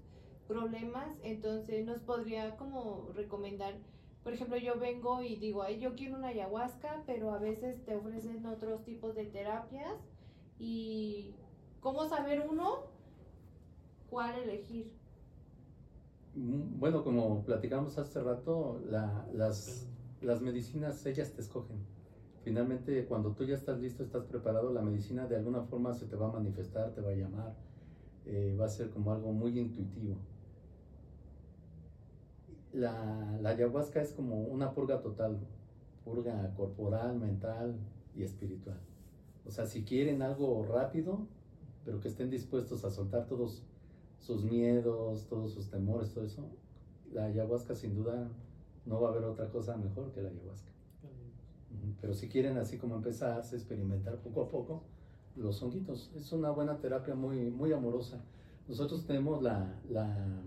problemas, 0.47 1.09
entonces 1.23 1.85
nos 1.87 2.01
podría 2.01 2.57
como 2.57 3.09
recomendar, 3.15 3.75
por 4.25 4.33
ejemplo, 4.33 4.57
yo 4.57 4.79
vengo 4.79 5.23
y 5.23 5.37
digo, 5.37 5.63
ay, 5.63 5.79
yo 5.81 5.95
quiero 5.95 6.17
una 6.17 6.29
ayahuasca, 6.29 7.03
pero 7.07 7.33
a 7.33 7.39
veces 7.39 7.85
te 7.85 7.95
ofrecen 7.97 8.45
otros 8.47 8.85
tipos 8.85 9.15
de 9.15 9.27
terapias 9.27 9.95
y 10.59 11.35
cómo 11.81 12.09
saber 12.09 12.47
uno 12.49 12.81
cuál 14.11 14.35
elegir. 14.39 14.87
Mm, 16.35 16.79
Bueno, 16.79 17.03
como 17.05 17.45
platicamos 17.45 17.99
hace 17.99 18.21
rato, 18.23 18.81
la- 18.91 19.27
las, 19.33 19.87
las 20.21 20.41
medicinas, 20.41 21.05
ellas 21.07 21.33
te 21.33 21.41
escogen. 21.41 21.79
Finalmente, 22.45 23.07
cuando 23.07 23.33
tú 23.33 23.45
ya 23.45 23.55
estás 23.57 23.79
listo, 23.81 24.03
estás 24.05 24.25
preparado, 24.25 24.73
la 24.73 24.83
medicina 24.83 25.27
de 25.27 25.37
alguna 25.37 25.63
forma 25.63 25.95
se 25.95 26.07
te 26.07 26.17
va 26.17 26.29
a 26.29 26.33
manifestar, 26.33 26.93
te 26.95 27.01
va 27.01 27.11
a 27.11 27.15
llamar, 27.15 27.55
eh, 28.27 28.57
va 28.61 28.67
a 28.67 28.69
ser 28.69 28.91
como 28.91 29.13
algo 29.13 29.33
muy 29.33 29.59
intuitivo. 29.59 30.17
La, 32.77 33.39
la 33.41 33.51
ayahuasca 33.51 34.03
es 34.03 34.13
como 34.13 34.43
una 34.43 34.75
purga 34.75 35.01
total, 35.01 35.39
purga 36.05 36.53
corporal, 36.55 37.19
mental 37.19 37.75
y 38.15 38.23
espiritual. 38.23 38.79
O 39.47 39.51
sea, 39.51 39.65
si 39.65 39.83
quieren 39.83 40.21
algo 40.21 40.63
rápido, 40.65 41.27
pero 41.87 42.01
que 42.01 42.09
estén 42.09 42.29
dispuestos 42.29 42.85
a 42.85 42.91
soltar 42.91 43.27
todos 43.27 43.63
sus 44.21 44.45
miedos, 44.45 45.27
todos 45.27 45.55
sus 45.55 45.71
temores, 45.71 46.13
todo 46.13 46.25
eso, 46.25 46.51
la 47.13 47.25
ayahuasca 47.25 47.75
sin 47.75 47.95
duda 47.95 48.29
no 48.85 49.01
va 49.01 49.09
a 49.09 49.13
haber 49.13 49.25
otra 49.25 49.49
cosa 49.51 49.77
mejor 49.79 50.13
que 50.13 50.21
la 50.21 50.29
ayahuasca. 50.29 50.73
Pero 52.01 52.13
si 52.13 52.29
quieren 52.29 52.59
así 52.59 52.77
como 52.77 52.97
empezarse, 52.97 53.57
experimentar 53.57 54.17
poco 54.17 54.43
a 54.43 54.49
poco, 54.49 54.83
los 55.35 55.63
honguitos, 55.63 56.13
es 56.15 56.31
una 56.33 56.51
buena 56.51 56.79
terapia 56.79 57.15
muy, 57.15 57.51
muy 57.51 57.73
amorosa. 57.73 58.21
Nosotros 58.69 59.07
tenemos 59.07 59.43
la, 59.43 59.81
la, 59.89 60.43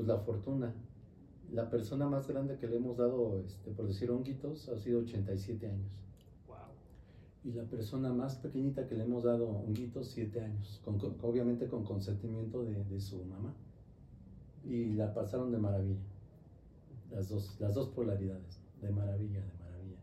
pues 0.00 0.08
la 0.08 0.18
fortuna. 0.18 0.72
La 1.52 1.68
persona 1.68 2.08
más 2.08 2.26
grande 2.26 2.56
que 2.56 2.66
le 2.68 2.76
hemos 2.76 2.96
dado, 2.96 3.38
este, 3.44 3.70
por 3.72 3.86
decir 3.86 4.10
honguitos, 4.10 4.68
ha 4.70 4.78
sido 4.78 5.00
87 5.00 5.66
años. 5.66 5.90
Wow. 6.46 6.56
Y 7.44 7.52
la 7.52 7.64
persona 7.64 8.12
más 8.14 8.36
pequeñita 8.36 8.86
que 8.86 8.94
le 8.94 9.04
hemos 9.04 9.24
dado 9.24 9.46
honguitos, 9.48 10.08
7 10.08 10.40
años, 10.40 10.80
con- 10.84 10.98
con- 10.98 11.16
obviamente 11.22 11.66
con 11.68 11.84
consentimiento 11.84 12.62
de, 12.64 12.82
de 12.84 13.00
su 13.00 13.22
mamá. 13.24 13.52
Y 14.64 14.92
la 14.94 15.12
pasaron 15.12 15.50
de 15.50 15.58
maravilla. 15.58 16.00
Las 17.10 17.28
dos, 17.28 17.56
las 17.60 17.74
dos 17.74 17.88
polaridades, 17.88 18.60
de 18.80 18.90
maravilla, 18.90 19.40
de 19.40 19.52
maravilla. 19.58 19.98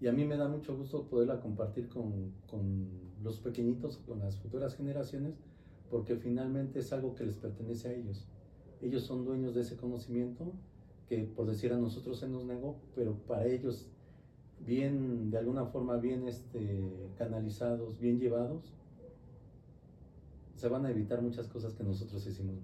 Y 0.00 0.08
a 0.08 0.12
mí 0.12 0.24
me 0.26 0.36
da 0.36 0.48
mucho 0.48 0.76
gusto 0.76 1.04
poderla 1.08 1.40
compartir 1.40 1.88
con, 1.88 2.32
con 2.50 2.88
los 3.22 3.38
pequeñitos, 3.38 3.96
con 3.98 4.18
las 4.18 4.36
futuras 4.36 4.74
generaciones, 4.74 5.36
porque 5.90 6.16
finalmente 6.16 6.80
es 6.80 6.92
algo 6.92 7.14
que 7.14 7.24
les 7.24 7.36
pertenece 7.36 7.88
a 7.88 7.92
ellos. 7.94 8.26
Ellos 8.80 9.02
son 9.02 9.24
dueños 9.24 9.54
de 9.54 9.62
ese 9.62 9.76
conocimiento 9.76 10.52
que 11.08 11.24
por 11.24 11.46
decir 11.46 11.72
a 11.72 11.78
nosotros 11.78 12.18
se 12.18 12.28
nos 12.28 12.44
negó, 12.44 12.76
pero 12.94 13.14
para 13.14 13.46
ellos 13.46 13.88
bien, 14.60 15.30
de 15.30 15.38
alguna 15.38 15.66
forma 15.66 15.96
bien 15.96 16.28
este, 16.28 17.10
canalizados, 17.16 17.98
bien 17.98 18.18
llevados, 18.18 18.72
se 20.54 20.68
van 20.68 20.84
a 20.86 20.90
evitar 20.90 21.22
muchas 21.22 21.48
cosas 21.48 21.74
que 21.74 21.84
nosotros 21.84 22.26
hicimos. 22.26 22.56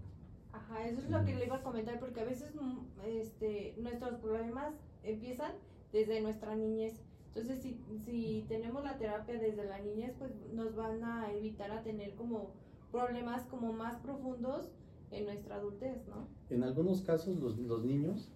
Ajá, 0.52 0.86
eso 0.86 1.00
es 1.00 1.10
lo 1.10 1.24
que 1.24 1.34
le 1.34 1.46
iba 1.46 1.56
a 1.56 1.62
comentar, 1.62 1.98
porque 1.98 2.20
a 2.20 2.24
veces 2.24 2.54
mm, 2.54 2.78
este, 3.06 3.74
nuestros 3.78 4.16
problemas 4.20 4.74
empiezan 5.02 5.52
desde 5.92 6.20
nuestra 6.20 6.54
niñez. 6.54 7.00
Entonces, 7.28 7.62
si, 7.62 7.80
si 8.04 8.44
tenemos 8.48 8.84
la 8.84 8.96
terapia 8.98 9.38
desde 9.38 9.64
la 9.64 9.80
niñez, 9.80 10.12
pues 10.18 10.32
nos 10.52 10.74
van 10.76 11.02
a 11.02 11.32
evitar 11.32 11.70
a 11.70 11.82
tener 11.82 12.14
como 12.14 12.52
problemas 12.92 13.44
como 13.46 13.72
más 13.72 13.96
profundos 14.00 14.70
en 15.10 15.24
nuestra 15.26 15.56
adultez, 15.56 16.06
¿no? 16.08 16.28
En 16.50 16.62
algunos 16.62 17.02
casos 17.02 17.36
los, 17.36 17.58
los 17.58 17.84
niños, 17.84 18.30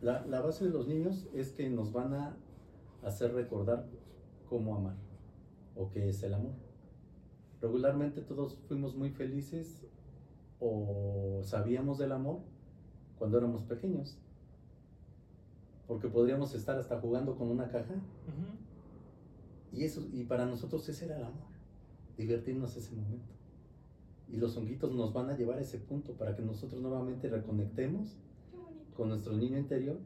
la, 0.00 0.24
la 0.26 0.40
base 0.40 0.64
de 0.64 0.70
los 0.70 0.88
niños 0.88 1.28
es 1.34 1.52
que 1.52 1.68
nos 1.68 1.92
van 1.92 2.14
a 2.14 2.36
hacer 3.02 3.32
recordar 3.34 3.86
cómo 4.48 4.76
amar 4.76 4.96
o 5.76 5.90
qué 5.90 6.08
es 6.08 6.22
el 6.22 6.34
amor. 6.34 6.52
Regularmente 7.60 8.22
todos 8.22 8.56
fuimos 8.68 8.96
muy 8.96 9.10
felices 9.10 9.86
o 10.60 11.40
sabíamos 11.42 11.98
del 11.98 12.12
amor 12.12 12.40
cuando 13.18 13.38
éramos 13.38 13.62
pequeños. 13.64 14.18
Porque 15.86 16.08
podríamos 16.08 16.54
estar 16.54 16.78
hasta 16.78 17.00
jugando 17.00 17.36
con 17.36 17.48
una 17.48 17.68
caja 17.70 17.94
y 19.72 19.84
eso 19.84 20.06
y 20.12 20.24
para 20.24 20.46
nosotros 20.46 20.88
ese 20.88 21.06
era 21.06 21.16
el 21.16 21.24
amor, 21.24 21.48
divertirnos 22.16 22.76
ese 22.76 22.94
momento. 22.94 23.32
Y 24.32 24.36
los 24.36 24.56
honguitos 24.56 24.92
nos 24.92 25.12
van 25.12 25.28
a 25.30 25.36
llevar 25.36 25.58
a 25.58 25.62
ese 25.62 25.78
punto 25.78 26.12
para 26.14 26.36
que 26.36 26.42
nosotros 26.42 26.80
nuevamente 26.80 27.28
reconectemos 27.28 28.16
con 28.96 29.08
nuestro 29.08 29.32
niño 29.36 29.58
interior 29.58 29.98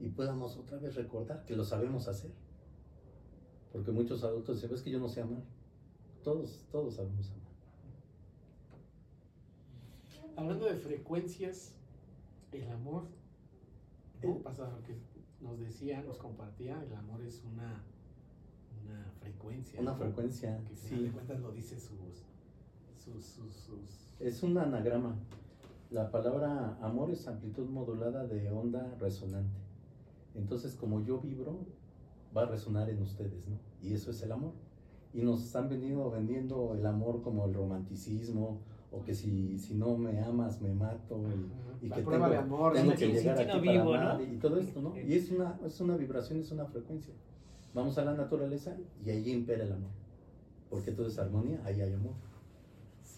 y 0.00 0.08
podamos 0.08 0.56
otra 0.56 0.78
vez 0.78 0.94
recordar 0.94 1.44
que 1.44 1.56
lo 1.56 1.64
sabemos 1.64 2.06
hacer. 2.08 2.30
Porque 3.72 3.90
muchos 3.90 4.22
adultos 4.24 4.56
dicen, 4.56 4.74
es 4.74 4.82
que 4.82 4.90
yo 4.90 4.98
no 4.98 5.08
sé 5.08 5.22
amar. 5.22 5.42
Todos, 6.22 6.66
todos 6.70 6.94
sabemos 6.96 7.30
amar. 7.30 7.40
Hablando 10.36 10.66
de 10.66 10.76
frecuencias, 10.76 11.74
el 12.52 12.70
amor, 12.70 13.04
¿no? 14.22 14.38
pasa 14.38 14.70
lo 14.70 14.82
que 14.82 14.96
nos 15.40 15.58
decía, 15.58 16.02
nos 16.02 16.18
compartía, 16.18 16.82
el 16.82 16.94
amor 16.94 17.20
es 17.22 17.42
una, 17.44 17.82
una 18.84 19.10
frecuencia. 19.20 19.80
Una 19.80 19.92
¿no? 19.92 19.98
frecuencia, 19.98 20.56
Que 20.64 20.72
al 20.72 20.76
final 20.76 21.02
de 21.02 21.08
sí. 21.08 21.14
cuentas 21.14 21.40
lo 21.40 21.52
dice 21.52 21.78
sus, 21.78 22.24
sus, 23.04 23.24
sus, 23.24 23.54
sus- 23.54 24.08
Es 24.20 24.42
un 24.42 24.56
anagrama. 24.58 25.16
La 25.90 26.10
palabra 26.10 26.78
amor 26.82 27.10
es 27.10 27.26
amplitud 27.26 27.68
modulada 27.68 28.26
de 28.26 28.50
onda 28.50 28.94
resonante. 29.00 29.58
Entonces, 30.34 30.74
como 30.76 31.02
yo 31.04 31.18
vibro, 31.18 31.58
va 32.36 32.42
a 32.42 32.46
resonar 32.46 32.88
en 32.90 33.02
ustedes, 33.02 33.48
¿no? 33.48 33.56
Y 33.82 33.94
eso 33.94 34.10
es 34.12 34.22
el 34.22 34.30
amor. 34.32 34.52
Y 35.12 35.22
nos 35.22 35.54
han 35.56 35.68
venido 35.68 36.08
vendiendo 36.10 36.74
el 36.74 36.86
amor 36.86 37.22
como 37.22 37.46
el 37.46 37.54
romanticismo, 37.54 38.60
o 38.92 39.02
que 39.02 39.14
si, 39.14 39.58
si 39.58 39.74
no 39.74 39.96
me 39.96 40.20
amas, 40.22 40.60
me 40.60 40.72
mato, 40.72 41.20
y, 41.82 41.86
y 41.86 41.88
La 41.88 41.96
que 41.96 42.02
prueba 42.02 42.26
tengo, 42.28 42.40
de 42.40 42.46
amor, 42.46 42.72
tengo 42.74 42.92
que 42.94 43.08
llegar 43.08 43.38
aquí 43.38 43.48
para 43.58 43.60
vivo, 43.72 43.94
amar, 43.94 44.20
¿no? 44.20 44.22
y 44.34 44.36
todo 44.38 44.58
esto, 44.58 44.80
¿no? 44.82 44.96
Y 44.96 45.14
es 45.14 45.30
una, 45.30 45.58
es 45.64 45.80
una 45.80 45.96
vibración, 45.96 46.38
es 46.40 46.50
una 46.52 46.66
frecuencia. 46.66 47.14
Vamos 47.74 47.98
a 47.98 48.04
la 48.04 48.14
naturaleza 48.14 48.76
y 49.04 49.10
allí 49.10 49.32
impera 49.32 49.64
el 49.64 49.72
amor. 49.72 49.90
Porque 50.68 50.92
todo 50.92 51.06
es 51.08 51.18
armonía, 51.18 51.60
ahí 51.64 51.80
hay 51.80 51.92
amor. 51.92 52.12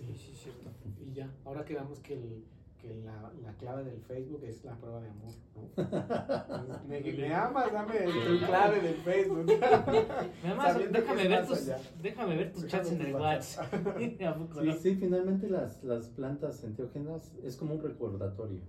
Sí, 0.06 0.14
Sí, 0.16 0.32
cierto. 0.34 0.70
Y 1.06 1.14
ya, 1.14 1.30
ahora 1.44 1.64
quedamos 1.64 1.98
que, 2.00 2.14
el, 2.14 2.44
que 2.80 2.94
la, 3.04 3.32
la 3.42 3.52
clave 3.56 3.84
del 3.84 4.00
Facebook 4.00 4.42
es 4.44 4.64
la 4.64 4.74
prueba 4.76 5.00
de 5.00 5.08
amor, 5.08 5.32
¿no? 5.54 6.78
me, 6.88 7.00
me 7.00 7.34
amas, 7.34 7.72
dame 7.72 7.94
tu 8.00 8.46
clave 8.46 8.80
del 8.80 8.94
Facebook. 8.96 9.46
Más, 10.56 10.72
Sabiendo 10.72 10.98
déjame 11.00 11.28
ver, 11.28 11.46
tus, 11.46 11.70
déjame 12.02 12.36
ver 12.36 12.52
tus 12.52 12.66
chats 12.66 12.90
en 12.92 13.00
el 13.02 13.14
WhatsApp. 13.14 13.72
¿A 14.26 14.34
poco 14.34 14.60
Sí, 14.60 14.66
no? 14.68 14.74
sí, 14.74 14.94
finalmente 14.96 15.48
las, 15.48 15.82
las 15.84 16.08
plantas 16.08 16.62
enteógenas 16.64 17.32
es 17.44 17.56
como 17.56 17.74
un 17.74 17.82
recordatorio, 17.82 18.60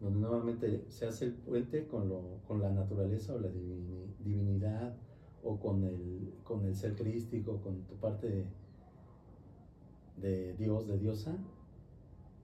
donde 0.00 0.18
nuevamente 0.20 0.84
se 0.88 1.06
hace 1.06 1.26
el 1.26 1.32
puente 1.34 1.86
con, 1.86 2.08
lo, 2.08 2.38
con 2.46 2.60
la 2.60 2.70
naturaleza 2.70 3.34
o 3.34 3.38
la 3.38 3.48
divini- 3.48 4.14
divinidad 4.20 4.94
o 5.42 5.58
con 5.60 5.84
el, 5.84 6.32
con 6.42 6.64
el 6.64 6.74
ser 6.74 6.94
crístico, 6.94 7.60
con 7.60 7.82
tu 7.84 7.94
parte 7.96 8.46
de, 10.16 10.54
Dios, 10.54 10.86
de 10.86 10.98
diosa, 10.98 11.36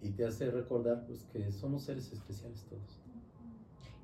y 0.00 0.10
te 0.10 0.26
hace 0.26 0.50
recordar 0.50 1.04
pues, 1.06 1.24
que 1.32 1.50
somos 1.52 1.82
seres 1.84 2.12
especiales 2.12 2.64
todos. 2.68 3.00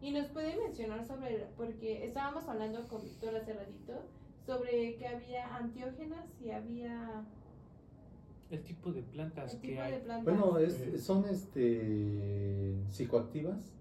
Y 0.01 0.13
nos 0.13 0.27
puede 0.29 0.57
mencionar 0.57 1.05
sobre, 1.07 1.47
porque 1.57 2.05
estábamos 2.05 2.47
hablando 2.49 2.87
con 2.87 3.03
Víctor 3.03 3.35
hace 3.35 3.53
ratito, 3.53 3.95
sobre 4.47 4.97
que 4.97 5.07
había 5.09 5.57
antiógenas 5.57 6.25
y 6.45 6.51
había 6.51 7.25
El 8.51 8.63
tipo 8.63 8.93
de 8.93 9.03
plantas 9.03 9.57
que 9.57 9.79
hay. 9.81 9.93
de 9.93 9.99
plantas. 9.99 10.25
Bueno, 10.25 10.59
es- 10.59 10.75
Sí. 10.77 10.99
son 10.99 11.25
este, 11.29 12.77
psicoactivas 12.89 13.73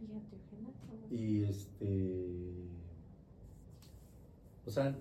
¿Y 0.00 0.12
antiógenas? 0.12 0.74
¿O- 1.10 1.14
y 1.14 1.44
este 1.44 2.66
o 4.66 4.70
sea 4.70 4.94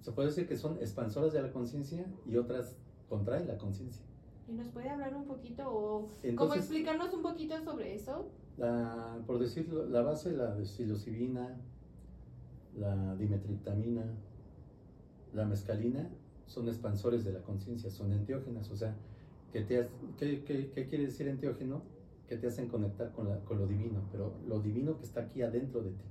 se 0.00 0.12
puede 0.12 0.28
decir 0.28 0.46
que 0.46 0.56
son 0.56 0.78
expansoras 0.78 1.32
de 1.32 1.42
la 1.42 1.52
conciencia 1.52 2.04
y 2.26 2.36
otras 2.36 2.76
contraen 3.08 3.46
la 3.46 3.56
conciencia 3.58 4.04
¿Y 4.46 4.52
nos 4.52 4.68
puede 4.68 4.90
hablar 4.90 5.14
un 5.16 5.24
poquito 5.24 5.62
o 5.68 6.08
entonces 6.22 6.60
explicarnos 6.60 7.12
un 7.14 7.22
poquito 7.22 7.58
sobre 7.64 7.94
eso? 7.94 8.28
la, 8.56 9.18
por 9.26 9.38
decirlo 9.38 9.86
la 9.86 10.02
base 10.02 10.32
la 10.32 10.64
psilocibina 10.64 11.56
la 12.78 13.14
dimetriptamina 13.16 14.04
la 15.32 15.44
mescalina 15.44 16.08
son 16.46 16.68
expansores 16.68 17.24
de 17.24 17.32
la 17.32 17.40
conciencia 17.40 17.90
son 17.90 18.12
enteógenas 18.12 18.70
o 18.70 18.76
sea 18.76 18.94
que 19.52 19.62
te 19.62 19.88
¿qué, 20.18 20.44
qué- 20.44 20.70
qué 20.74 20.86
quiere 20.88 21.04
decir 21.06 21.28
enteógeno? 21.28 21.82
que 22.28 22.36
te 22.38 22.46
hacen 22.46 22.68
conectar 22.68 23.12
con, 23.12 23.28
la- 23.28 23.40
con 23.40 23.58
lo 23.58 23.66
divino 23.66 24.00
pero 24.10 24.32
lo 24.48 24.60
divino 24.60 24.96
que 24.98 25.04
está 25.04 25.20
aquí 25.20 25.42
adentro 25.42 25.82
de 25.82 25.90
ti 25.90 26.04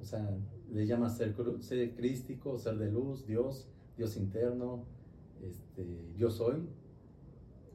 O 0.00 0.04
sea, 0.04 0.28
le 0.72 0.86
llamas 0.86 1.16
ser, 1.16 1.34
ser 1.60 1.94
crístico, 1.94 2.58
ser 2.58 2.76
de 2.78 2.90
luz, 2.90 3.26
Dios, 3.26 3.66
Dios 3.96 4.16
interno, 4.16 4.84
este, 5.48 6.12
yo 6.16 6.30
soy, 6.30 6.66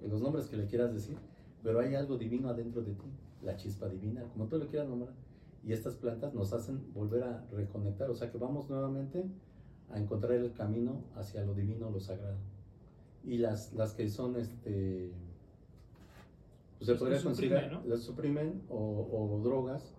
los 0.08 0.22
nombres 0.22 0.48
que 0.48 0.58
le 0.58 0.66
quieras 0.66 0.94
decir, 0.94 1.18
pero 1.64 1.80
hay 1.80 1.96
algo 1.96 2.18
divino 2.18 2.50
adentro 2.50 2.82
de 2.82 2.94
ti, 2.94 3.08
la 3.44 3.56
chispa 3.56 3.88
divina, 3.88 4.24
como 4.34 4.48
tú 4.48 4.58
le 4.58 4.68
quieras 4.68 4.88
nombrar. 4.88 5.14
Y 5.64 5.74
estas 5.74 5.96
plantas 5.96 6.34
nos 6.34 6.54
hacen 6.54 6.94
volver 6.94 7.24
a 7.24 7.46
reconectar, 7.52 8.10
o 8.10 8.16
sea 8.16 8.32
que 8.32 8.38
vamos 8.38 8.70
nuevamente 8.70 9.26
a 9.90 10.00
encontrar 10.00 10.34
el 10.34 10.54
camino 10.54 11.04
hacia 11.16 11.44
lo 11.44 11.54
divino, 11.54 11.90
lo 11.90 12.00
sagrado. 12.00 12.38
Y 13.26 13.38
las, 13.38 13.74
las 13.74 13.94
que 13.94 14.08
son, 14.08 14.38
este, 14.38 15.12
pues 16.78 16.88
se 16.88 16.96
podría 16.96 17.18
suprimen, 17.18 17.36
considerar, 17.36 17.72
¿no? 17.74 17.84
las 17.86 18.02
suprimen 18.02 18.62
o, 18.70 18.78
o 18.78 19.42
drogas, 19.44 19.94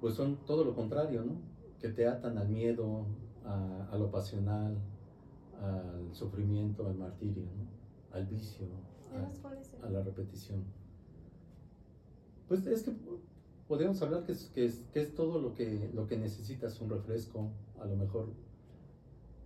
pues 0.00 0.14
son 0.14 0.36
todo 0.46 0.64
lo 0.64 0.74
contrario, 0.74 1.22
¿no? 1.24 1.34
Que 1.78 1.88
te 1.88 2.06
atan 2.06 2.38
al 2.38 2.48
miedo, 2.48 3.06
a, 3.44 3.88
a 3.92 3.98
lo 3.98 4.10
pasional, 4.10 4.78
al 5.62 6.14
sufrimiento, 6.14 6.86
al 6.86 6.94
martirio, 6.96 7.44
¿no? 7.44 8.16
Al 8.16 8.26
vicio, 8.26 8.66
¿Sabes 9.10 9.38
cuál 9.40 9.58
es 9.58 9.72
el- 9.74 9.84
a, 9.84 9.86
a 9.86 9.90
la 9.90 10.02
repetición. 10.02 10.62
Pues 12.48 12.66
es 12.66 12.82
que 12.82 12.92
podríamos 13.68 14.02
hablar 14.02 14.24
que 14.24 14.32
es, 14.32 14.46
que 14.54 14.66
es, 14.66 14.82
que 14.92 15.00
es 15.00 15.14
todo 15.14 15.40
lo 15.40 15.54
que, 15.54 15.90
lo 15.94 16.06
que 16.06 16.16
necesitas, 16.18 16.80
un 16.80 16.90
refresco, 16.90 17.50
a 17.80 17.86
lo 17.86 17.96
mejor 17.96 18.28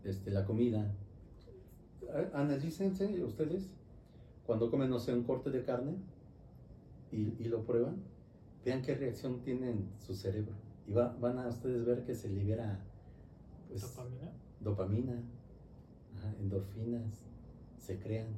este, 0.05 0.31
la 0.31 0.45
comida. 0.45 0.93
Analícense 2.33 3.23
ustedes 3.25 3.75
cuando 4.47 4.71
comen, 4.71 4.89
no 4.91 4.99
sé, 4.99 5.13
un 5.13 5.25
corte 5.25 5.51
de 5.51 5.65
carne 5.65 5.97
y, 7.11 7.35
y 7.43 7.45
lo 7.49 7.65
prueban, 7.65 7.97
vean 8.65 8.83
qué 8.83 8.95
reacción 8.95 9.41
tiene 9.41 9.71
en 9.71 9.89
su 9.99 10.15
cerebro. 10.15 10.53
Y 10.87 10.93
va- 10.93 11.17
van 11.21 11.39
a 11.39 11.49
ustedes 11.49 11.85
ver 11.85 12.05
que 12.05 12.15
se 12.15 12.29
libera 12.29 12.81
pues, 13.69 13.83
¿Dopamina? 13.83 14.33
dopamina, 14.61 15.23
ajá, 16.17 16.35
endorfinas, 16.41 17.23
se 17.79 17.99
crean. 17.99 18.29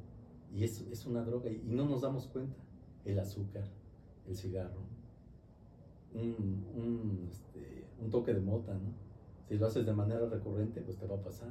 Y 0.55 0.65
es, 0.65 0.81
es 0.91 1.07
una 1.07 1.23
droga 1.23 1.51
y, 1.51 1.63
y 1.67 1.75
no 1.75 1.85
nos 1.85 2.03
damos 2.03 2.27
cuenta. 2.27 2.57
El 3.05 3.19
azúcar, 3.19 3.65
el 4.27 4.37
cigarro, 4.37 4.83
un, 6.15 6.67
un, 6.75 7.29
este, 7.31 7.87
un 8.01 8.11
toque 8.11 8.35
de 8.35 8.41
mota, 8.41 8.75
¿no? 8.75 8.93
Si 9.49 9.57
lo 9.57 9.67
haces 9.67 9.87
de 9.87 9.93
manera 9.93 10.29
recurrente, 10.29 10.81
pues 10.83 10.99
te 10.99 11.07
va 11.07 11.17
a 11.17 11.23
pasar. 11.23 11.51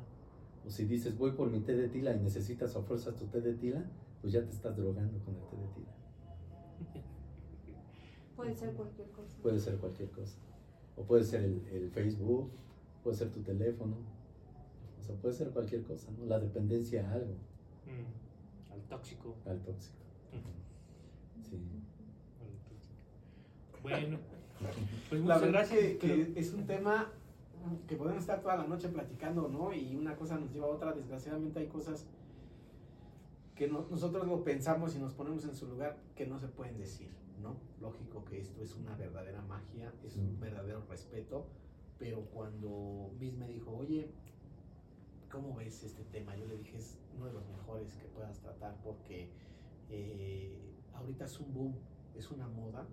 O 0.65 0.69
si 0.69 0.85
dices, 0.85 1.17
voy 1.17 1.31
por 1.31 1.49
mi 1.49 1.61
té 1.61 1.75
de 1.75 1.87
tila 1.87 2.15
y 2.15 2.19
necesitas 2.19 2.75
a 2.75 2.81
fuerzas 2.81 3.15
tu 3.15 3.25
té 3.25 3.41
de 3.41 3.53
tila, 3.53 3.83
pues 4.21 4.33
ya 4.33 4.43
te 4.43 4.51
estás 4.51 4.75
drogando 4.75 5.17
con 5.23 5.35
el 5.35 5.41
té 5.47 5.55
de 5.57 5.67
tila. 5.73 7.03
Puede 8.35 8.53
ser 8.53 8.73
cualquier 8.73 9.09
cosa. 9.09 9.37
Puede 9.41 9.59
ser 9.59 9.77
cualquier 9.77 10.11
cosa. 10.11 10.37
O 10.95 11.03
puede 11.03 11.23
ser 11.23 11.43
el, 11.43 11.65
el 11.71 11.89
Facebook, 11.91 12.51
puede 13.03 13.17
ser 13.17 13.31
tu 13.31 13.41
teléfono. 13.41 13.95
Sea, 15.07 15.15
puede 15.15 15.33
ser 15.33 15.49
cualquier 15.51 15.83
cosa, 15.83 16.11
¿no? 16.17 16.25
La 16.25 16.39
dependencia 16.39 17.09
a 17.09 17.13
algo, 17.13 17.33
Mm, 17.85 18.73
Al 18.73 18.81
tóxico. 18.89 19.35
al 19.45 19.59
tóxico. 19.61 19.95
Sí. 21.49 21.55
al 22.41 22.49
tóxico. 22.67 23.81
Bueno, 23.81 24.17
pues 25.09 25.21
La 25.21 25.37
verdad 25.37 25.51
gracias. 25.59 25.79
que, 25.79 25.97
que 25.97 26.07
pero- 26.07 26.39
es 26.39 26.53
un 26.53 26.67
tema 26.67 27.09
que 27.87 27.95
podemos 27.95 28.19
estar 28.21 28.41
toda 28.41 28.57
la 28.57 28.67
noche 28.67 28.89
platicando, 28.89 29.47
¿no? 29.47 29.71
Y 29.73 29.95
una 29.95 30.15
cosa 30.17 30.37
nos 30.37 30.51
lleva 30.51 30.67
a 30.67 30.71
otra. 30.71 30.91
Desgraciadamente 30.93 31.59
hay 31.59 31.67
cosas 31.67 32.05
que 33.55 33.67
no- 33.69 33.87
nosotros 33.89 34.27
lo 34.27 34.43
pensamos 34.43 34.93
y 34.95 34.99
nos 34.99 35.13
ponemos 35.13 35.45
en 35.45 35.55
su 35.55 35.67
lugar 35.67 35.97
que 36.15 36.27
no 36.27 36.37
se 36.39 36.47
pueden 36.49 36.77
decir, 36.77 37.09
¿no? 37.41 37.55
Lógico 37.81 38.25
que 38.25 38.39
esto 38.39 38.61
es 38.61 38.75
una 38.75 38.95
verdadera 38.97 39.41
magia, 39.43 39.93
es 40.05 40.17
un 40.17 40.35
Mm. 40.35 40.39
verdadero 40.41 40.83
respeto, 40.89 41.47
pero 41.97 42.21
cuando 42.25 43.11
Miss 43.19 43.35
me 43.37 43.47
dijo, 43.47 43.71
oye, 43.71 44.09
¿cómo 45.31 45.55
ves 45.55 45.83
este 45.83 46.03
tema? 46.05 46.35
Yo 46.35 46.45
le 46.45 46.57
dije, 46.57 46.77
es 46.77 46.97
uno 47.15 47.27
de 47.27 47.33
los 47.33 47.47
mejores 47.47 47.93
que 47.93 48.05
puedas 48.07 48.39
tratar 48.39 48.75
porque 48.83 49.29
eh, 49.89 50.57
ahorita 50.93 51.25
es 51.25 51.39
un 51.39 51.53
boom, 51.53 51.75
es 52.15 52.31
una 52.31 52.47
moda, 52.47 52.87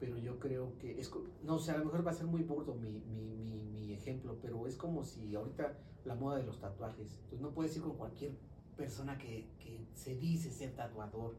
pero 0.00 0.18
yo 0.18 0.38
creo 0.38 0.76
que 0.78 1.00
es, 1.00 1.10
no 1.42 1.58
sé, 1.58 1.72
a 1.72 1.78
lo 1.78 1.86
mejor 1.86 2.06
va 2.06 2.10
a 2.10 2.14
ser 2.14 2.26
muy 2.26 2.42
burdo 2.42 2.74
mi, 2.74 3.00
mi, 3.00 3.36
mi, 3.36 3.60
mi 3.62 3.92
ejemplo, 3.94 4.38
pero 4.42 4.66
es 4.66 4.76
como 4.76 5.04
si 5.04 5.34
ahorita 5.34 5.78
la 6.04 6.14
moda 6.14 6.38
de 6.38 6.44
los 6.44 6.60
tatuajes, 6.60 7.12
entonces 7.14 7.40
no 7.40 7.50
puedes 7.50 7.76
ir 7.76 7.82
con 7.82 7.96
cualquier 7.96 8.32
persona 8.76 9.16
que, 9.18 9.48
que 9.58 9.86
se 9.94 10.14
dice 10.16 10.50
ser 10.50 10.74
tatuador. 10.74 11.34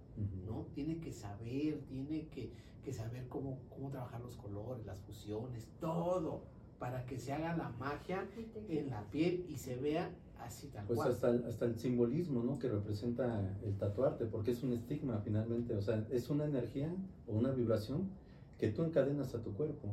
¿no? 0.46 0.66
Tiene 0.74 1.00
que 1.00 1.14
saber, 1.14 1.84
tiene 1.88 2.28
que, 2.30 2.52
que 2.84 2.92
saber 2.92 3.28
cómo, 3.30 3.60
cómo 3.70 3.90
trabajar 3.90 4.22
los 4.22 4.36
colores, 4.36 4.86
las 4.86 5.00
fusiones, 5.02 5.68
todo, 5.80 6.44
para 6.80 7.06
que 7.06 7.20
se 7.20 7.34
haga 7.34 7.56
la 7.56 7.70
magia 7.70 8.28
en 8.68 8.90
la 8.90 9.04
piel 9.10 9.46
y 9.50 9.58
se 9.58 9.76
vea 9.78 10.12
así 10.42 10.68
tal 10.68 10.86
Pues 10.86 10.98
cual. 10.98 11.12
hasta 11.12 11.30
el, 11.30 11.46
hasta 11.46 11.66
el 11.66 11.76
simbolismo 11.78 12.44
¿no? 12.44 12.58
que 12.60 12.70
representa 12.70 13.58
el 13.64 13.78
tatuarte, 13.78 14.26
porque 14.26 14.52
es 14.52 14.64
un 14.64 14.74
estigma 14.74 15.20
finalmente, 15.24 15.76
o 15.76 15.82
sea, 15.82 16.06
es 16.12 16.30
una 16.30 16.46
energía 16.46 16.94
o 17.28 17.34
una 17.34 17.52
vibración 17.52 18.10
que 18.58 18.70
tú 18.72 18.84
encadenas 18.84 19.36
a 19.36 19.42
tu 19.42 19.54
cuerpo 19.54 19.88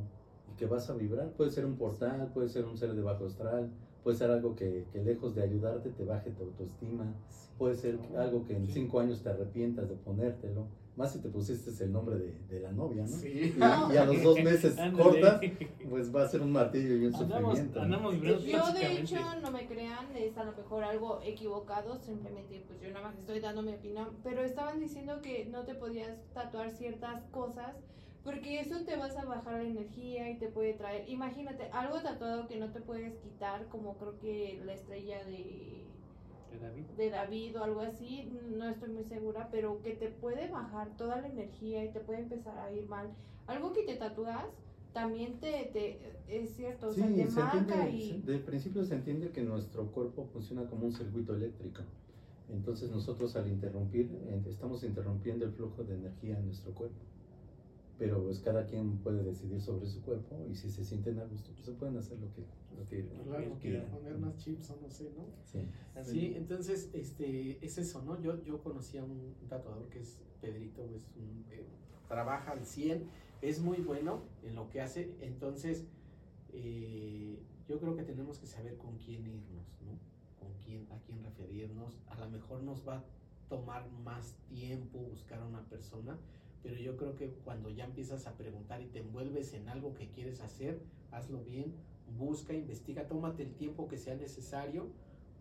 y 0.53 0.57
que 0.57 0.67
vas 0.67 0.89
a 0.91 0.95
vibrar. 0.95 1.31
Puede 1.33 1.51
ser 1.51 1.67
un 1.67 1.77
portal, 1.77 2.31
puede 2.33 2.49
ser 2.49 2.65
un 2.65 2.77
ser 2.77 2.95
de 2.95 3.03
bajo 3.03 3.27
astral, 3.27 3.71
puede 4.03 4.17
ser 4.17 4.31
algo 4.31 4.55
que, 4.55 4.87
que 4.93 5.03
lejos 5.03 5.35
de 5.35 5.43
ayudarte 5.43 5.91
te 5.91 6.05
baje 6.05 6.31
tu 6.31 6.45
autoestima, 6.45 7.05
puede 7.59 7.75
ser 7.77 7.99
algo 8.17 8.45
que 8.45 8.57
en 8.57 8.67
cinco 8.69 9.01
años 9.01 9.23
te 9.23 9.31
arrepientas 9.31 9.89
de 9.89 9.95
ponértelo, 9.97 10.67
más 10.97 11.13
si 11.13 11.19
te 11.21 11.29
pusiste 11.29 11.85
el 11.85 11.93
nombre 11.93 12.17
de, 12.17 12.39
de 12.49 12.61
la 12.61 12.71
novia, 12.71 13.03
¿no? 13.03 13.09
Sí. 13.09 13.55
Y, 13.57 13.59
y 13.59 13.97
a 13.97 14.05
los 14.05 14.23
dos 14.23 14.41
meses 14.43 14.77
cortas, 14.97 15.41
pues 15.89 16.15
va 16.15 16.23
a 16.23 16.29
ser 16.29 16.41
un 16.41 16.53
martillo 16.53 16.95
y 16.95 17.07
un 17.07 17.15
Andamos, 17.15 17.59
sufrimiento. 17.59 17.81
andamos 17.81 18.21
Yo 18.21 18.73
de 18.73 18.93
hecho, 19.01 19.17
no 19.43 19.51
me 19.51 19.67
crean, 19.67 20.15
es 20.17 20.37
a 20.37 20.45
lo 20.45 20.53
mejor 20.53 20.85
algo 20.85 21.21
equivocado, 21.25 21.99
simplemente 21.99 22.65
pues 22.69 22.81
yo 22.81 22.89
nada 22.91 23.09
más 23.09 23.19
estoy 23.19 23.41
dando 23.41 23.63
mi 23.63 23.75
opinión, 23.75 24.11
pero 24.23 24.43
estaban 24.43 24.79
diciendo 24.79 25.21
que 25.21 25.47
no 25.47 25.65
te 25.65 25.75
podías 25.75 26.17
tatuar 26.33 26.71
ciertas 26.71 27.25
cosas 27.31 27.75
porque 28.23 28.59
eso 28.59 28.83
te 28.87 28.97
vas 28.97 29.17
a 29.17 29.25
bajar 29.27 29.55
la 29.55 29.69
energía 29.69 30.31
y 30.31 30.39
te 30.39 30.49
puede 30.49 30.73
traer, 30.73 31.07
imagínate, 31.09 31.69
algo 31.73 32.01
tatuado 32.01 32.47
que 32.47 32.57
no 32.57 32.71
te 32.73 32.81
puedes 32.81 33.15
quitar, 33.19 33.67
como 33.69 33.99
creo 33.99 34.19
que 34.19 34.63
la 34.65 34.73
estrella 34.73 35.23
de, 35.27 35.85
De 36.55 36.67
David. 36.67 36.85
de 36.97 37.11
David 37.11 37.59
o 37.59 37.65
algo 37.65 37.81
así, 37.81 38.29
no 38.57 38.69
estoy 38.69 38.91
muy 38.91 39.05
segura, 39.05 39.49
pero 39.51 39.83
que 39.83 39.95
te 39.95 40.09
puede 40.09 40.49
bajar 40.49 40.97
toda 40.97 41.21
la 41.21 41.29
energía 41.29 41.85
y 41.85 41.93
te 41.93 42.01
puede 42.01 42.21
empezar 42.21 42.59
a 42.59 42.73
ir 42.73 42.89
mal. 42.89 43.09
Algo 43.47 43.73
que 43.73 43.83
te 43.85 43.97
tatúas 43.97 44.47
también 44.93 45.41
te, 45.41 45.51
te 45.73 45.99
es 46.29 46.55
cierto, 46.55 46.89
o 46.89 46.93
Sí, 46.93 47.01
sea, 47.01 47.09
te 47.09 47.27
se 47.27 47.41
marca 47.41 47.89
entiende, 47.89 47.91
y... 47.97 48.23
se- 48.25 48.33
de 48.33 48.39
principio 48.39 48.85
se 48.85 48.95
entiende 48.95 49.31
que 49.33 49.43
nuestro 49.43 49.91
cuerpo 49.91 50.25
funciona 50.33 50.69
como 50.69 50.87
un 50.87 50.93
circuito 50.93 51.35
eléctrico. 51.35 51.83
Entonces 52.49 52.91
nosotros 52.91 53.35
al 53.37 53.49
interrumpir, 53.49 54.11
eh, 54.13 54.43
estamos 54.47 54.85
interrumpiendo 54.85 55.45
el 55.47 55.53
flujo 55.53 55.83
de 55.85 55.95
energía 55.95 56.39
en 56.39 56.47
nuestro 56.47 56.73
cuerpo. 56.75 57.05
Pero 57.99 58.23
pues 58.25 58.41
cada 58.41 58.67
quien 58.67 58.99
puede 58.99 59.23
decidir 59.23 59.61
sobre 59.61 59.87
su 59.87 60.03
cuerpo 60.03 60.45
y 60.51 60.55
si 60.57 60.69
se 60.69 60.85
sienten 60.85 61.19
a 61.21 61.25
gusto, 61.25 61.53
pues 61.53 61.65
se 61.67 61.73
pueden 61.73 61.97
hacer 61.97 62.19
lo 62.19 62.33
que, 62.33 62.43
lo 62.77 62.89
que, 62.89 63.05
Claro, 63.07 63.47
lo 63.47 63.55
que 63.55 63.61
quiera 63.61 63.85
quieran. 63.85 63.91
poner 63.91 64.19
más 64.19 64.37
chips 64.37 64.71
o 64.71 64.79
no 64.83 64.91
sé, 64.91 65.13
¿no? 65.17 65.25
Sí. 65.45 65.61
Sí, 66.03 66.33
entonces, 66.35 66.91
este, 66.93 67.65
es 67.65 67.79
eso, 67.79 68.03
¿no? 68.03 68.21
Yo, 68.21 68.43
yo 68.43 68.61
conocí 68.63 68.99
a 68.99 69.05
un 69.05 69.35
tatuador 69.49 69.89
que 69.91 70.01
es 70.01 70.21
Pedrito, 70.41 70.85
es 70.95 71.07
un, 71.17 71.45
eh, 71.53 71.65
trabaja 72.09 72.51
al 72.51 72.67
100, 72.67 73.05
es 73.43 73.61
muy 73.61 73.79
bueno 73.79 74.23
en 74.43 74.57
lo 74.57 74.69
que 74.71 74.81
hace, 74.81 75.15
entonces, 75.21 75.85
eh, 76.53 77.39
yo 77.69 77.79
creo 77.79 77.95
que 77.97 78.03
tenemos 78.03 78.39
que 78.39 78.47
saber 78.47 78.77
con 78.77 78.99
quién 78.99 79.25
irnos, 79.27 79.67
¿no? 79.85 79.99
Con 80.41 80.53
quién, 80.65 80.87
a 80.91 80.99
quién 81.07 81.23
referirnos, 81.23 81.97
a 82.09 82.19
lo 82.19 82.29
mejor 82.29 82.63
nos 82.63 82.87
va 82.87 82.99
a 82.99 83.05
tomar 83.49 83.89
más 84.05 84.35
tiempo 84.49 84.99
buscar 84.99 85.41
a 85.41 85.47
una 85.47 85.63
persona, 85.69 86.19
pero 86.65 86.77
yo 86.77 86.97
creo 86.97 87.15
que 87.15 87.29
cuando 87.45 87.69
ya 87.69 87.85
empiezas 87.85 88.27
a 88.27 88.33
preguntar 88.37 88.81
y 88.81 88.87
te 88.87 89.01
envuelves 89.01 89.53
en 89.53 89.69
algo 89.69 89.95
que 89.95 90.09
quieres 90.09 90.41
hacer, 90.41 90.81
hazlo 91.13 91.45
bien, 91.45 91.75
busca, 92.19 92.55
investiga, 92.55 93.07
tómate 93.07 93.43
el 93.45 93.53
tiempo 93.55 93.87
que 93.87 93.99
sea 93.99 94.17
necesario, 94.17 94.87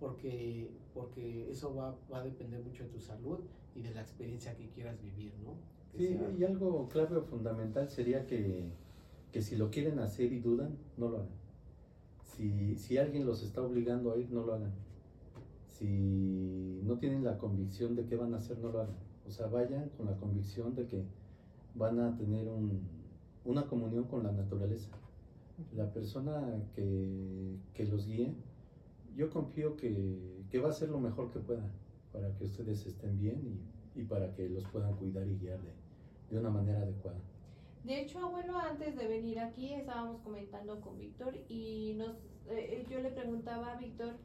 porque, 0.02 0.70
porque 0.94 1.50
eso 1.50 1.74
va, 1.74 1.96
va 2.12 2.20
a 2.20 2.24
depender 2.24 2.62
mucho 2.62 2.84
de 2.84 2.90
tu 2.90 3.00
salud 3.00 3.40
y 3.74 3.82
de 3.82 3.92
la 3.94 4.02
experiencia 4.02 4.54
que 4.58 4.68
quieras 4.70 5.02
vivir, 5.02 5.32
¿no? 5.44 5.54
Que 5.94 5.98
Sí, 5.98 6.08
sea- 6.18 6.32
y 6.38 6.44
algo 6.44 6.90
clave 6.90 7.16
o 7.16 7.22
fundamental 7.24 7.90
sería 7.90 8.28
que, 8.28 8.66
que 9.32 9.42
si 9.42 9.56
lo 9.56 9.72
quieren 9.72 10.00
hacer 10.00 10.34
y 10.34 10.40
dudan, 10.40 10.78
no 10.98 11.08
lo 11.08 11.18
hagan. 11.20 11.30
Si, 12.36 12.76
si 12.78 12.98
alguien 12.98 13.26
los 13.26 13.44
está 13.44 13.62
obligando 13.62 14.12
a 14.12 14.18
ir, 14.18 14.30
no 14.30 14.44
lo 14.44 14.56
hagan. 14.56 14.74
Si 15.70 16.82
no 16.84 16.98
tienen 16.98 17.24
la 17.24 17.38
convicción 17.38 17.96
de 17.96 18.06
qué 18.06 18.16
van 18.18 18.34
a 18.34 18.38
hacer, 18.38 18.58
no 18.58 18.72
lo 18.72 18.82
hagan. 18.82 18.96
O 19.28 19.32
sea, 19.32 19.48
vayan 19.48 19.90
con 19.90 20.06
la 20.08 20.16
convicción 20.18 20.76
de 20.76 20.88
que 20.88 21.06
van 21.76 22.00
a 22.00 22.16
tener 22.16 22.48
un, 22.48 22.82
una 23.46 23.66
comunión 23.68 24.06
con 24.06 24.24
la 24.24 24.32
naturaleza. 24.32 24.90
La 25.76 25.92
persona 25.92 26.42
que, 26.76 27.86
los 27.90 28.08
guíe, 28.08 28.34
yo 29.16 29.30
confío 29.30 29.76
que, 29.78 30.60
va 30.62 30.68
a 30.68 30.72
hacer 30.72 30.90
lo 30.90 31.00
mejor 31.00 31.32
que 31.32 31.40
pueda 31.40 31.70
para 32.12 32.34
que 32.36 32.46
ustedes 32.46 32.86
estén 32.86 33.20
bien 33.20 33.62
y, 33.96 34.04
para 34.04 34.34
que 34.34 34.50
los 34.50 34.64
puedan 34.66 34.96
cuidar 34.96 35.28
y 35.28 35.38
guiar 35.38 35.60
de, 36.30 36.38
una 36.38 36.50
manera 36.50 36.82
adecuada. 36.82 37.20
De 37.84 38.02
hecho, 38.02 38.20
abuelo, 38.20 38.58
antes 38.58 38.96
de 38.96 39.08
venir 39.08 39.40
aquí 39.40 39.74
estábamos 39.74 40.22
comentando 40.22 40.80
con 40.82 40.98
Víctor 40.98 41.36
y 41.48 41.94
nos, 41.98 42.16
eh, 42.48 42.86
yo 42.90 43.02
le 43.02 43.12
preguntaba 43.12 43.74
a 43.74 43.78
Víctor 43.78 44.16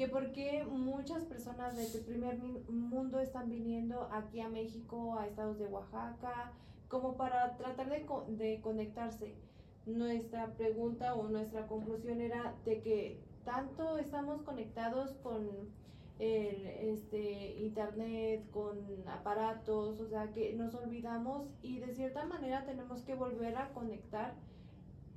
que 0.00 0.08
por 0.08 0.32
qué 0.32 0.64
muchas 0.64 1.24
personas 1.24 1.76
del 1.76 2.02
primer 2.06 2.38
mi- 2.38 2.60
mundo 2.70 3.20
están 3.20 3.50
viniendo 3.50 4.08
aquí 4.10 4.40
a 4.40 4.48
México, 4.48 5.18
a 5.18 5.26
estados 5.26 5.58
de 5.58 5.66
Oaxaca, 5.66 6.52
como 6.88 7.18
para 7.18 7.54
tratar 7.58 7.90
de, 7.90 8.06
de 8.28 8.62
conectarse. 8.62 9.34
Nuestra 9.84 10.46
pregunta 10.54 11.14
o 11.14 11.28
nuestra 11.28 11.66
conclusión 11.66 12.22
era 12.22 12.54
de 12.64 12.80
que 12.80 13.20
tanto 13.44 13.98
estamos 13.98 14.40
conectados 14.40 15.12
con 15.22 15.46
el 16.18 16.66
este 16.94 17.58
internet 17.60 18.50
con 18.52 18.78
aparatos, 19.06 20.00
o 20.00 20.06
sea 20.08 20.32
que 20.32 20.54
nos 20.54 20.74
olvidamos 20.76 21.46
y 21.62 21.78
de 21.78 21.92
cierta 21.92 22.24
manera 22.24 22.64
tenemos 22.64 23.02
que 23.02 23.14
volver 23.14 23.54
a 23.58 23.68
conectar 23.74 24.32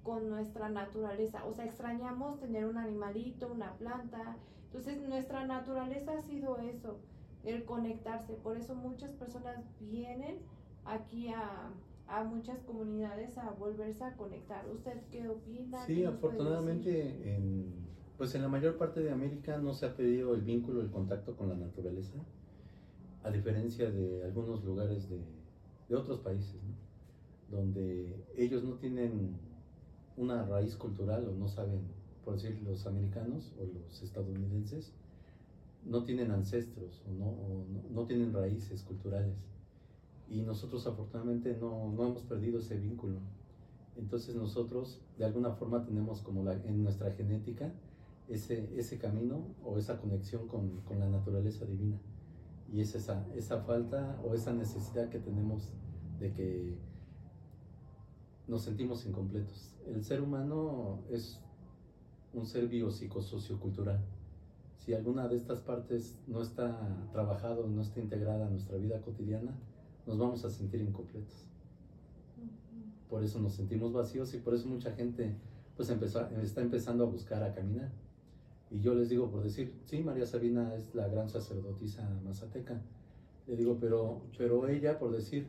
con 0.03 0.29
nuestra 0.29 0.67
naturaleza, 0.67 1.45
o 1.45 1.53
sea, 1.53 1.63
extrañamos 1.63 2.41
tener 2.41 2.65
un 2.65 2.77
animalito, 2.77 3.49
una 3.49 3.71
planta, 3.77 4.35
entonces 4.73 5.07
nuestra 5.07 5.45
naturaleza 5.45 6.13
ha 6.17 6.21
sido 6.23 6.57
eso, 6.57 6.97
el 7.43 7.63
conectarse, 7.63 8.33
por 8.33 8.57
eso 8.57 8.73
muchas 8.73 9.11
personas 9.11 9.63
vienen 9.79 10.39
aquí 10.83 11.27
a, 11.29 11.69
a 12.07 12.23
muchas 12.23 12.59
comunidades 12.63 13.37
a 13.37 13.51
volverse 13.51 14.03
a 14.03 14.15
conectar. 14.15 14.67
¿Usted 14.67 14.99
qué 15.11 15.27
opina? 15.27 15.85
Sí, 15.85 16.03
afortunadamente 16.03 17.35
en, 17.35 17.71
pues 18.17 18.33
en 18.33 18.41
la 18.41 18.47
mayor 18.47 18.77
parte 18.77 19.01
de 19.01 19.11
América 19.11 19.57
no 19.57 19.75
se 19.75 19.85
ha 19.85 19.95
pedido 19.95 20.33
el 20.33 20.41
vínculo, 20.41 20.81
el 20.81 20.89
contacto 20.89 21.35
con 21.35 21.49
la 21.49 21.55
naturaleza, 21.55 22.17
a 23.23 23.29
diferencia 23.29 23.91
de 23.91 24.23
algunos 24.23 24.63
lugares 24.63 25.07
de, 25.07 25.19
de 25.87 25.95
otros 25.95 26.19
países, 26.21 26.55
¿no? 26.63 27.55
donde 27.55 28.25
ellos 28.35 28.63
no 28.63 28.73
tienen 28.77 29.37
una 30.17 30.43
raíz 30.45 30.75
cultural 30.75 31.27
o 31.29 31.31
no 31.31 31.47
saben, 31.47 31.81
por 32.23 32.35
decir 32.35 32.59
los 32.63 32.85
americanos 32.87 33.53
o 33.59 33.65
los 33.65 34.01
estadounidenses, 34.01 34.93
no 35.85 36.03
tienen 36.03 36.31
ancestros 36.31 37.01
o 37.07 37.11
no, 37.11 37.35
no, 37.93 38.05
tienen 38.05 38.33
raíces 38.33 38.83
culturales. 38.83 39.35
Y 40.29 40.41
nosotros 40.41 40.87
afortunadamente 40.87 41.57
no, 41.59 41.91
no 41.91 42.07
hemos 42.07 42.23
perdido 42.23 42.59
ese 42.59 42.77
vínculo. 42.77 43.19
Entonces 43.97 44.35
nosotros 44.35 45.01
de 45.17 45.25
alguna 45.25 45.51
forma 45.51 45.83
tenemos 45.83 46.21
como 46.21 46.49
en 46.49 46.83
nuestra 46.83 47.11
genética 47.11 47.71
ese, 48.27 48.69
ese 48.77 48.97
camino 48.97 49.45
o 49.63 49.77
esa 49.77 49.99
conexión 49.99 50.47
con, 50.47 50.81
con 50.81 50.99
la 50.99 51.09
naturaleza 51.09 51.65
divina. 51.65 51.97
Y 52.71 52.81
es 52.81 52.95
esa, 52.95 53.27
esa 53.35 53.61
falta 53.61 54.19
o 54.23 54.33
esa 54.33 54.53
necesidad 54.53 55.09
que 55.09 55.19
tenemos 55.19 55.73
de 56.19 56.33
que 56.33 56.77
nos 58.47 58.63
sentimos 58.63 59.05
incompletos. 59.05 59.75
El 59.85 60.03
ser 60.03 60.21
humano 60.21 61.03
es 61.11 61.39
un 62.33 62.45
ser 62.45 62.67
biopsicosociocultural. 62.67 63.99
Si 64.77 64.93
alguna 64.93 65.27
de 65.27 65.37
estas 65.37 65.59
partes 65.61 66.17
no 66.27 66.41
está 66.41 67.07
trabajado, 67.11 67.67
no 67.67 67.81
está 67.81 67.99
integrada 67.99 68.47
a 68.47 68.49
nuestra 68.49 68.77
vida 68.77 69.01
cotidiana, 69.01 69.55
nos 70.05 70.17
vamos 70.17 70.43
a 70.43 70.49
sentir 70.49 70.81
incompletos. 70.81 71.45
Por 73.09 73.23
eso 73.23 73.39
nos 73.39 73.53
sentimos 73.53 73.93
vacíos 73.93 74.33
y 74.33 74.39
por 74.39 74.53
eso 74.53 74.67
mucha 74.67 74.91
gente 74.91 75.35
pues 75.77 75.89
empezó, 75.89 76.27
está 76.41 76.61
empezando 76.61 77.05
a 77.05 77.07
buscar 77.07 77.43
a 77.43 77.53
caminar. 77.53 77.91
Y 78.69 78.79
yo 78.79 78.95
les 78.95 79.09
digo 79.09 79.29
por 79.29 79.43
decir, 79.43 79.73
sí, 79.85 80.01
María 80.01 80.25
Sabina 80.25 80.73
es 80.75 80.93
la 80.95 81.07
gran 81.07 81.29
sacerdotisa 81.29 82.09
mazateca. 82.25 82.81
Le 83.47 83.55
digo, 83.55 83.77
pero, 83.79 84.21
pero 84.37 84.67
ella, 84.67 84.97
por 84.99 85.11
decir, 85.11 85.47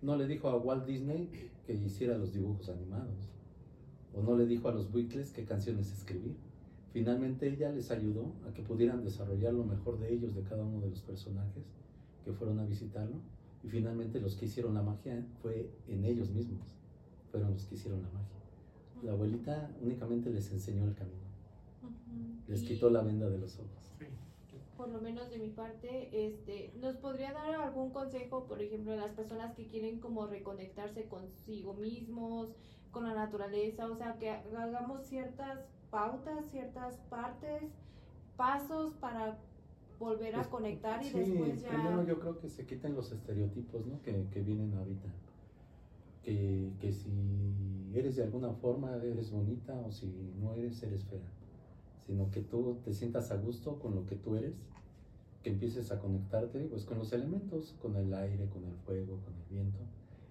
no 0.00 0.16
le 0.16 0.26
dijo 0.26 0.48
a 0.48 0.56
Walt 0.56 0.86
Disney 0.86 1.28
que 1.66 1.74
hiciera 1.74 2.16
los 2.16 2.32
dibujos 2.32 2.68
animados. 2.68 3.31
O 4.14 4.22
no 4.22 4.36
le 4.36 4.46
dijo 4.46 4.68
a 4.68 4.72
los 4.72 4.92
Beatles 4.92 5.32
qué 5.32 5.44
canciones 5.44 5.92
escribir. 5.92 6.36
Finalmente 6.92 7.48
ella 7.48 7.70
les 7.72 7.90
ayudó 7.90 8.32
a 8.46 8.52
que 8.52 8.62
pudieran 8.62 9.02
desarrollar 9.02 9.54
lo 9.54 9.64
mejor 9.64 9.98
de 9.98 10.12
ellos, 10.12 10.34
de 10.34 10.42
cada 10.42 10.62
uno 10.62 10.80
de 10.80 10.90
los 10.90 11.00
personajes 11.00 11.64
que 12.24 12.32
fueron 12.32 12.58
a 12.60 12.64
visitarlo, 12.64 13.16
Y 13.64 13.68
finalmente 13.68 14.20
los 14.20 14.34
que 14.34 14.46
hicieron 14.46 14.74
la 14.74 14.82
magia 14.82 15.24
fue 15.40 15.70
en 15.86 16.04
ellos 16.04 16.30
mismos, 16.30 16.74
fueron 17.30 17.52
los 17.52 17.64
que 17.64 17.76
hicieron 17.76 18.02
la 18.02 18.08
magia. 18.08 18.42
La 19.04 19.12
abuelita 19.12 19.70
únicamente 19.80 20.30
les 20.30 20.50
enseñó 20.50 20.84
el 20.84 20.94
camino, 20.94 21.22
les 22.48 22.62
quitó 22.62 22.90
la 22.90 23.02
venda 23.02 23.28
de 23.30 23.38
los 23.38 23.56
ojos. 23.58 23.92
Sí. 23.98 24.06
por 24.76 24.88
lo 24.88 25.00
menos 25.00 25.30
de 25.30 25.38
mi 25.38 25.50
parte, 25.50 26.10
este, 26.12 26.72
¿nos 26.80 26.96
podría 26.96 27.32
dar 27.32 27.54
algún 27.54 27.90
consejo, 27.90 28.46
por 28.46 28.60
ejemplo, 28.60 28.92
a 28.92 28.96
las 28.96 29.12
personas 29.12 29.54
que 29.54 29.66
quieren 29.68 30.00
como 30.00 30.26
reconectarse 30.26 31.04
consigo 31.04 31.74
mismos, 31.74 32.48
con 32.92 33.04
la 33.04 33.14
naturaleza, 33.14 33.86
o 33.86 33.96
sea, 33.96 34.16
que 34.18 34.30
hagamos 34.30 35.02
ciertas 35.06 35.58
pautas, 35.90 36.46
ciertas 36.50 36.96
partes, 37.10 37.62
pasos 38.36 38.94
para 38.94 39.38
volver 39.98 40.34
a 40.34 40.38
Pues, 40.38 40.48
conectar 40.48 41.02
y 41.02 41.08
sí, 41.08 41.18
después 41.18 41.62
ya... 41.62 41.68
primero 41.70 42.04
yo 42.04 42.20
creo 42.20 42.38
que 42.38 42.48
se 42.48 42.66
quiten 42.66 42.94
los 42.94 43.10
estereotipos 43.12 43.86
¿no? 43.86 44.00
que, 44.02 44.26
que 44.30 44.40
vienen 44.42 44.74
ahorita. 44.74 45.08
Que, 46.22 46.70
que 46.80 46.92
si 46.92 47.90
eres 47.94 48.16
de 48.16 48.22
alguna 48.22 48.52
forma 48.52 48.94
eres 48.96 49.32
bonita 49.32 49.74
o 49.86 49.90
si 49.90 50.06
no 50.40 50.54
eres, 50.54 50.82
eres 50.82 51.04
fea. 51.04 51.20
Sino 52.06 52.30
que 52.30 52.42
tú 52.42 52.78
te 52.84 52.92
sientas 52.92 53.30
a 53.32 53.36
gusto 53.36 53.78
con 53.78 53.94
lo 53.94 54.06
que 54.06 54.16
tú 54.16 54.36
eres, 54.36 54.54
que 55.42 55.50
empieces 55.50 55.90
a 55.90 55.98
conectarte 55.98 56.60
pues, 56.66 56.84
con 56.84 56.98
los 56.98 57.12
elementos, 57.12 57.74
con 57.80 57.96
el 57.96 58.12
aire, 58.14 58.46
con 58.50 58.64
el 58.64 58.74
fuego, 58.86 59.18
con 59.24 59.34
el 59.34 59.44
viento, 59.50 59.78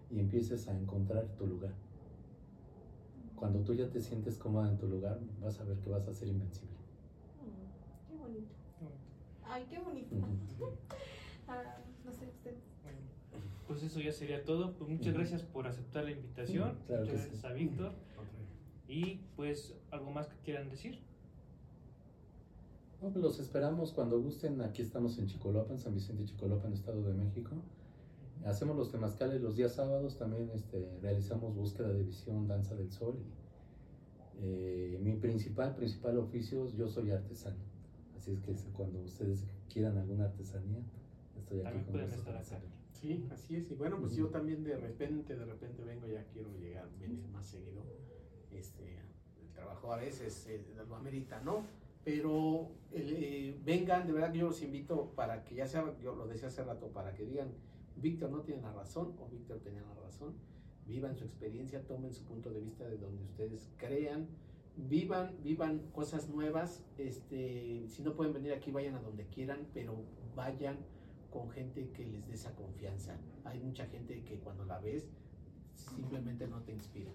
y 0.09 0.19
empieces 0.19 0.67
a 0.67 0.77
encontrar 0.77 1.25
tu 1.37 1.47
lugar. 1.47 1.73
Cuando 3.41 3.59
tú 3.61 3.73
ya 3.73 3.89
te 3.89 3.99
sientes 3.99 4.37
cómoda 4.37 4.69
en 4.69 4.77
tu 4.77 4.87
lugar, 4.87 5.19
vas 5.41 5.59
a 5.59 5.63
ver 5.63 5.75
que 5.79 5.89
vas 5.89 6.07
a 6.07 6.13
ser 6.13 6.27
invencible. 6.27 6.69
Mm, 7.41 8.07
qué 8.07 8.15
bonito. 8.15 8.53
Ay, 9.43 9.65
qué 9.67 9.79
bonito. 9.79 10.15
Ah, 11.47 11.79
no 12.05 12.13
sé, 12.13 12.27
usted. 12.27 12.55
Bueno, 12.83 12.99
pues 13.67 13.83
eso 13.83 13.99
ya 13.99 14.13
sería 14.13 14.45
todo. 14.45 14.73
Pues 14.73 14.89
muchas 14.89 15.13
gracias 15.15 15.41
por 15.41 15.67
aceptar 15.67 16.05
la 16.05 16.11
invitación. 16.11 16.75
Mm, 16.75 16.85
claro 16.85 17.01
muchas 17.01 17.19
gracias 17.19 17.41
sí. 17.41 17.47
a 17.47 17.51
Víctor. 17.51 17.91
Y 18.87 19.15
pues 19.35 19.75
algo 19.89 20.11
más 20.11 20.27
que 20.27 20.37
quieran 20.45 20.69
decir. 20.69 20.99
No, 23.01 23.09
pues 23.09 23.21
los 23.21 23.39
esperamos 23.39 23.91
cuando 23.91 24.21
gusten. 24.21 24.61
Aquí 24.61 24.83
estamos 24.83 25.17
en 25.17 25.25
Chicolopan, 25.25 25.79
San 25.79 25.95
Vicente 25.95 26.23
Chicolopan, 26.25 26.71
Estado 26.71 27.01
de 27.01 27.15
México. 27.15 27.55
Hacemos 28.45 28.75
los 28.75 28.91
temazcales 28.91 29.41
los 29.41 29.55
días 29.55 29.73
sábados. 29.73 30.17
También 30.17 30.49
este, 30.53 30.89
realizamos 31.01 31.55
búsqueda 31.55 31.89
de 31.89 32.03
visión, 32.03 32.47
danza 32.47 32.75
del 32.75 32.91
sol. 32.91 33.15
Y, 34.39 34.43
eh, 34.43 34.99
mi 35.01 35.13
principal, 35.13 35.75
principal 35.75 36.17
oficio, 36.17 36.67
yo 36.75 36.87
soy 36.87 37.11
artesano. 37.11 37.57
Así 38.17 38.31
es 38.31 38.39
que 38.39 38.53
cuando 38.73 38.99
ustedes 39.01 39.45
quieran 39.71 39.97
alguna 39.97 40.25
artesanía, 40.25 40.79
estoy 41.37 41.59
aquí 41.59 41.63
También 41.65 41.83
con 41.85 41.93
pueden 41.93 42.09
estar 42.09 42.33
acá. 42.33 42.39
hacerlo. 42.41 42.69
Sí, 42.93 43.27
así 43.31 43.55
es. 43.55 43.71
Y 43.71 43.75
bueno, 43.75 43.97
pues 43.99 44.15
yo 44.15 44.27
también 44.27 44.63
de 44.63 44.77
repente, 44.77 45.35
de 45.35 45.45
repente 45.45 45.83
vengo, 45.83 46.07
ya 46.07 46.23
quiero 46.33 46.49
llegar, 46.59 46.87
venir 46.99 47.27
más 47.29 47.47
seguido. 47.47 47.81
Este, 48.51 48.99
el 49.41 49.51
trabajo 49.53 49.91
a 49.93 49.97
veces 49.97 50.45
eh, 50.47 50.63
lo 50.87 50.95
amerita, 50.95 51.41
¿no? 51.41 51.63
Pero 52.03 52.69
eh, 52.91 53.59
vengan, 53.63 54.05
de 54.07 54.13
verdad 54.13 54.31
que 54.31 54.39
yo 54.39 54.47
los 54.47 54.61
invito 54.61 55.11
para 55.15 55.43
que 55.43 55.55
ya 55.55 55.67
sea, 55.67 55.83
yo 55.99 56.15
lo 56.15 56.27
decía 56.27 56.47
hace 56.47 56.63
rato, 56.63 56.87
para 56.87 57.13
que 57.13 57.25
digan, 57.25 57.49
Víctor 57.97 58.31
no 58.31 58.41
tiene 58.41 58.61
la 58.61 58.73
razón 58.73 59.13
o 59.19 59.27
Víctor 59.29 59.59
tenía 59.59 59.81
la 59.81 59.95
razón. 59.95 60.33
Vivan 60.85 61.15
su 61.15 61.23
experiencia, 61.23 61.85
tomen 61.85 62.13
su 62.13 62.23
punto 62.23 62.51
de 62.51 62.61
vista 62.61 62.85
de 62.85 62.97
donde 62.97 63.23
ustedes 63.23 63.69
crean, 63.77 64.27
vivan, 64.75 65.35
vivan 65.43 65.79
cosas 65.93 66.29
nuevas. 66.29 66.83
Este, 66.97 67.85
si 67.87 68.01
no 68.01 68.15
pueden 68.15 68.33
venir 68.33 68.53
aquí, 68.53 68.71
vayan 68.71 68.95
a 68.95 69.01
donde 69.01 69.25
quieran, 69.27 69.67
pero 69.73 70.03
vayan 70.35 70.77
con 71.29 71.49
gente 71.49 71.89
que 71.91 72.05
les 72.05 72.27
dé 72.27 72.33
esa 72.33 72.55
confianza. 72.55 73.17
Hay 73.45 73.59
mucha 73.59 73.85
gente 73.87 74.23
que 74.23 74.39
cuando 74.39 74.65
la 74.65 74.79
ves 74.79 75.09
simplemente 75.75 76.47
no 76.47 76.61
te 76.61 76.73
inspira. 76.73 77.11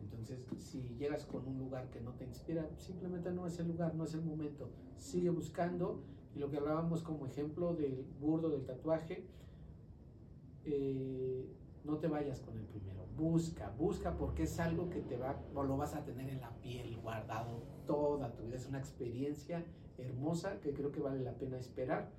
Entonces, 0.00 0.46
si 0.58 0.82
llegas 0.98 1.24
con 1.24 1.46
un 1.46 1.58
lugar 1.58 1.90
que 1.90 2.00
no 2.00 2.12
te 2.12 2.24
inspira, 2.24 2.68
simplemente 2.76 3.32
no 3.32 3.46
es 3.46 3.58
el 3.58 3.68
lugar, 3.68 3.94
no 3.94 4.04
es 4.04 4.14
el 4.14 4.22
momento. 4.22 4.70
Sigue 4.96 5.30
buscando. 5.30 6.02
Y 6.34 6.38
lo 6.38 6.50
que 6.50 6.58
hablábamos 6.58 7.02
como 7.02 7.26
ejemplo 7.26 7.74
del 7.74 8.04
burdo 8.20 8.50
del 8.50 8.64
tatuaje, 8.66 9.24
eh, 10.66 11.46
no 11.84 11.98
te 11.98 12.08
vayas 12.08 12.40
con 12.40 12.56
el 12.58 12.64
primero. 12.64 13.06
Busca, 13.16 13.70
busca 13.78 14.16
porque 14.16 14.42
es 14.42 14.58
algo 14.60 14.90
que 14.90 15.00
te 15.00 15.16
va, 15.16 15.40
o 15.54 15.62
lo 15.62 15.76
vas 15.76 15.94
a 15.94 16.04
tener 16.04 16.28
en 16.28 16.40
la 16.40 16.50
piel 16.60 16.98
guardado 17.00 17.62
toda 17.86 18.34
tu 18.34 18.42
vida. 18.44 18.56
Es 18.56 18.66
una 18.68 18.78
experiencia 18.78 19.64
hermosa 19.96 20.60
que 20.60 20.74
creo 20.74 20.92
que 20.92 21.00
vale 21.00 21.22
la 21.22 21.32
pena 21.32 21.56
esperar 21.58 22.10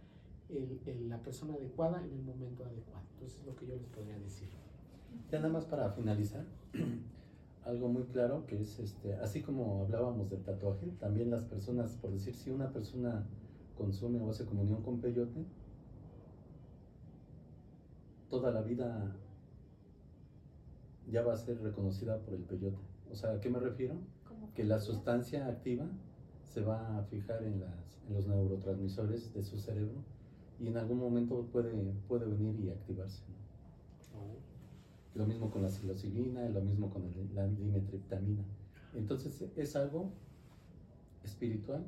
el- 0.49 0.79
la 1.09 1.21
persona 1.21 1.53
adecuada 1.55 2.03
en 2.03 2.11
el 2.13 2.21
momento 2.23 2.63
adecuado. 2.63 3.03
Entonces 3.13 3.39
es 3.39 3.45
lo 3.45 3.55
que 3.55 3.67
yo 3.67 3.75
les 3.75 3.85
podría 3.87 4.17
decir. 4.17 4.47
Ya 5.29 5.39
nada 5.39 5.51
más 5.53 5.65
para 5.65 5.91
finalizar, 5.91 6.45
algo 7.65 7.89
muy 7.89 8.03
claro 8.03 8.45
que 8.47 8.61
es 8.61 8.79
este, 8.79 9.15
así 9.15 9.41
como 9.41 9.81
hablábamos 9.83 10.29
del 10.29 10.41
tatuaje, 10.43 10.87
también 10.99 11.29
las 11.29 11.43
personas, 11.43 11.95
por 11.95 12.11
decir, 12.11 12.33
si 12.33 12.49
una 12.49 12.71
persona 12.71 13.25
consume 13.77 14.21
o 14.21 14.29
hace 14.29 14.45
comunión 14.45 14.81
con 14.81 15.01
peyote, 15.01 15.45
toda 18.29 18.51
la 18.51 18.61
vida 18.61 19.15
ya 21.09 21.21
va 21.23 21.33
a 21.33 21.37
ser 21.37 21.61
reconocida 21.61 22.19
por 22.19 22.33
el 22.33 22.41
peyote. 22.43 22.77
O 23.11 23.15
sea, 23.15 23.31
¿a 23.31 23.39
qué 23.39 23.49
me 23.49 23.59
refiero? 23.59 23.95
Que 24.55 24.63
la 24.63 24.79
sustancia 24.79 25.47
activa 25.47 25.85
se 26.43 26.61
va 26.61 26.97
a 26.97 27.03
fijar 27.03 27.43
en, 27.43 27.59
las, 27.61 28.01
en 28.07 28.13
los 28.15 28.27
neurotransmisores 28.27 29.33
de 29.33 29.43
su 29.43 29.57
cerebro 29.57 30.03
y 30.59 30.67
en 30.67 30.77
algún 30.77 30.97
momento 30.99 31.45
puede, 31.51 31.71
puede 32.07 32.25
venir 32.25 32.59
y 32.59 32.69
activarse. 32.69 33.23
¿no? 34.13 35.19
Lo 35.21 35.25
mismo 35.25 35.49
con 35.51 35.61
la 35.61 35.69
psilocibina, 35.69 36.47
lo 36.49 36.61
mismo 36.61 36.89
con 36.89 37.03
el- 37.03 37.33
la 37.35 37.47
dimetriptamina. 37.47 38.43
Entonces 38.95 39.45
es 39.55 39.75
algo 39.75 40.11
espiritual, 41.23 41.83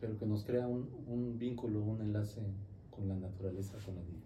pero 0.00 0.16
que 0.18 0.26
nos 0.26 0.44
crea 0.44 0.66
un, 0.68 0.88
un 1.08 1.38
vínculo, 1.38 1.80
un 1.82 2.00
enlace 2.00 2.42
con 2.90 3.08
la 3.08 3.16
naturaleza, 3.16 3.78
con 3.84 3.94
la 3.96 4.02
vida. 4.02 4.20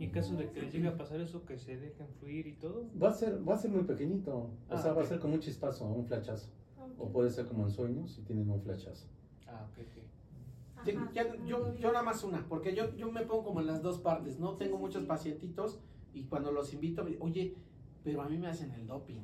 Y 0.00 0.04
en 0.04 0.10
caso 0.12 0.34
de 0.34 0.50
que 0.50 0.62
les 0.62 0.72
llegue 0.72 0.88
a 0.88 0.96
pasar 0.96 1.20
eso, 1.20 1.44
que 1.44 1.58
se 1.58 1.76
dejen 1.76 2.08
fluir 2.18 2.46
y 2.46 2.54
todo. 2.54 2.86
Va 3.00 3.10
a 3.10 3.12
ser, 3.12 3.46
va 3.46 3.52
a 3.54 3.58
ser 3.58 3.70
muy 3.70 3.82
pequeñito, 3.82 4.34
o 4.34 4.50
Ah, 4.70 4.78
sea, 4.78 4.94
va 4.94 5.02
a 5.02 5.04
ser 5.04 5.18
como 5.20 5.34
un 5.34 5.40
chispazo, 5.40 5.84
un 5.86 6.06
flachazo. 6.06 6.48
Ok. 6.78 6.94
O 6.98 7.08
puede 7.12 7.28
ser 7.30 7.44
como 7.46 7.64
en 7.64 7.70
sueños 7.70 8.10
si 8.12 8.22
tienen 8.22 8.48
un 8.50 8.62
flachazo. 8.62 9.06
Ah, 9.46 9.68
ok, 9.70 9.78
ok. 9.86 10.02
Ajá, 10.96 11.10
Ya- 11.12 11.24
muy 11.36 11.46
yo, 11.46 11.76
yo 11.76 11.92
nada 11.92 12.02
más 12.02 12.24
una, 12.24 12.48
porque 12.48 12.74
yo, 12.74 12.96
yo 12.96 13.12
me 13.12 13.26
pongo 13.26 13.44
como 13.44 13.60
en 13.60 13.66
las 13.66 13.82
dos 13.82 13.98
partes, 13.98 14.38
¿no? 14.40 14.52
Sí, 14.52 14.60
Tengo 14.60 14.76
sí, 14.78 14.80
muchos 14.84 15.02
sí. 15.02 15.06
pacientitos 15.06 15.80
y 16.14 16.24
cuando 16.24 16.50
los 16.50 16.72
invito, 16.72 17.04
me- 17.04 17.18
oye, 17.20 17.54
pero 18.02 18.22
a 18.22 18.28
mí 18.30 18.38
me 18.38 18.46
hacen 18.48 18.70
el 18.70 18.86
doping. 18.86 19.20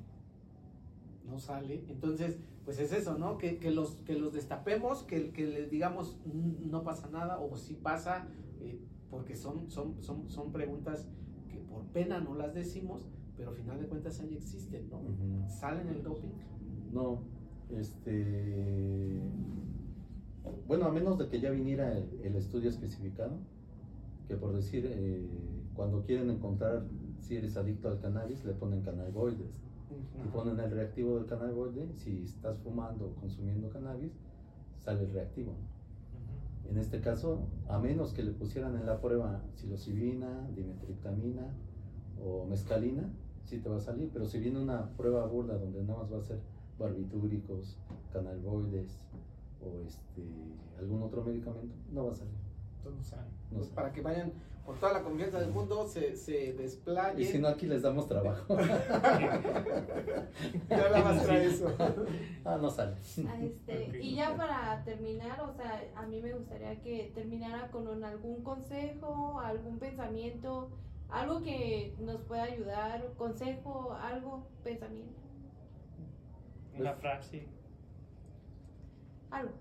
No 1.24 1.38
sale. 1.38 1.84
Entonces, 1.88 2.38
pues 2.66 2.78
es 2.78 2.92
eso, 2.92 3.16
¿no? 3.16 3.38
Que, 3.38 3.58
que 3.58 3.70
los, 3.70 3.92
que 4.04 4.14
los 4.18 4.34
destapemos, 4.34 5.04
que, 5.04 5.30
que 5.30 5.46
les 5.46 5.70
digamos 5.70 6.18
"Mm, 6.26 6.70
no 6.70 6.82
pasa 6.84 7.08
nada 7.08 7.38
o 7.40 7.56
sí 7.56 7.72
pasa, 7.82 8.28
eh, 8.60 8.78
porque 9.10 9.36
son, 9.36 9.70
son, 9.70 10.02
son, 10.02 10.28
son 10.28 10.52
preguntas 10.52 11.06
que 11.48 11.58
por 11.58 11.84
pena 11.86 12.20
no 12.20 12.34
las 12.34 12.54
decimos, 12.54 13.02
pero 13.36 13.50
al 13.50 13.56
final 13.56 13.80
de 13.80 13.86
cuentas 13.86 14.20
ahí 14.20 14.34
existen, 14.34 14.88
¿no? 14.90 14.98
Ujú. 14.98 15.48
¿Salen 15.48 15.88
el 15.88 16.02
doping? 16.02 16.30
No, 16.92 17.20
este. 17.70 19.20
Bueno, 20.66 20.86
a 20.86 20.92
menos 20.92 21.18
de 21.18 21.28
que 21.28 21.40
ya 21.40 21.50
viniera 21.50 21.92
el, 21.96 22.20
el 22.22 22.36
estudio 22.36 22.70
especificado, 22.70 23.38
que 24.28 24.36
por 24.36 24.54
decir, 24.54 24.88
eh, 24.88 25.26
cuando 25.74 26.02
quieren 26.04 26.30
encontrar 26.30 26.84
si 27.20 27.36
eres 27.36 27.56
adicto 27.56 27.88
al 27.88 28.00
cannabis, 28.00 28.44
le 28.44 28.52
ponen 28.52 28.82
cannabinoides. 28.82 29.50
Y 30.24 30.28
ponen 30.28 30.58
el 30.58 30.70
reactivo 30.70 31.16
del 31.16 31.26
cannabinoide, 31.26 31.88
si 31.96 32.24
estás 32.24 32.58
fumando 32.58 33.06
o 33.06 33.14
consumiendo 33.20 33.68
cannabis, 33.68 34.12
sale 34.78 35.04
el 35.04 35.12
reactivo. 35.12 35.52
¿no? 35.52 35.75
En 36.70 36.78
este 36.78 37.00
caso, 37.00 37.46
a 37.68 37.78
menos 37.78 38.12
que 38.12 38.22
le 38.22 38.32
pusieran 38.32 38.76
en 38.76 38.86
la 38.86 39.00
prueba 39.00 39.42
psilocibina, 39.54 40.48
dimetriptamina 40.54 41.48
o 42.22 42.44
mescalina, 42.46 43.08
sí 43.44 43.58
te 43.58 43.68
va 43.68 43.76
a 43.76 43.80
salir, 43.80 44.10
pero 44.12 44.26
si 44.26 44.38
viene 44.38 44.60
una 44.60 44.90
prueba 44.96 45.24
burda 45.26 45.56
donde 45.58 45.82
nada 45.82 46.00
más 46.00 46.12
va 46.12 46.18
a 46.18 46.22
ser 46.22 46.40
barbitúricos, 46.78 47.78
cannabinoides 48.12 48.98
o 49.62 49.86
este, 49.86 50.22
algún 50.78 51.02
otro 51.02 51.24
medicamento, 51.24 51.74
no 51.92 52.06
va 52.06 52.12
a 52.12 52.14
salir. 52.14 52.34
Pues 53.56 53.68
sé. 53.68 53.74
para 53.74 53.92
que 53.92 54.00
vayan 54.02 54.32
con 54.64 54.76
toda 54.80 54.94
la 54.94 55.02
confianza 55.02 55.38
del 55.38 55.50
mundo, 55.50 55.86
se, 55.86 56.16
se 56.16 56.52
desplayen. 56.54 57.20
Y 57.20 57.24
si 57.24 57.38
no, 57.38 57.46
aquí 57.48 57.66
les 57.66 57.82
damos 57.82 58.08
trabajo. 58.08 58.56
Ya 60.68 60.88
la 60.90 61.02
más 61.04 61.22
trae 61.24 61.46
eso. 61.46 61.72
ah, 62.44 62.58
no 62.60 62.68
sale. 62.70 62.96
Ah, 63.28 63.38
este. 63.40 63.98
Y 64.02 64.16
ya 64.16 64.36
para 64.36 64.82
terminar, 64.84 65.40
o 65.40 65.52
sea, 65.54 65.82
a 65.94 66.06
mí 66.06 66.20
me 66.20 66.32
gustaría 66.32 66.80
que 66.82 67.12
terminara 67.14 67.70
con 67.70 67.86
un- 67.88 68.04
algún 68.04 68.42
consejo, 68.42 69.38
algún 69.40 69.78
pensamiento, 69.78 70.68
algo 71.08 71.42
que 71.42 71.94
nos 72.00 72.20
pueda 72.22 72.42
ayudar, 72.44 73.12
consejo, 73.16 73.92
algo, 73.92 74.46
pensamiento, 74.64 75.12
Una 76.78 76.90
Pues- 76.92 77.00
frase. 77.00 77.46
algo. 79.30 79.52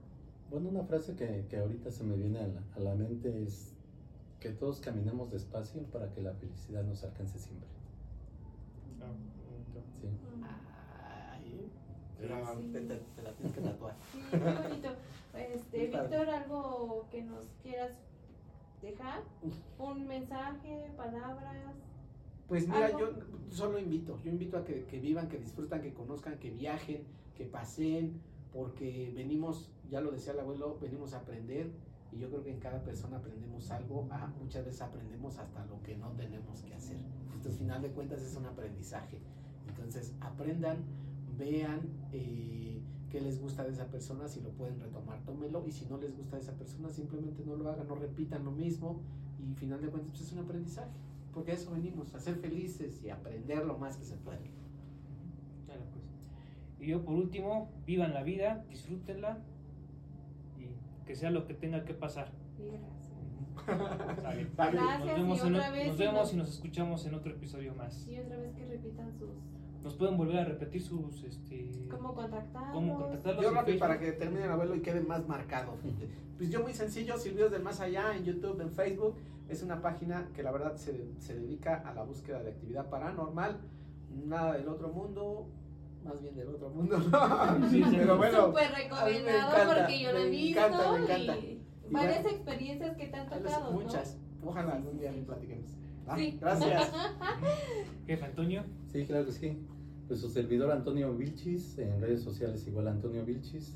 Bueno, 0.49 0.69
una 0.69 0.83
frase 0.83 1.15
que, 1.15 1.45
que 1.49 1.57
ahorita 1.57 1.91
se 1.91 2.03
me 2.03 2.15
viene 2.15 2.39
a 2.39 2.47
la, 2.47 2.61
a 2.75 2.79
la 2.79 2.95
mente 2.95 3.43
es 3.43 3.74
que 4.45 4.51
todos 4.51 4.79
caminemos 4.79 5.31
despacio 5.31 5.81
para 5.85 6.07
que 6.13 6.21
la 6.21 6.31
felicidad 6.33 6.83
nos 6.83 7.03
alcance 7.03 7.39
siempre. 7.39 7.67
Ah. 10.43 11.31
Ay, 11.33 11.67
te 12.19 12.27
la, 12.27 12.53
te- 12.53 12.81
te- 12.81 13.01
te 13.15 13.21
la 13.23 13.31
tienes 13.33 13.55
que 13.55 13.61
tatuar. 13.61 13.95
Sí, 14.11 14.19
qué 14.29 14.37
bonito. 14.37 14.89
Este. 15.33 15.87
Víctor, 15.87 16.29
algo 16.29 17.07
que 17.09 17.23
nos 17.23 17.45
quieras 17.63 17.97
dejar, 18.83 19.23
un 19.79 20.05
mensaje, 20.07 20.91
palabras. 20.95 21.73
Pues 22.47 22.67
mira, 22.67 22.85
Algo. 22.85 22.99
yo 22.99 23.09
solo 23.49 23.79
invito, 23.79 24.19
yo 24.23 24.29
invito 24.29 24.59
a 24.59 24.63
que, 24.63 24.85
que 24.85 24.99
vivan, 24.99 25.27
que 25.27 25.39
disfrutan, 25.39 25.81
que 25.81 25.91
conozcan, 25.91 26.37
que 26.37 26.51
viajen, 26.51 27.03
que 27.35 27.45
paseen, 27.45 28.21
porque 28.53 29.11
venimos, 29.15 29.71
ya 29.89 30.01
lo 30.01 30.11
decía 30.11 30.33
el 30.33 30.39
abuelo, 30.41 30.77
venimos 30.79 31.13
a 31.15 31.17
aprender 31.17 31.71
yo 32.19 32.29
creo 32.29 32.43
que 32.43 32.51
en 32.51 32.59
cada 32.59 32.83
persona 32.83 33.17
aprendemos 33.17 33.69
algo, 33.71 34.07
ah, 34.11 34.31
muchas 34.41 34.65
veces 34.65 34.81
aprendemos 34.81 35.37
hasta 35.37 35.65
lo 35.65 35.81
que 35.81 35.97
no 35.97 36.11
tenemos 36.11 36.61
que 36.61 36.73
hacer. 36.73 36.97
Al 37.45 37.51
final 37.51 37.81
de 37.81 37.89
cuentas 37.89 38.21
es 38.21 38.35
un 38.35 38.45
aprendizaje. 38.45 39.19
Entonces 39.67 40.13
aprendan, 40.19 40.77
vean 41.37 41.81
eh, 42.11 42.81
qué 43.11 43.21
les 43.21 43.39
gusta 43.39 43.63
de 43.63 43.71
esa 43.71 43.85
persona, 43.87 44.27
si 44.27 44.41
lo 44.41 44.49
pueden 44.49 44.79
retomar, 44.79 45.21
tómelo 45.25 45.65
y 45.67 45.71
si 45.71 45.85
no 45.85 45.97
les 45.97 46.15
gusta 46.15 46.37
de 46.37 46.41
esa 46.41 46.53
persona, 46.53 46.89
simplemente 46.89 47.43
no 47.45 47.55
lo 47.55 47.69
hagan, 47.69 47.87
no 47.87 47.95
repitan 47.95 48.43
lo 48.45 48.51
mismo 48.51 49.01
y 49.39 49.49
al 49.49 49.55
final 49.55 49.81
de 49.81 49.89
cuentas 49.89 50.11
pues, 50.11 50.27
es 50.27 50.33
un 50.33 50.39
aprendizaje. 50.39 50.91
Porque 51.33 51.51
a 51.51 51.55
eso 51.55 51.71
venimos, 51.71 52.13
a 52.15 52.19
ser 52.19 52.35
felices 52.35 53.03
y 53.03 53.09
aprender 53.09 53.65
lo 53.65 53.77
más 53.77 53.97
que 53.97 54.05
se 54.05 54.15
puede. 54.15 54.49
Pues. 55.65 56.87
Y 56.87 56.87
yo 56.91 57.03
por 57.03 57.15
último, 57.15 57.69
vivan 57.85 58.13
la 58.13 58.23
vida, 58.23 58.65
disfrútenla 58.69 59.39
que 61.05 61.15
sea 61.15 61.29
lo 61.31 61.45
que 61.45 61.53
tenga 61.53 61.85
que 61.85 61.93
pasar. 61.93 62.31
Sí, 62.57 62.63
gracias. 62.69 63.05
Sale. 64.21 64.47
Vale. 64.55 64.71
Gracias, 64.77 65.05
Nos 65.05 65.15
vemos, 65.17 65.37
y 65.43 65.47
en, 65.47 65.55
otra 65.55 65.71
vez, 65.71 65.87
nos 65.87 65.95
y 65.95 65.99
vemos 65.99 66.19
nos- 66.19 66.33
y 66.33 66.37
nos 66.37 66.49
escuchamos 66.49 67.05
en 67.05 67.13
otro 67.15 67.31
episodio 67.31 67.73
más. 67.75 68.07
Y 68.07 68.19
otra 68.19 68.37
vez 68.37 68.53
que 68.55 68.65
repitan 68.65 69.13
sus. 69.17 69.29
Nos 69.83 69.93
pueden 69.95 70.17
volver 70.17 70.37
a 70.39 70.45
repetir 70.45 70.81
sus 70.81 71.23
este 71.23 71.69
¿Cómo 71.91 72.13
contactarlos? 72.15 72.73
cómo 72.73 72.97
contactarlos 72.99 73.43
Yo 73.43 73.51
rápido 73.51 73.77
para 73.79 73.99
que 73.99 74.11
termine 74.13 74.45
el 74.45 74.51
abuelo 74.51 74.75
y 74.75 74.81
quede 74.81 75.01
más 75.01 75.27
marcado. 75.27 75.73
Pues 76.37 76.49
yo 76.49 76.61
muy 76.63 76.73
sencillo, 76.73 77.17
Silvios 77.17 77.51
del 77.51 77.61
Más 77.61 77.79
Allá 77.81 78.15
en 78.15 78.25
YouTube, 78.25 78.59
en 78.61 78.71
Facebook. 78.71 79.15
Es 79.47 79.61
una 79.61 79.81
página 79.81 80.27
que 80.33 80.41
la 80.41 80.51
verdad 80.51 80.75
se, 80.75 81.05
se 81.19 81.35
dedica 81.39 81.75
a 81.87 81.93
la 81.93 82.03
búsqueda 82.03 82.41
de 82.41 82.49
actividad 82.49 82.89
paranormal. 82.89 83.59
Nada 84.25 84.53
del 84.57 84.67
otro 84.69 84.89
mundo, 84.89 85.47
más 86.05 86.21
bien 86.21 86.35
del 86.35 86.47
otro 86.49 86.69
mundo. 86.69 86.97
Sí, 87.69 87.83
sí. 87.89 87.95
Pero 87.97 88.17
bueno, 88.17 88.45
Súper 88.47 88.69
me 88.71 88.75
recomendado 88.83 89.51
encanta, 89.51 89.75
porque 89.81 89.99
yo 89.99 90.11
lo 90.11 90.17
he 90.19 90.23
me 90.23 90.29
visto 90.29 90.59
encanta, 90.59 90.91
me 90.91 90.97
encanta. 91.03 91.37
y 91.37 91.61
Y 91.89 91.93
varias 91.93 92.23
bueno, 92.23 92.37
experiencias 92.37 92.97
que 92.97 93.07
te 93.07 93.15
han 93.15 93.29
tocado, 93.29 93.71
¿no? 93.73 93.79
muchas. 93.81 94.17
Ojalá 94.43 94.73
algún 94.75 94.97
día 94.99 95.11
le 95.11 95.23
platiquemos. 95.23 95.71
Ah, 96.07 96.15
Sí. 96.17 96.37
Gracias. 96.39 96.91
Jefe 98.07 98.25
Antonio, 98.25 98.63
Sí, 98.91 99.05
claro 99.05 99.25
que 99.25 99.31
sí. 99.31 99.57
Pues 100.07 100.19
su 100.19 100.29
servidor 100.29 100.71
Antonio 100.71 101.13
Vilchis, 101.15 101.77
en 101.79 101.99
redes 101.99 102.21
sociales 102.21 102.65
igual 102.67 102.87
Antonio 102.87 103.25
Vilchis. 103.25 103.75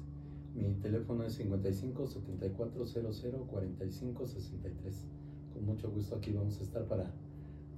Mi 0.53 0.73
teléfono 0.75 1.23
es 1.23 1.33
55 1.33 2.07
74 2.07 2.85
00 2.85 3.47
45 3.47 4.27
63. 4.27 5.07
Con 5.53 5.65
mucho 5.65 5.89
gusto 5.89 6.15
aquí 6.15 6.31
vamos 6.31 6.59
a 6.59 6.63
estar 6.63 6.83
para 6.85 7.11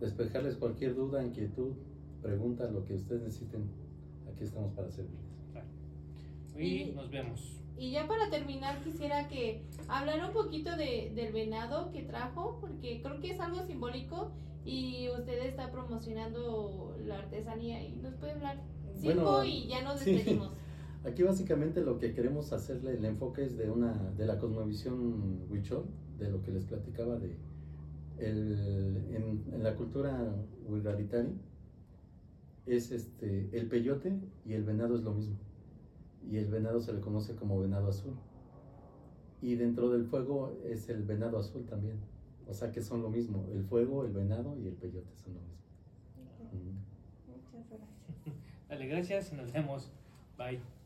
despejarles 0.01 0.55
cualquier 0.57 0.95
duda, 0.95 1.23
inquietud, 1.23 1.73
pregunta, 2.21 2.69
lo 2.69 2.83
que 2.85 2.95
ustedes 2.95 3.21
necesiten. 3.21 3.69
Aquí 4.41 4.47
estamos 4.47 4.73
para 4.73 4.89
servirles. 4.89 5.21
y 6.57 6.81
Y- 6.81 6.91
nos 6.95 7.11
vemos. 7.11 7.61
Y 7.77 7.91
ya 7.91 8.07
para 8.07 8.27
terminar 8.31 8.83
quisiera 8.83 9.27
que 9.27 9.61
hablara 9.87 10.25
un 10.27 10.33
poquito 10.33 10.75
de, 10.75 11.11
del 11.15 11.31
venado 11.31 11.91
que 11.91 12.01
trajo, 12.01 12.57
porque 12.59 13.01
creo 13.03 13.19
que 13.21 13.31
es 13.31 13.39
algo 13.39 13.61
simbólico 13.67 14.31
y 14.65 15.09
usted 15.15 15.45
está 15.45 15.71
promocionando 15.71 16.95
la 17.05 17.19
artesanía 17.19 17.83
y 17.87 17.95
nos 17.97 18.15
puede 18.15 18.31
hablar 18.33 18.59
cinco 18.95 19.21
Bueno, 19.23 19.43
y 19.43 19.67
ya 19.67 19.83
nos 19.83 19.99
sí. 19.99 20.11
despedimos. 20.11 20.49
Aquí 21.05 21.21
básicamente 21.21 21.81
lo 21.81 21.99
que 21.99 22.13
queremos 22.15 22.51
hacerle 22.51 22.93
el 22.97 23.05
enfoque 23.05 23.43
es 23.43 23.57
de 23.57 23.69
una 23.69 23.93
de 24.17 24.25
la 24.25 24.39
cosmovisión 24.39 25.45
huichol, 25.51 25.85
de 26.17 26.31
lo 26.31 26.41
que 26.41 26.51
les 26.51 26.65
platicaba 26.65 27.17
de 27.17 27.35
el, 28.17 29.05
en, 29.15 29.43
en 29.53 29.63
la 29.63 29.75
cultura 29.75 30.33
huirraritari 30.67 31.29
es 32.65 32.91
este 32.91 33.49
el 33.57 33.67
peyote 33.67 34.19
y 34.45 34.53
el 34.53 34.63
venado 34.63 34.95
es 34.95 35.03
lo 35.03 35.13
mismo. 35.13 35.37
Y 36.29 36.37
el 36.37 36.47
venado 36.47 36.79
se 36.81 36.93
le 36.93 37.01
conoce 37.01 37.35
como 37.35 37.59
venado 37.59 37.89
azul. 37.89 38.13
Y 39.41 39.55
dentro 39.55 39.89
del 39.89 40.05
fuego 40.05 40.55
es 40.63 40.87
el 40.89 41.03
venado 41.03 41.39
azul 41.39 41.65
también. 41.65 41.99
O 42.47 42.53
sea 42.53 42.71
que 42.71 42.81
son 42.81 43.01
lo 43.01 43.09
mismo, 43.09 43.47
el 43.53 43.63
fuego, 43.63 44.03
el 44.05 44.11
venado 44.11 44.57
y 44.57 44.67
el 44.67 44.73
peyote 44.75 45.15
son 45.15 45.35
lo 45.35 45.41
mismo. 45.41 45.61
Muchas 47.27 47.69
gracias. 47.69 47.81
Dale, 48.69 48.87
gracias 48.87 49.33
y 49.33 49.35
nos 49.35 49.51
vemos. 49.51 49.91
Bye. 50.37 50.80